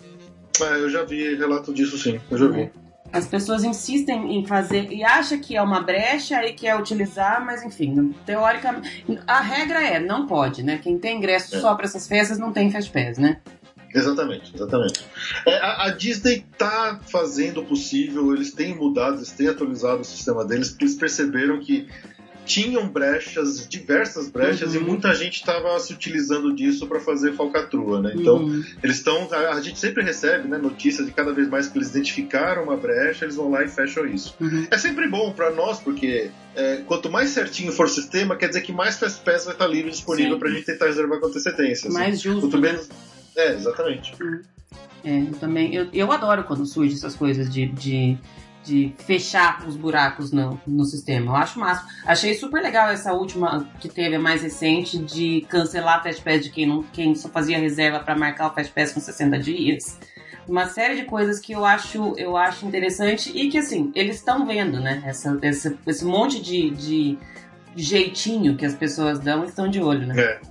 [0.59, 2.71] É, eu já vi relato disso sim, eu já vi.
[3.11, 7.63] As pessoas insistem em fazer e acha que é uma brecha e quer utilizar, mas
[7.63, 10.77] enfim, teoricamente, a regra é não pode, né?
[10.77, 11.59] Quem tem ingresso É.
[11.59, 13.37] só para essas festas não tem Fast Pass, né?
[13.93, 15.03] Exatamente, exatamente.
[15.47, 20.05] É, a, a Disney tá fazendo o possível, eles têm mudado, eles têm atualizado o
[20.05, 21.87] sistema deles, porque eles perceberam que
[22.49, 24.81] tinham brechas, diversas brechas, Uhum.
[24.81, 28.11] e muita gente estava se utilizando disso para fazer falcatrua, né?
[28.15, 28.63] Então, Uhum.
[28.83, 29.27] eles estão.
[29.31, 32.75] A, a gente sempre recebe né, notícias de cada vez mais que eles identificaram uma
[32.75, 34.35] brecha, eles vão lá e fecham isso.
[34.41, 34.65] Uhum.
[34.71, 38.61] É sempre bom para nós, porque é, quanto mais certinho for o sistema, quer dizer
[38.61, 41.87] que mais Pass vai estar livre disponível para a gente tentar reservar com antecedência.
[41.87, 41.97] assim.
[41.97, 42.41] mais justo.
[42.41, 42.71] Quanto né?
[42.71, 42.89] menos.
[43.35, 44.11] É, exatamente.
[45.03, 45.73] É, eu também.
[45.75, 48.17] Eu, eu adoro quando surgem essas coisas de, de,
[48.69, 51.31] de fechar os buracos no, no sistema.
[51.31, 51.87] Eu acho massa.
[52.05, 56.51] Achei super legal essa última que teve, a mais recente, de cancelar Fast Pass de
[56.51, 59.97] quem, não, quem só fazia reserva para marcar o Fast Pass com 60 dias.
[60.47, 64.45] Uma série de coisas que eu acho, eu acho interessante e que, assim, eles estão
[64.45, 65.01] vendo, né?
[65.05, 67.17] Essa, essa, esse monte de, de
[67.75, 70.15] jeitinho que as pessoas dão, estão de olho, né?
[70.19, 70.41] É.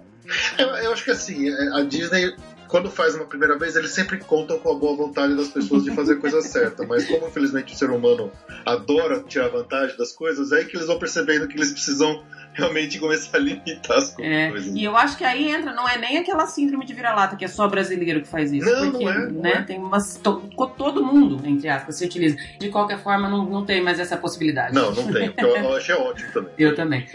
[0.59, 2.35] Eu, eu acho que assim, a Disney,
[2.69, 5.91] quando faz uma primeira vez, eles sempre contam com a boa vontade das pessoas de
[5.95, 6.87] fazer a coisa certa.
[6.87, 8.31] Mas como infelizmente o ser humano
[8.64, 12.99] adora tirar vantagem das coisas, é aí que eles vão percebendo que eles precisam realmente
[12.99, 14.75] começar a limitar as É, coisas.
[14.75, 17.49] e eu acho que aí entra, não é nem aquela síndrome de vira-lata que é
[17.49, 18.66] só brasileiro que faz isso.
[18.69, 19.62] Não, não porque, é, não né, é.
[19.62, 20.16] tem umas.
[20.16, 20.43] to-
[20.77, 22.37] todo mundo, entre aspas, se utiliza.
[22.59, 24.75] De qualquer forma, não, não tem mais essa possibilidade.
[24.75, 25.33] Não, não tem.
[25.39, 26.53] Eu, eu achei ótimo também.
[26.59, 27.07] Eu também.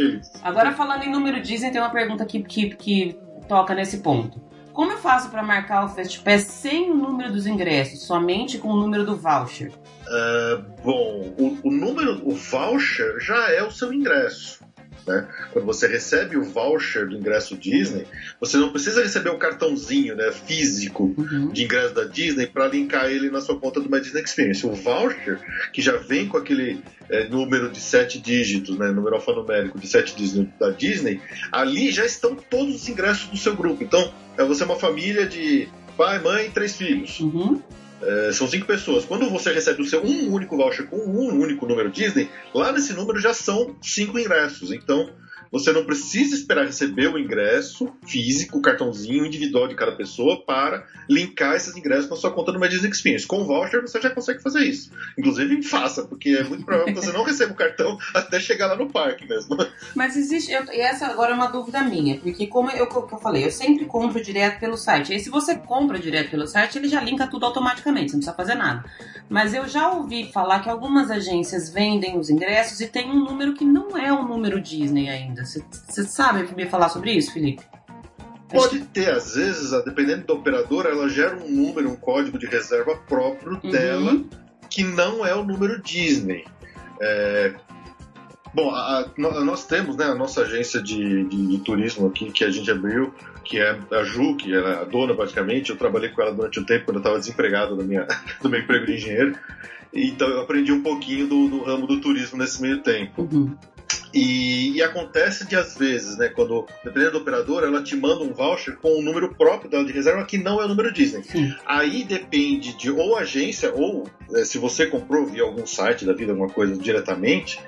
[0.44, 4.40] Agora, falando em número Disney, tem uma pergunta que, que, que toca nesse ponto.
[4.74, 8.70] Como eu faço para marcar o Fast Pass sem o número dos ingressos, somente com
[8.70, 9.72] o número do voucher?
[10.08, 14.64] Ah, bom, o, o número, o voucher já é o seu ingresso.
[15.06, 15.28] Né?
[15.52, 18.06] Quando você recebe o voucher do ingresso Disney,
[18.40, 21.50] você não precisa receber o cartãozinho né, físico Uhum.
[21.50, 24.66] de ingresso da Disney para linkar ele na sua conta do My Disney Experience.
[24.66, 25.40] O voucher,
[25.72, 30.16] que já vem com aquele é, número de sete dígitos, né, número alfanumérico de sete
[30.16, 31.20] dígitos da Disney,
[31.52, 33.84] ali já estão todos os ingressos do seu grupo.
[33.84, 37.20] Então, é você uma família de pai, mãe e três filhos.
[37.20, 37.62] Uhum.
[38.06, 39.06] É, são cinco pessoas.
[39.06, 42.94] Quando você recebe o seu um único voucher com um único número Disney, lá nesse
[42.94, 44.72] número já são cinco ingressos.
[44.72, 45.10] Então,
[45.54, 50.84] você não precisa esperar receber o ingresso físico, o cartãozinho individual de cada pessoa para
[51.08, 53.28] linkar esses ingressos na sua conta no Disney Experience.
[53.28, 54.90] Com o voucher você já consegue fazer isso.
[55.16, 58.76] Inclusive faça, porque é muito provável que você não receba o cartão até chegar lá
[58.76, 59.56] no parque mesmo.
[59.94, 63.46] Mas existe, eu, e essa agora é uma dúvida minha, porque como eu, eu falei,
[63.46, 65.14] eu sempre compro direto pelo site.
[65.14, 68.36] Aí se você compra direto pelo site, ele já linka tudo automaticamente, você não precisa
[68.36, 68.84] fazer nada.
[69.30, 73.54] Mas eu já ouvi falar que algumas agências vendem os ingressos e tem um número
[73.54, 75.43] que não é um número Disney ainda.
[75.46, 77.64] Você sabe me falar sobre isso, Felipe?
[78.54, 82.96] Pode ter, às vezes, dependendo da operadora, ela gera um número, um código de reserva
[82.96, 83.72] próprio uhum.
[83.72, 84.22] dela,
[84.70, 86.46] que não é o número Disney.
[87.02, 87.54] É...
[88.54, 92.44] Bom, a, a, nós temos né, a nossa agência de, de, de, turismo aqui, que
[92.44, 93.12] a gente abriu,
[93.44, 95.72] que é a Ju, que era a dona basicamente.
[95.72, 98.06] Eu trabalhei com ela durante um tempo, quando eu estava desempregado no, minha,
[98.44, 99.36] no meu emprego de engenheiro.
[99.92, 103.24] Então eu aprendi um pouquinho do, do ramo do turismo nesse meio tempo.
[103.24, 103.58] Uhum.
[104.14, 108.34] E, e, acontece de às vezes, né, quando, dependendo da operadora, ela te manda um
[108.34, 111.24] voucher com o um número próprio dela de reserva que não é o número Disney.
[111.24, 111.54] Sim.
[111.66, 116.32] Aí depende de ou agência, ou é, se você comprou via algum site da vida,
[116.32, 117.60] alguma coisa diretamente,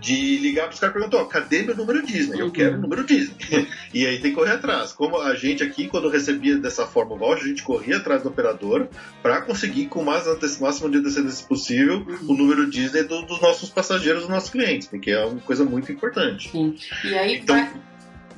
[0.00, 2.40] de ligar para os caras e perguntar: cadê meu número Disney?
[2.40, 2.50] Eu uhum.
[2.50, 3.36] quero o número Disney.
[3.92, 4.92] e aí tem que correr atrás.
[4.92, 8.30] Como a gente aqui, quando recebia dessa forma o voucher, a gente corria atrás da
[8.30, 8.88] operadora
[9.22, 12.30] para conseguir, com o máximo de antecedência possível, uhum.
[12.30, 15.92] o número Disney do, dos nossos passageiros, dos nossos clientes, porque é uma coisa muito
[15.92, 16.50] importante.
[16.50, 16.76] Sim.
[17.04, 17.36] E aí.
[17.36, 17.56] Então...
[17.56, 17.72] Vai...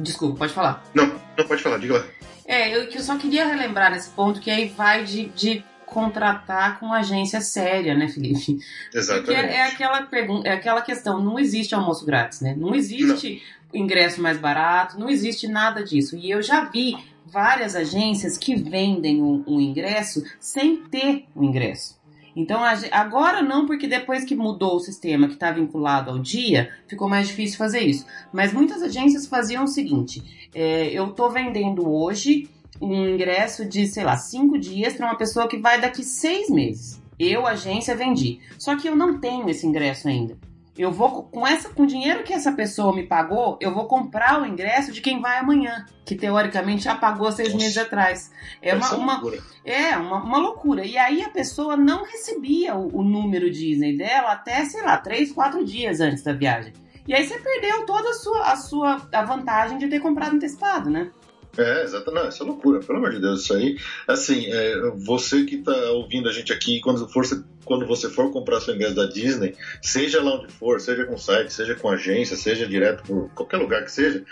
[0.01, 0.82] Desculpa, pode falar.
[0.94, 1.06] Não,
[1.36, 2.05] não pode falar, diga lá.
[2.47, 6.93] É, eu, eu só queria relembrar nesse ponto que aí vai de, de contratar com
[6.93, 8.59] agência séria, né, Felipe?
[8.93, 9.27] Exatamente.
[9.27, 12.55] Porque é, aquela pergunta, é aquela questão, não existe almoço grátis, né?
[12.56, 13.43] Não existe
[13.73, 13.81] não.
[13.81, 16.16] ingresso mais barato, não existe nada disso.
[16.16, 16.97] E eu já vi
[17.27, 22.01] várias agências que vendem um, um ingresso sem ter o um ingresso.
[22.35, 22.60] Então
[22.90, 27.28] agora não, porque depois que mudou o sistema que está vinculado ao dia, ficou mais
[27.28, 28.06] difícil fazer isso.
[28.32, 32.48] Mas muitas agências faziam o seguinte: é, eu estou vendendo hoje
[32.83, 37.01] um ingresso de, sei lá, cinco dias para uma pessoa que vai daqui seis meses.
[37.19, 38.41] Eu, agência, vendi.
[38.59, 40.37] Só que eu não tenho esse ingresso ainda.
[40.77, 44.41] Eu vou com essa com o dinheiro que essa pessoa me pagou, eu vou comprar
[44.41, 47.63] o ingresso de quem vai amanhã, que teoricamente já pagou seis Nossa.
[47.63, 48.33] meses atrás.
[48.61, 49.23] É uma, uma
[49.67, 50.85] é uma, uma, loucura.
[50.87, 55.31] E aí a pessoa não recebia o, o, número Disney dela até sei lá três,
[55.31, 56.73] quatro dias antes da viagem.
[57.07, 60.89] E aí você perdeu toda a sua a sua a vantagem de ter comprado antecipado,
[60.89, 61.11] né?
[61.57, 62.11] É, exato.
[62.11, 63.43] Não, isso é loucura, pelo amor de Deus.
[63.43, 63.77] Isso aí,
[64.09, 67.24] assim, é, você que está ouvindo a gente aqui, quando, for,
[67.65, 71.53] quando você for comprar seu ingresso da Disney, seja lá onde for, seja com site,
[71.53, 74.24] seja com agência, seja direto por qualquer lugar que seja,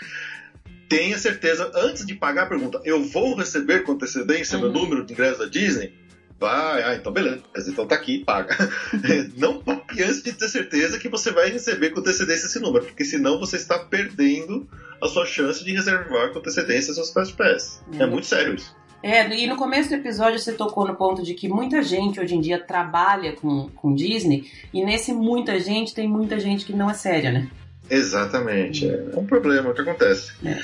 [0.89, 4.63] tenha certeza, antes de pagar, pergunta: eu vou receber com antecedência uhum.
[4.63, 5.93] meu número de ingresso da Disney?
[6.41, 7.43] Vai, ah, então beleza.
[7.67, 8.57] Então tá aqui, paga.
[9.37, 13.05] não pague antes de ter certeza que você vai receber com antecedência esse número, porque
[13.05, 14.67] senão você está perdendo
[14.99, 17.83] a sua chance de reservar com antecedência seus Fast Pass.
[17.93, 18.75] É, é muito sério isso.
[19.03, 22.33] É, e no começo do episódio você tocou no ponto de que muita gente hoje
[22.33, 26.89] em dia trabalha com, com Disney, e nesse muita gente tem muita gente que não
[26.89, 27.51] é séria, né?
[27.91, 28.87] Exatamente.
[28.87, 30.31] É um problema que acontece.
[30.45, 30.57] É.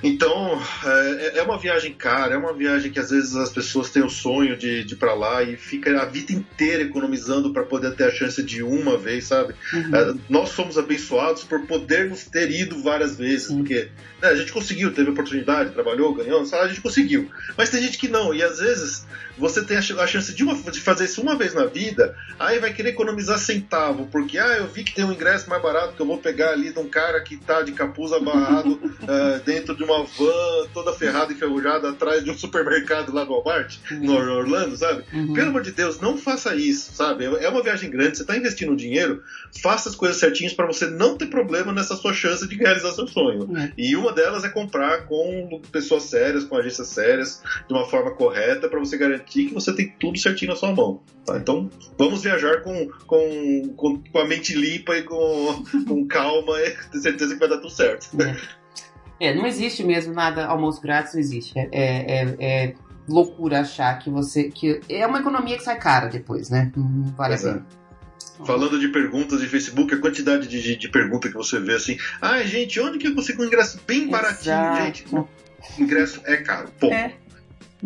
[0.00, 4.04] Então, é, é, uma viagem cara, é uma viagem que às vezes as pessoas têm
[4.04, 7.96] o sonho de, de ir pra lá e fica a vida inteira economizando para poder
[7.96, 9.54] ter a chance de uma vez, sabe?
[9.74, 9.96] Uhum.
[9.96, 13.58] É, nós somos abençoados por podermos ter ido várias vezes, uhum.
[13.58, 13.88] porque
[14.22, 17.28] né, a gente conseguiu, teve oportunidade, trabalhou, ganhou, a gente conseguiu.
[17.56, 19.04] Mas tem gente que não, e às vezes
[19.38, 22.72] você tem a chance de, uma, de fazer isso uma vez na vida, aí vai
[22.72, 26.06] querer economizar centavo, porque ah, eu vi que tem um ingresso mais barato que eu
[26.06, 30.04] vou pegar ali de um cara que tá de capuz abarrado uh, dentro de uma
[30.04, 33.98] van toda ferrada e enferrujada atrás de um supermercado lá no Walmart, uhum.
[34.00, 35.04] no Orlando, sabe?
[35.12, 35.32] Uhum.
[35.32, 37.24] Pelo amor de Deus, não faça isso, sabe?
[37.24, 39.22] É uma viagem grande, você tá investindo dinheiro,
[39.62, 43.06] faça as coisas certinhas para você não ter problema nessa sua chance de realizar seu
[43.06, 43.44] sonho.
[43.44, 43.72] Uhum.
[43.76, 48.68] E uma delas é comprar com pessoas sérias, com agências sérias, de uma forma correta,
[48.68, 51.00] para você garantir que você tem tudo certinho na sua mão.
[51.24, 51.36] Tá?
[51.36, 56.70] Então, vamos viajar com, com, com, com a mente limpa e com, com calma e
[56.90, 58.08] ter certeza que vai dar tudo certo.
[59.20, 59.28] É.
[59.28, 61.58] é, não existe mesmo nada almoço grátis, não existe.
[61.58, 62.74] É, é, é, é
[63.08, 64.44] loucura achar que você.
[64.50, 66.70] que É uma economia que sai cara depois, né?
[66.76, 67.66] Não vale a pena.
[68.46, 71.98] Falando de perguntas de Facebook, a quantidade de, de, de pergunta que você vê assim.
[72.20, 74.84] Ah, gente, onde que eu consigo um ingresso bem baratinho, Exato.
[74.84, 75.04] gente?
[75.78, 76.70] ingresso é caro.
[76.78, 76.92] Ponto.
[76.92, 77.14] É.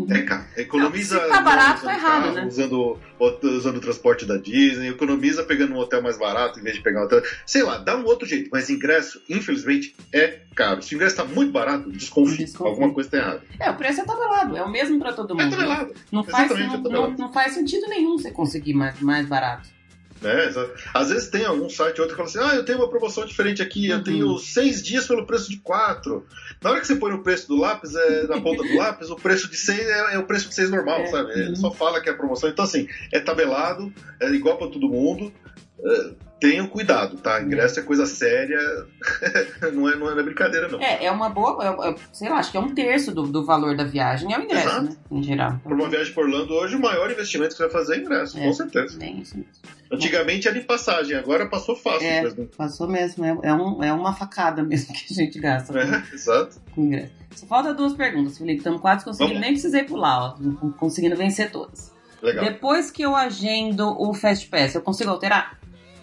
[0.09, 0.45] É caro.
[0.57, 1.17] Economiza.
[1.17, 2.47] Não, se tá barato, tá errado, carro, né?
[2.47, 2.99] Usando,
[3.43, 7.03] usando o transporte da Disney, economiza pegando um hotel mais barato em vez de pegar
[7.03, 7.23] um hotel.
[7.47, 10.81] Sei lá, dá um outro jeito, mas ingresso, infelizmente, é caro.
[10.83, 12.47] Se o ingresso tá muito barato, desconfie.
[12.61, 13.43] Alguma coisa tá errada.
[13.61, 15.55] É, o preço é tabelado, é o mesmo pra todo É mundo.
[15.57, 15.95] tabelado.
[16.11, 17.11] Não faz, Exatamente, não, é tabelado.
[17.13, 19.69] não, não faz sentido nenhum você conseguir mais, mais barato.
[20.23, 20.53] Né?
[20.95, 23.25] Às vezes tem algum site ou outro que fala assim: ah, eu tenho uma promoção
[23.27, 24.03] diferente aqui, eu Uhum.
[24.05, 26.25] tenho seis dias pelo preço de quatro.
[26.63, 29.17] Na hora que você põe no preço do lápis, é, na ponta do lápis, o
[29.17, 31.07] preço de seis é, é o preço de seis normal, É.
[31.07, 31.33] sabe?
[31.33, 31.57] Ele Uhum.
[31.57, 32.49] só fala que é promoção.
[32.49, 35.33] Então, assim, é tabelado, é igual pra todo mundo.
[35.85, 37.41] É, tenham cuidado, tá?
[37.43, 38.59] Ingresso é coisa séria,
[39.73, 40.81] não, é, não é brincadeira, não.
[40.81, 43.45] É, é uma boa, é- é- sei lá, acho que é um terço do, do
[43.45, 44.85] valor da viagem, é o ingresso, Exato.
[44.85, 44.97] né?
[45.11, 45.61] Em geral.
[45.63, 48.39] Por uma viagem por Orlando hoje, o maior investimento que você vai fazer é ingresso,
[48.39, 48.43] É.
[48.45, 48.99] com certeza.
[48.99, 49.53] Tem isso mesmo.
[49.93, 52.07] Antigamente era de passagem, agora passou fácil.
[52.07, 52.29] É.
[52.31, 55.79] do- Passou mesmo, é, é, um, é uma facada mesmo que a gente gasta com,
[55.79, 56.61] É, exato.
[56.75, 57.13] com ingresso.
[57.35, 58.59] Só falta duas perguntas, Felipe.
[58.59, 59.41] Estamos quase conseguindo, Vamos.
[59.43, 60.71] nem precisei pular, ó.
[60.79, 61.93] Conseguindo vencer todas.
[62.23, 62.45] Legal.
[62.45, 65.59] Depois que eu agendo o Fast Pass, eu consigo alterar?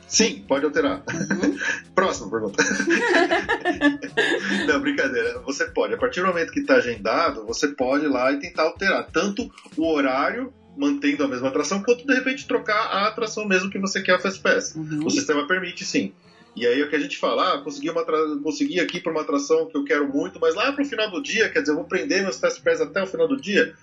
[0.08, 1.04] Sim, pode alterar.
[1.08, 1.56] Uhum.
[1.94, 2.64] Próxima pergunta.
[4.68, 5.40] Não, brincadeira.
[5.46, 5.94] Você pode.
[5.94, 9.50] A partir do momento que está agendado, você pode ir lá e tentar alterar tanto
[9.78, 14.02] o horário, mantendo a mesma atração, quanto de repente trocar a atração mesmo que você
[14.02, 14.74] quer a Fast Pass.
[14.76, 15.06] Uhum.
[15.06, 16.14] O sistema permite sim.
[16.56, 18.04] E aí é o que a gente fala, ah, consegui, uma
[18.42, 21.50] consegui aqui para uma atração que eu quero muito, mas lá pro final do dia,
[21.50, 23.76] quer dizer, eu vou prender meus Fast Pass até o final do dia.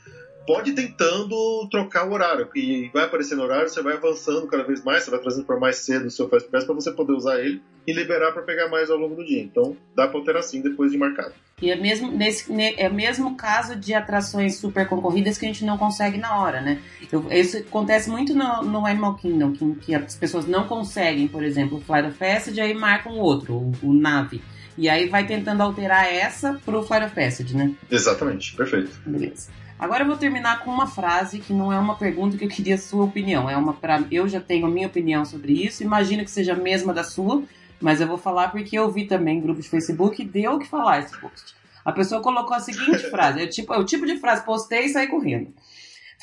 [0.46, 4.62] Pode ir tentando trocar o horário, e vai aparecer no horário, você vai avançando cada
[4.62, 7.12] vez mais, você vai trazendo para mais cedo o seu Fast Pass para você poder
[7.12, 9.42] usar ele e liberar para pegar mais ao longo do dia.
[9.42, 11.34] Então dá para alterar sim depois de marcado.
[11.60, 15.48] E é mesmo, nesse, ne- é o mesmo caso de atrações super concorridas que a
[15.48, 16.80] gente não consegue na hora, né?
[17.10, 21.42] Eu- isso acontece muito no, no Animal Kingdom, que, que as pessoas não conseguem, por
[21.42, 24.42] exemplo, o Flight of Passage, aí marcam o outro, o, o Nave.
[24.78, 27.72] E aí vai tentando alterar essa pro Flight of Passage, né?
[27.90, 28.90] Exatamente, perfeito.
[29.06, 29.50] Beleza.
[29.78, 32.76] Agora eu vou terminar com uma frase que não é uma pergunta que eu queria
[32.76, 33.48] a sua opinião.
[33.48, 35.82] É uma pra, eu já tenho a minha opinião sobre isso.
[35.82, 37.42] Imagino que seja a mesma da sua,
[37.80, 40.58] mas eu vou falar porque eu vi também em grupo de Facebook e deu o
[40.58, 41.54] que falar esse post.
[41.84, 44.86] A pessoa colocou a seguinte frase: é o tipo, é o tipo de frase, postei
[44.86, 45.52] e saí correndo.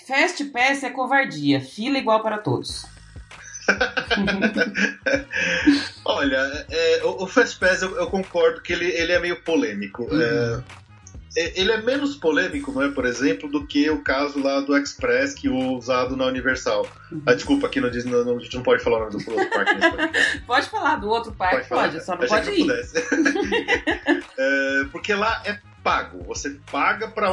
[0.07, 2.85] Fast Pass é covardia, fila igual para todos.
[6.03, 10.03] Olha, é, o, o Fast Pass eu, eu concordo que ele, ele é meio polêmico.
[10.03, 10.21] Uhum.
[10.21, 10.61] É, é,
[11.35, 15.33] ele é menos polêmico, não é, por exemplo, do que o caso lá do Express
[15.33, 16.87] que o usado na Universal.
[17.11, 17.21] Uhum.
[17.25, 19.31] Ah, desculpa, aqui no Disney não, não- a gente não pode falar o nome do
[19.31, 19.75] outro parque.
[19.79, 20.41] podcast.
[20.45, 21.89] Pode falar do outro parque, falar?
[21.89, 22.67] pode, só não pode ir.
[24.37, 26.23] É, porque lá é pago.
[26.23, 27.29] Você paga pra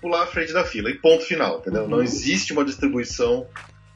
[0.00, 0.90] pular à frente da fila.
[0.90, 1.82] E ponto final, entendeu?
[1.82, 1.88] Uhum.
[1.88, 3.46] Não existe uma distribuição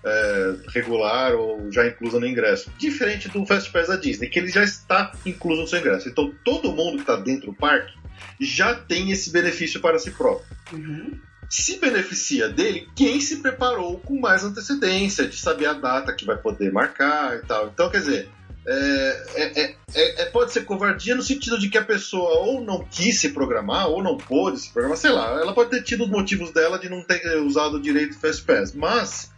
[0.04, 2.70] é, regular ou já inclusa no ingresso.
[2.78, 6.08] Diferente do Fast Pass da Disney, que ele já está incluso no seu ingresso.
[6.08, 7.92] Então todo mundo que está dentro do parque
[8.40, 10.56] já tem esse benefício para si próprio.
[10.72, 11.18] Uhum.
[11.48, 16.36] Se beneficia dele quem se preparou com mais antecedência, de saber a data que vai
[16.36, 17.68] poder marcar e tal.
[17.68, 18.28] Então, quer dizer,
[18.66, 22.64] é, é- é- é- é- pode ser covardia no sentido de que a pessoa ou
[22.64, 26.04] não quis se programar, ou não pôde se programar, sei lá, ela pode ter tido
[26.04, 29.30] os motivos dela de não ter usado direito o Fast Pass, mas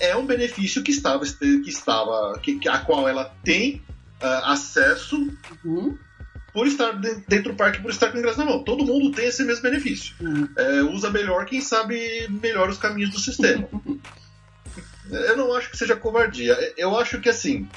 [0.00, 3.82] é um benefício que estava, que estava que, a qual ela tem
[4.20, 5.16] ah, acesso
[5.64, 5.96] Uhum.
[6.52, 8.62] Por estar de- dentro do parque, por estar com o ingresso na mão.
[8.62, 10.14] Todo mundo tem esse mesmo benefício.
[10.20, 10.48] Uhum.
[10.56, 13.68] É, usa melhor quem sabe melhor os caminhos do sistema.
[15.10, 16.56] Eu não acho que seja covardia.
[16.76, 17.68] Eu acho que assim,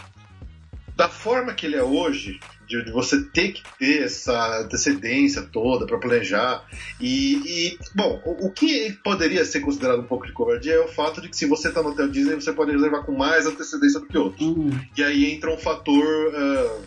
[0.96, 5.86] da forma que ele é hoje, de, de você ter que ter essa antecedência toda
[5.86, 6.64] para planejar
[7.00, 10.88] e, e, bom, o, o que poderia ser considerado um pouco de covardia é o
[10.88, 14.00] fato de que se você está no hotel Disney você pode reservar com mais antecedência
[14.00, 14.42] do que outros.
[14.42, 14.72] Uhum.
[14.98, 16.82] E aí entra um fator ah,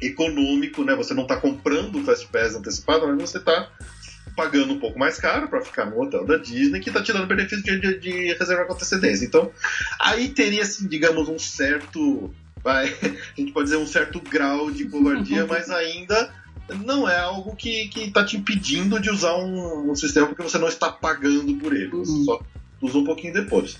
[0.00, 0.94] econômico, né?
[0.94, 3.70] Você não está comprando o Fast Pass antecipado, mas você está
[4.36, 7.26] pagando um pouco mais caro para ficar no hotel da Disney, que está te dando
[7.26, 9.24] benefício de, de, de reservar com antecedência.
[9.24, 9.50] Então,
[10.00, 12.32] aí teria, assim, digamos, um certo.
[12.62, 16.32] Vai, a gente pode dizer um certo grau de covardia, mas ainda
[16.84, 20.68] não é algo que está te impedindo de usar um, um sistema porque você não
[20.68, 21.88] está pagando por ele.
[21.90, 22.24] Você Uhum.
[22.24, 22.40] só
[22.82, 23.78] usa um pouquinho depois.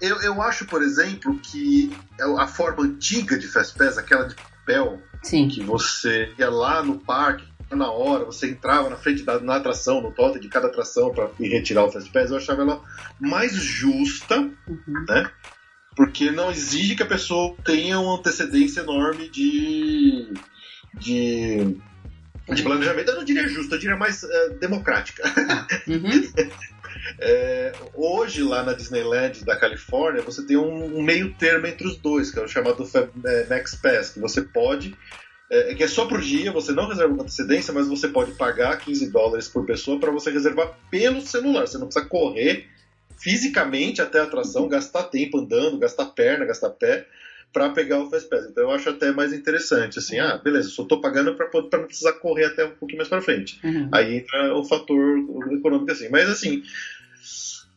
[0.00, 1.90] Eu, eu acho, por exemplo, que
[2.38, 5.48] a forma antiga de Fast Pass, aquela de papel, Sim.
[5.48, 10.00] que você ia lá no parque, na hora, você entrava na frente da na atração,
[10.00, 12.80] no totem de cada atração para ir retirar o Fast Pass, eu achava ela
[13.20, 14.38] mais justa,
[14.68, 15.04] Uhum.
[15.96, 20.32] porque não exige que a pessoa tenha uma antecedência enorme de.
[21.00, 21.76] de.
[22.52, 23.08] de planejamento.
[23.08, 25.22] Eu não diria justa, eu diria mais eh, democrática.
[25.88, 26.10] Uhum.
[27.18, 31.96] É, hoje, lá na Disneyland da Califórnia, você tem um, um meio termo entre os
[31.96, 32.88] dois, que é o chamado
[33.24, 34.96] é, Max Pass, que você pode
[35.50, 38.78] é, que é só por dia, você não reserva com antecedência, mas você pode pagar
[38.78, 41.66] 15 dólares por pessoa para você reservar pelo celular.
[41.66, 42.66] Você não precisa correr
[43.18, 47.06] fisicamente até a atração, gastar tempo andando, gastar perna, gastar pé
[47.54, 48.46] para pegar o Fast Pass.
[48.50, 52.12] Então eu acho até mais interessante, assim, ah, beleza, só tô pagando para não precisar
[52.14, 53.60] correr até um pouquinho mais para frente.
[53.62, 53.88] Uhum.
[53.92, 55.18] Aí entra o fator
[55.52, 56.08] econômico assim.
[56.10, 56.64] Mas assim,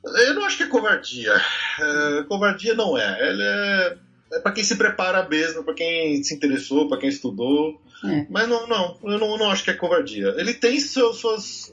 [0.03, 1.31] eu não acho que é covardia.
[1.79, 3.29] É, covardia não é.
[3.29, 3.97] Ela é,
[4.33, 7.79] é para quem se prepara mesmo, para quem se interessou, para quem estudou.
[8.03, 8.25] É.
[8.31, 10.33] Mas não, não, eu não, não acho que é covardia.
[10.37, 11.17] Ele tem suas,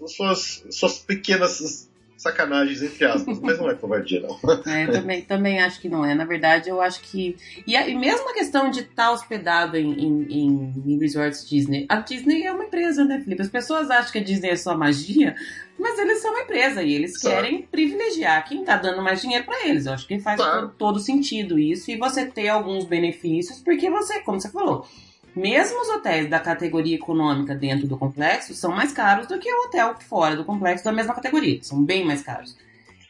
[0.06, 1.88] suas, suas pequenas
[2.24, 4.40] sacanagens, entre aspas, mas não é covardia, não.
[4.66, 6.14] É, eu também, também acho que não é.
[6.14, 7.36] Na verdade, eu acho que.
[7.66, 11.84] E, a, e mesmo a questão de estar hospedado em, em, em, resorts Disney.
[11.88, 13.42] A Disney é uma empresa, né, Felipe?
[13.42, 15.36] As pessoas acham que a Disney é só magia,
[15.78, 17.36] mas eles são uma empresa e eles claro.
[17.36, 19.84] querem privilegiar quem está dando mais dinheiro para eles.
[19.84, 20.68] Eu acho que faz claro.
[20.68, 24.86] todo, todo sentido isso e você ter alguns benefícios, porque você, como você falou
[25.34, 29.66] mesmo os hotéis da categoria econômica dentro do complexo são mais caros do que o
[29.66, 31.58] hotel fora do complexo da mesma categoria.
[31.62, 32.56] São bem mais caros.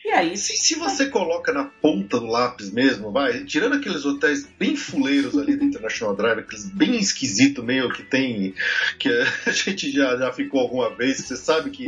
[0.05, 0.36] E aí.
[0.36, 5.36] Se, se você coloca na ponta do lápis mesmo, vai, tirando aqueles hotéis bem fuleiros
[5.38, 8.55] ali do International Drive, aqueles bem esquisito meio que tem.
[8.98, 11.86] que a gente já, já ficou alguma vez, você sabe que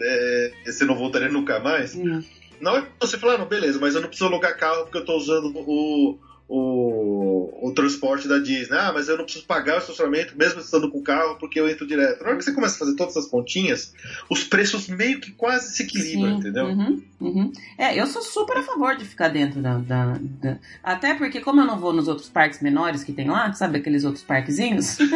[0.00, 1.94] é, você não voltaria nunca mais.
[1.94, 2.22] Hum.
[2.58, 4.96] Na hora que você fala, ah, não, beleza, mas eu não preciso alugar carro porque
[4.96, 6.18] eu estou usando o,
[6.48, 8.76] o, o transporte da Disney.
[8.76, 11.68] Ah, mas eu não preciso pagar o estacionamento mesmo estando com o carro porque eu
[11.68, 12.22] entro direto.
[12.22, 13.92] Na hora que você começa a fazer todas essas pontinhas,
[14.30, 16.38] os preços meio que quase se equilibram, Sim.
[16.38, 16.66] entendeu?
[16.66, 17.52] Uhum, uhum.
[17.76, 21.60] É, eu sou super a favor de ficar dentro da, da, da, Até porque, como
[21.60, 24.96] eu não vou nos outros parques menores que tem lá, sabe aqueles outros parquezinhos?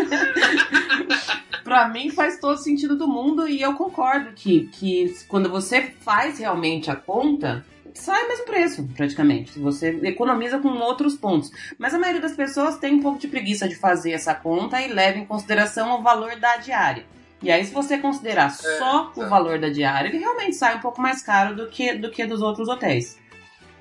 [1.64, 6.38] pra mim faz todo sentido do mundo e eu concordo que, que quando você faz
[6.38, 7.64] realmente a conta
[7.94, 9.58] sai o mesmo preço, praticamente.
[9.58, 11.50] Você economiza com outros pontos.
[11.78, 14.92] Mas a maioria das pessoas tem um pouco de preguiça de fazer essa conta e
[14.92, 17.04] leva em consideração o valor da diária.
[17.42, 20.80] E aí, se você considerar é, só o valor da diária, ele realmente sai um
[20.80, 23.18] pouco mais caro do que, do que dos outros hotéis.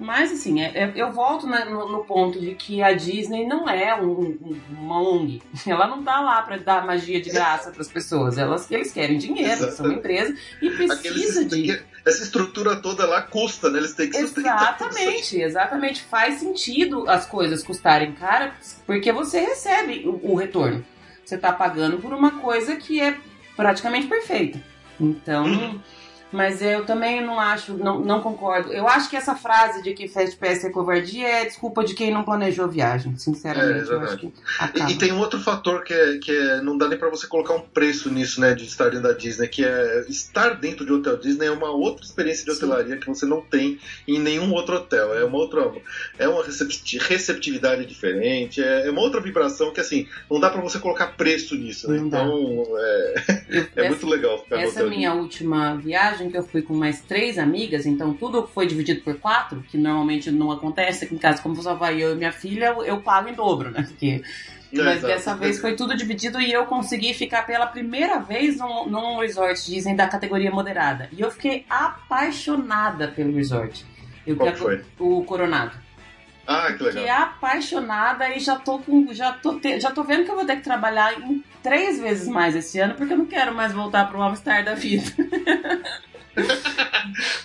[0.02, 3.94] Mas, assim, é, é, eu volto no, no, ponto de que a Disney não é
[4.02, 5.44] um, um, uma ONG.
[5.64, 8.36] Ela não tá lá para dar magia de graça para as pessoas.
[8.36, 9.78] Elas, eles querem dinheiro, Exatamente.
[9.78, 11.84] são uma empresa e precisa de...
[12.04, 13.78] Essa estrutura toda lá custa, né?
[13.78, 16.02] Eles têm que Exatamente, exatamente.
[16.02, 18.52] Faz sentido as coisas custarem caro
[18.88, 20.84] porque você recebe o, o retorno.
[21.24, 23.16] Você tá pagando por uma coisa que é
[23.56, 24.60] praticamente perfeita.
[25.00, 25.46] Então...
[25.46, 25.80] Hum
[26.32, 28.72] mas eu também não acho, não, não concordo.
[28.72, 32.12] Eu acho que essa frase de que Fast Pass é covardia é desculpa de quem
[32.12, 34.32] não planejou a viagem, sinceramente.
[34.76, 37.10] É, e, e, tem um outro fator que, é, que é, não dá nem para
[37.10, 40.86] você colocar um preço nisso, né, de estar dentro da Disney, que é estar dentro
[40.86, 43.00] de hotel Disney é uma outra experiência de hotelaria Sim.
[43.00, 45.14] que você não tem em nenhum outro hotel.
[45.14, 45.72] É uma outra,
[46.18, 50.80] é uma receptividade diferente, é, é uma outra vibração que assim não dá para você
[50.80, 51.90] colocar preço nisso.
[51.90, 51.98] Né?
[51.98, 54.86] Então é, é muito legal ficar essa no hotel.
[54.86, 55.24] Essa minha Disney.
[55.24, 59.16] última viagem viagem que eu fui com mais três amigas, então tudo foi dividido por
[59.18, 62.84] quatro, que normalmente não acontece em casa, como só vai eu e minha filha, eu,
[62.84, 63.84] eu pago em dobro, né?
[63.88, 64.22] Porque
[64.74, 68.88] é, mas dessa vez foi tudo dividido e eu consegui ficar pela primeira vez num,
[68.88, 71.10] num resort Disney da categoria moderada.
[71.12, 73.86] E eu fiquei apaixonada pelo resort.
[74.26, 74.84] Eu, Qual foi?
[75.00, 75.76] O Coronado.
[76.46, 77.04] Ah, que legal.
[77.04, 79.14] Fiquei apaixonada e já tô com.
[79.14, 82.28] Já tô, te, já tô vendo que eu vou ter que trabalhar em três vezes
[82.28, 85.04] mais esse ano, porque eu não quero mais voltar pro All-Star da vida.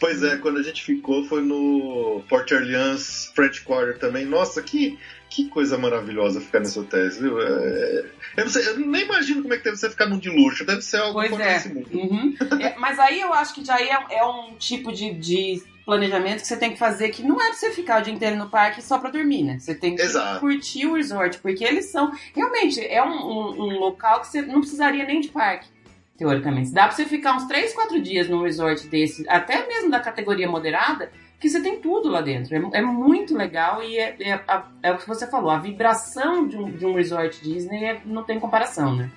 [0.00, 4.24] pois é, quando a gente ficou foi no Port Orleans French Quarter também.
[4.24, 4.98] Nossa, que,
[5.28, 7.40] que coisa maravilhosa ficar nesse hotel, viu?
[7.40, 8.04] É,
[8.36, 10.82] eu, sei, eu, nem imagino como é que deve ser ficar num de luxo, deve
[10.82, 11.62] ser algo pois é.
[11.92, 12.34] Uhum.
[12.60, 12.76] é.
[12.78, 16.56] Mas aí eu acho que já é, é um tipo de, de, planejamento que você
[16.56, 18.98] tem que fazer que não é pra você ficar o dia inteiro no parque só
[18.98, 19.58] pra dormir, né?
[19.58, 20.40] Você tem que Exato.
[20.40, 22.12] curtir o resort, porque eles são.
[22.34, 25.75] Realmente, é um, um, um local que você não precisaria nem de parque
[26.16, 26.72] teoricamente.
[26.72, 30.48] Dá pra você ficar uns 3, 4 dias num resort desse, até mesmo da categoria
[30.48, 32.54] moderada, que você tem tudo lá dentro.
[32.54, 34.40] É, é muito legal e é, é,
[34.82, 38.22] é, o que você falou, a vibração de um, de um resort Disney é, não
[38.22, 39.10] tem comparação, né?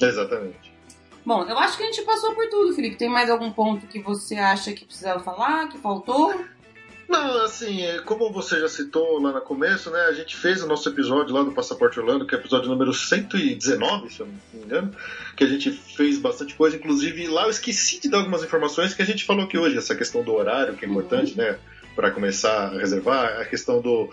[0.00, 0.72] Exatamente.
[1.24, 2.96] Bom, eu acho que a gente passou por tudo, Felipe.
[2.96, 6.34] Tem mais algum ponto que você acha que precisava falar, que faltou?
[7.10, 10.00] Não, assim, é, como você já citou lá no começo, né?
[10.02, 12.94] A gente fez o nosso episódio lá do Passaporte Orlando, que é o episódio número
[12.94, 14.94] 119, se eu não me engano,
[15.36, 16.76] que a gente fez bastante coisa.
[16.76, 19.96] Inclusive, lá eu esqueci de dar algumas informações que a gente falou aqui hoje, essa
[19.96, 21.38] questão do horário, que é importante, uhum.
[21.38, 21.58] né?
[21.96, 24.08] Para começar a reservar, a questão do,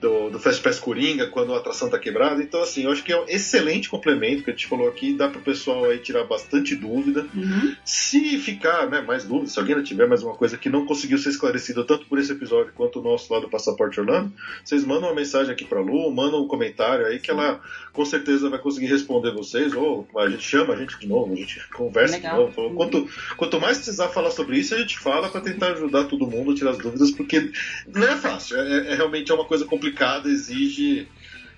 [0.00, 2.42] do, do Fast Pass Coringa, quando a atração tá quebrada.
[2.42, 5.28] Então, assim, eu acho que é um excelente complemento que a gente falou aqui, dá
[5.28, 7.26] pro pessoal aí tirar bastante dúvida.
[7.34, 7.76] Uhum.
[7.84, 11.18] Se ficar, né, mais dúvida, se alguém ainda tiver mais uma coisa que não conseguiu
[11.18, 14.32] ser esclarecida tanto por esse episódio quanto o nosso lá do Passaporte Orlando,
[14.64, 17.60] vocês mandam uma mensagem aqui pra Lu, mandam um comentário aí que ela
[17.92, 21.36] com certeza vai conseguir responder vocês, ou a gente chama a gente de novo, a
[21.36, 22.48] gente conversa Legal.
[22.48, 22.74] de novo.
[22.74, 26.52] Quanto, quanto mais precisar falar sobre isso, a gente fala para tentar ajudar todo mundo
[26.52, 27.50] a tirar as dúvidas, porque
[27.92, 29.89] não é fácil, é, é realmente é uma coisa complicada,
[30.28, 31.08] exige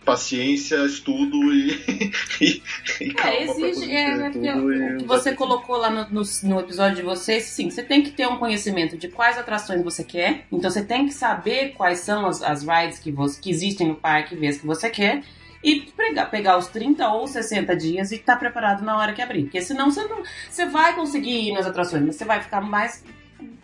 [0.05, 2.63] paciência, estudo e, e,
[3.01, 3.91] e É, exige.
[3.91, 7.45] É, ter é, tudo o que você colocou lá no, no, no episódio de vocês,
[7.45, 10.47] sim, você tem que ter um conhecimento de quais atrações você quer.
[10.51, 13.95] Então você tem que saber quais são as, as rides que, você, que existem no
[13.95, 15.23] parque, ver as que você quer.
[15.65, 19.45] E pegar, pegar os 30 ou 60 dias e estar preparado na hora que abrir.
[19.45, 20.23] Porque senão você não.
[20.51, 23.05] Você vai conseguir ir nas atrações, mas você vai ficar mais.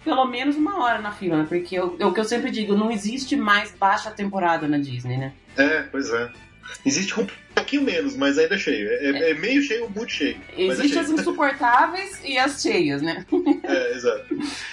[0.05, 1.47] Pelo menos uma hora na fila, né?
[1.49, 5.17] Porque eu- é o que eu sempre digo, não existe mais baixa temporada na Disney,
[5.19, 5.33] né?
[5.57, 6.31] É, pois é.
[6.85, 8.89] Existe um pouquinho menos, mas ainda é cheio.
[8.91, 10.37] É, é meio cheio ou muito cheio.
[10.57, 11.01] é Existem cheio.
[11.01, 13.25] as insuportáveis e as cheias, né?
[13.65, 14.27] É, exato.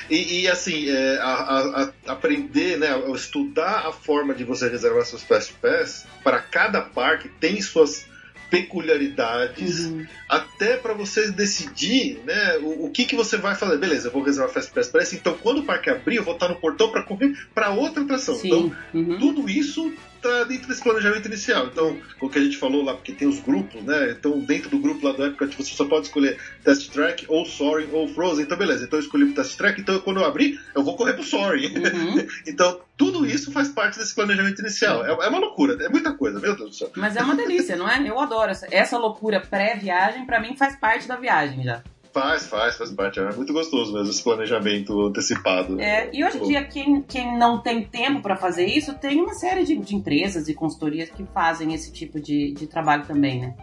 [0.10, 5.06] E, e, assim, é, a, a- a- aprender, né, estudar a forma de você reservar
[5.06, 8.06] seus Fast Pass para cada parque tem suas
[8.50, 10.06] peculiaridades, Uhum.
[10.30, 13.78] até para você decidir, né, o, o que que você vai fazer.
[13.78, 16.34] Beleza, eu vou reservar Fast Pass para esse, então quando o parque abrir, eu vou
[16.34, 18.40] estar no portão para correr para outra atração.
[18.44, 19.00] Então, Sim.
[19.00, 19.20] Uhum.
[19.20, 19.94] tudo isso
[20.26, 21.68] tá dentro desse planejamento inicial.
[21.68, 24.12] Então, o que a gente falou lá, porque tem os grupos, né?
[24.12, 27.90] Então, dentro do grupo lá do Epcot, você só pode escolher Test Track, ou Soaring,
[27.92, 28.46] ou Frozen.
[28.46, 28.86] Então, beleza.
[28.86, 29.80] Então, eu escolhi o Test Track.
[29.80, 31.74] Então, quando eu abrir, eu vou correr pro Soaring.
[31.78, 32.28] Uhum.
[32.48, 35.06] então, tudo isso faz parte desse planejamento inicial.
[35.06, 35.78] É, é uma loucura.
[35.84, 36.92] É muita coisa, meu Deus do céu.
[36.96, 38.02] Mas é uma delícia, não é?
[38.08, 41.84] Eu adoro essa, essa loucura pré-viagem, pra mim faz parte da viagem já.
[42.16, 43.20] Faz, faz, faz parte.
[43.20, 45.82] É muito gostoso mesmo esse planejamento antecipado.
[45.82, 49.34] É, e hoje em dia, quem, quem não tem tempo pra fazer isso, tem uma
[49.34, 53.54] série de, de empresas e consultorias que fazem esse tipo de, de trabalho também, né?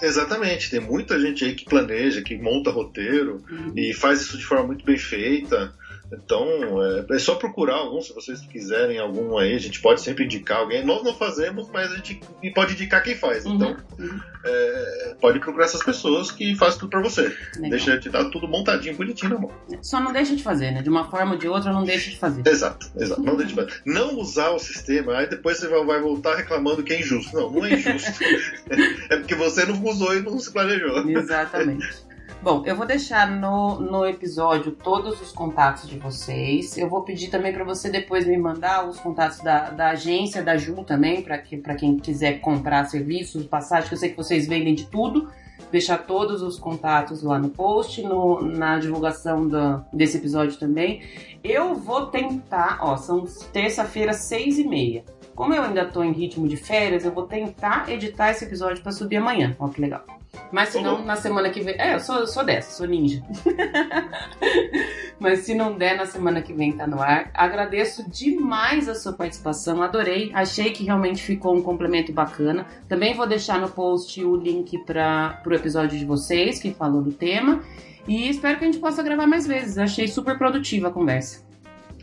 [0.00, 0.70] Exatamente.
[0.70, 3.44] Tem muita gente aí que planeja, que monta roteiro.
[3.50, 3.74] Uhum.
[3.76, 5.74] e faz isso de forma muito bem feita.
[6.10, 6.46] Então,
[6.82, 10.58] é, é só procurar algum, se vocês quiserem algum aí, a gente pode sempre indicar
[10.60, 10.84] alguém.
[10.84, 12.20] Nós não fazemos, mas a gente
[12.54, 13.44] pode indicar quem faz.
[13.44, 14.06] Então, Uhum.
[14.06, 14.20] Uhum.
[14.44, 17.22] é, pode procurar essas pessoas que fazem tudo pra você.
[17.56, 17.70] Legal.
[17.70, 19.50] Deixa eu te dar tudo montadinho, bonitinho na mão.
[19.82, 20.80] Só não deixa de fazer, né?
[20.82, 22.42] De uma forma ou de outra, não deixa de fazer.
[22.46, 23.22] Exato, exato.
[23.22, 26.92] Não, deixe de- não usar o sistema, aí depois você vai vai voltar reclamando que
[26.94, 27.34] é injusto.
[27.36, 28.12] Não, não é injusto.
[29.10, 31.06] é porque você não usou e não se planejou.
[31.08, 32.07] Exatamente.
[32.40, 36.78] Bom, eu vou deixar no, no episódio todos os contatos de vocês.
[36.78, 40.56] Eu vou pedir também para você depois me mandar os contatos da, da agência da
[40.56, 44.74] Ju também, para que, quem quiser comprar serviços, passagens, que eu sei que vocês vendem
[44.74, 45.28] de tudo.
[45.72, 51.02] Deixar todos os contatos lá no post, no, na divulgação da- desse episódio também.
[51.42, 55.04] Eu vou tentar, ó, são terça-feira, seis e meia.
[55.34, 58.92] Como eu ainda tô em ritmo de férias, eu vou tentar editar esse episódio para
[58.92, 59.54] subir amanhã.
[59.58, 60.04] Ó, que legal.
[60.50, 61.74] Mas se não, na semana que vem.
[61.78, 63.22] É, eu sou, eu sou dessa, sou ninja.
[65.18, 67.30] Mas se não der, na semana que vem tá no ar.
[67.34, 70.30] Agradeço demais a sua participação, adorei.
[70.32, 72.66] Achei que realmente ficou um complemento bacana.
[72.88, 77.12] Também vou deixar no post o link para o episódio de vocês, que falou do
[77.12, 77.62] tema.
[78.06, 79.76] E espero que a gente possa gravar mais vezes.
[79.76, 81.47] Achei super produtiva a conversa.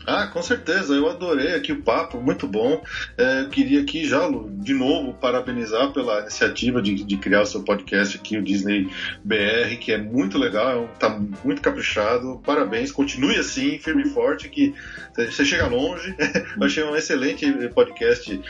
[0.06, 2.80] Ah, com certeza, eu adorei aqui o papo, muito bom.
[3.18, 7.46] É, eu queria aqui já, Lu, de novo, parabenizar pela iniciativa de, de criar o
[7.46, 8.88] seu podcast aqui, o Disney
[9.24, 11.08] BR, que é muito legal, é tá
[11.44, 12.40] muito caprichado.
[12.44, 14.72] Parabéns, continue assim, firme e forte, que
[15.16, 16.14] você chega longe.
[16.56, 18.40] Eu achei um excelente podcast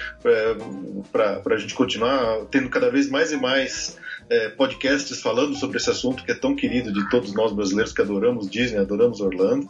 [1.11, 3.97] para a gente continuar tendo cada vez mais e mais
[4.29, 8.03] é, podcasts falando sobre esse assunto que é tão querido de todos nós brasileiros que
[8.03, 9.69] adoramos Disney, adoramos Orlando.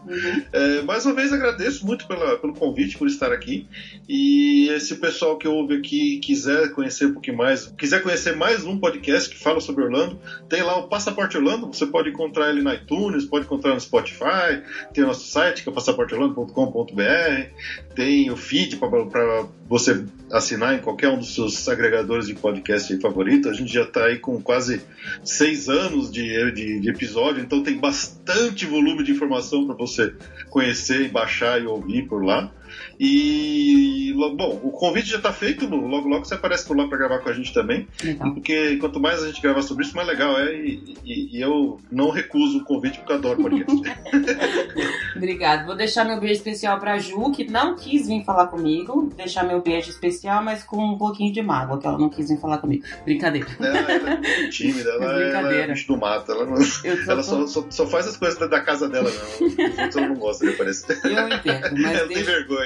[0.53, 3.67] É, mais uma vez agradeço muito pela- pelo convite, por estar aqui.
[4.09, 8.65] E se o pessoal que ouve aqui quiser conhecer um pouquinho mais, quiser conhecer mais
[8.65, 10.19] um podcast que fala sobre Orlando,
[10.49, 11.67] tem lá o Passaporte Orlando.
[11.67, 14.63] Você pode encontrar ele no iTunes, pode encontrar no Spotify,
[14.95, 21.09] tem o nosso site que é passaporteorlando.com.br, tem o feed para você assinar em qualquer
[21.09, 23.49] um dos seus agregadores de podcast favorito.
[23.49, 24.81] A gente já está aí com quase
[25.25, 30.15] seis anos de, de, de episódio, então tem bastante volume de informação para você
[30.49, 32.51] conhecer baixar e ouvir por lá.
[32.99, 35.87] E, bom, o convite já está feito, Lu.
[35.87, 38.33] logo logo você aparece por lá para gravar com a gente também, Legal.
[38.35, 40.55] porque quanto mais a gente gravar sobre isso, mais legal é.
[40.55, 43.83] E, e- e eu não recuso o convite porque eu adoro podcast.
[45.17, 45.65] Obrigada.
[45.65, 49.13] Vou deixar meu beijo especial pra Ju, que não quis vir falar comigo.
[49.17, 52.39] Deixar meu beijo especial, mas com um pouquinho de mágoa, que ela não quis vir
[52.41, 52.85] falar comigo.
[53.05, 53.47] Brincadeira.
[53.61, 57.87] É, muito tímida, ela, ela é bicho do mato, ela, não, ela só, só, só,
[57.87, 59.75] faz as coisas da casa dela, não.
[59.77, 60.99] Ela não gosta de aparecer.
[61.05, 62.66] Eu entendo, mas ela deixo, tem vergonha.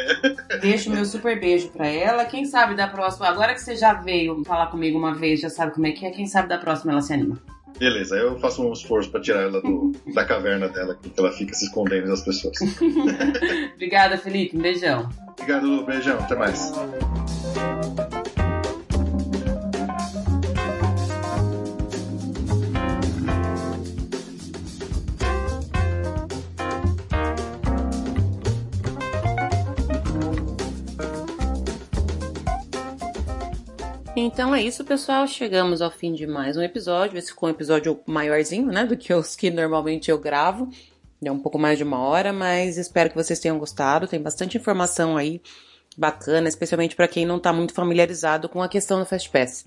[0.60, 2.24] Deixo meu super beijo pra ela.
[2.24, 5.72] Quem sabe da próxima, agora que você já veio falar comigo uma vez, já sabe
[5.72, 7.38] como é que é, quem sabe da próxima ela se anima.
[7.78, 11.54] Beleza, eu faço um esforço para tirar ela do, da caverna dela, que ela fica
[11.54, 12.56] se escondendo das pessoas.
[13.74, 14.56] Obrigada, Felipe.
[14.56, 15.08] Um beijão.
[15.30, 15.86] Obrigado, Lu.
[15.86, 16.18] Beijão.
[16.18, 16.72] Até mais.
[34.22, 35.26] Então é isso, pessoal.
[35.26, 37.16] Chegamos ao fim de mais um episódio.
[37.16, 38.84] Esse ficou um episódio maiorzinho, né?
[38.84, 40.68] Do que os que normalmente eu gravo.
[41.24, 44.06] É um pouco mais de uma hora, mas espero que vocês tenham gostado.
[44.06, 45.40] Tem bastante informação aí
[45.96, 49.64] bacana, especialmente para quem não está muito familiarizado com a questão do Fastpass.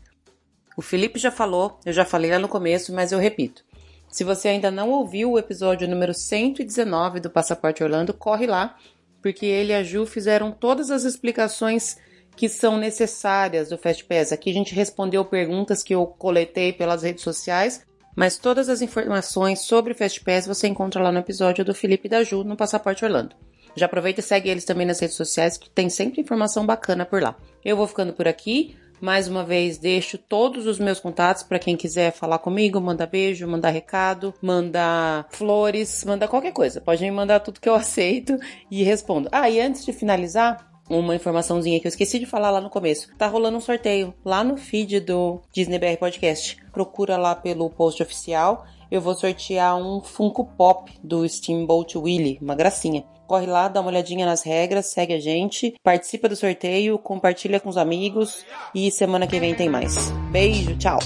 [0.78, 3.66] O Felipe já falou, eu já falei lá no começo, mas eu repito.
[4.08, 8.78] Se você ainda não ouviu o episódio número 119 do Passaporte Orlando, corre lá,
[9.20, 11.98] porque ele e a Ju fizeram todas as explicações
[12.36, 14.32] que são necessárias do FastPass.
[14.32, 17.86] Aqui a gente respondeu perguntas que eu coletei pelas redes sociais,
[18.16, 22.24] mas todas as informações sobre o FastPass você encontra lá no episódio do Felipe da
[22.24, 23.36] Ju no Passaporte Orlando.
[23.76, 27.22] Já aproveita e segue eles também nas redes sociais, que tem sempre informação bacana por
[27.22, 27.36] lá.
[27.66, 28.76] Eu vou ficando por aqui.
[29.02, 33.46] Mais uma vez, deixo todos os meus contatos para quem quiser falar comigo, mandar beijo,
[33.46, 36.80] mandar recado, mandar flores, mandar qualquer coisa.
[36.80, 38.40] Pode me mandar tudo que eu aceito
[38.72, 39.28] e respondo.
[39.32, 43.10] Ah, e antes de finalizar, uma informaçãozinha que eu esqueci de falar lá no começo.
[43.18, 46.58] Tá rolando um sorteio lá no feed do Disney BR Podcast.
[46.72, 48.66] Procura lá pelo post oficial.
[48.92, 53.04] Eu vou sortear um Funko Pop do Steamboat Willie, uma gracinha.
[53.26, 57.70] Corre lá, dá uma olhadinha nas regras, segue a gente, participa do sorteio, compartilha com
[57.70, 58.46] os amigos
[58.76, 60.12] e semana que vem tem mais.
[60.32, 61.00] Beijo, tchau!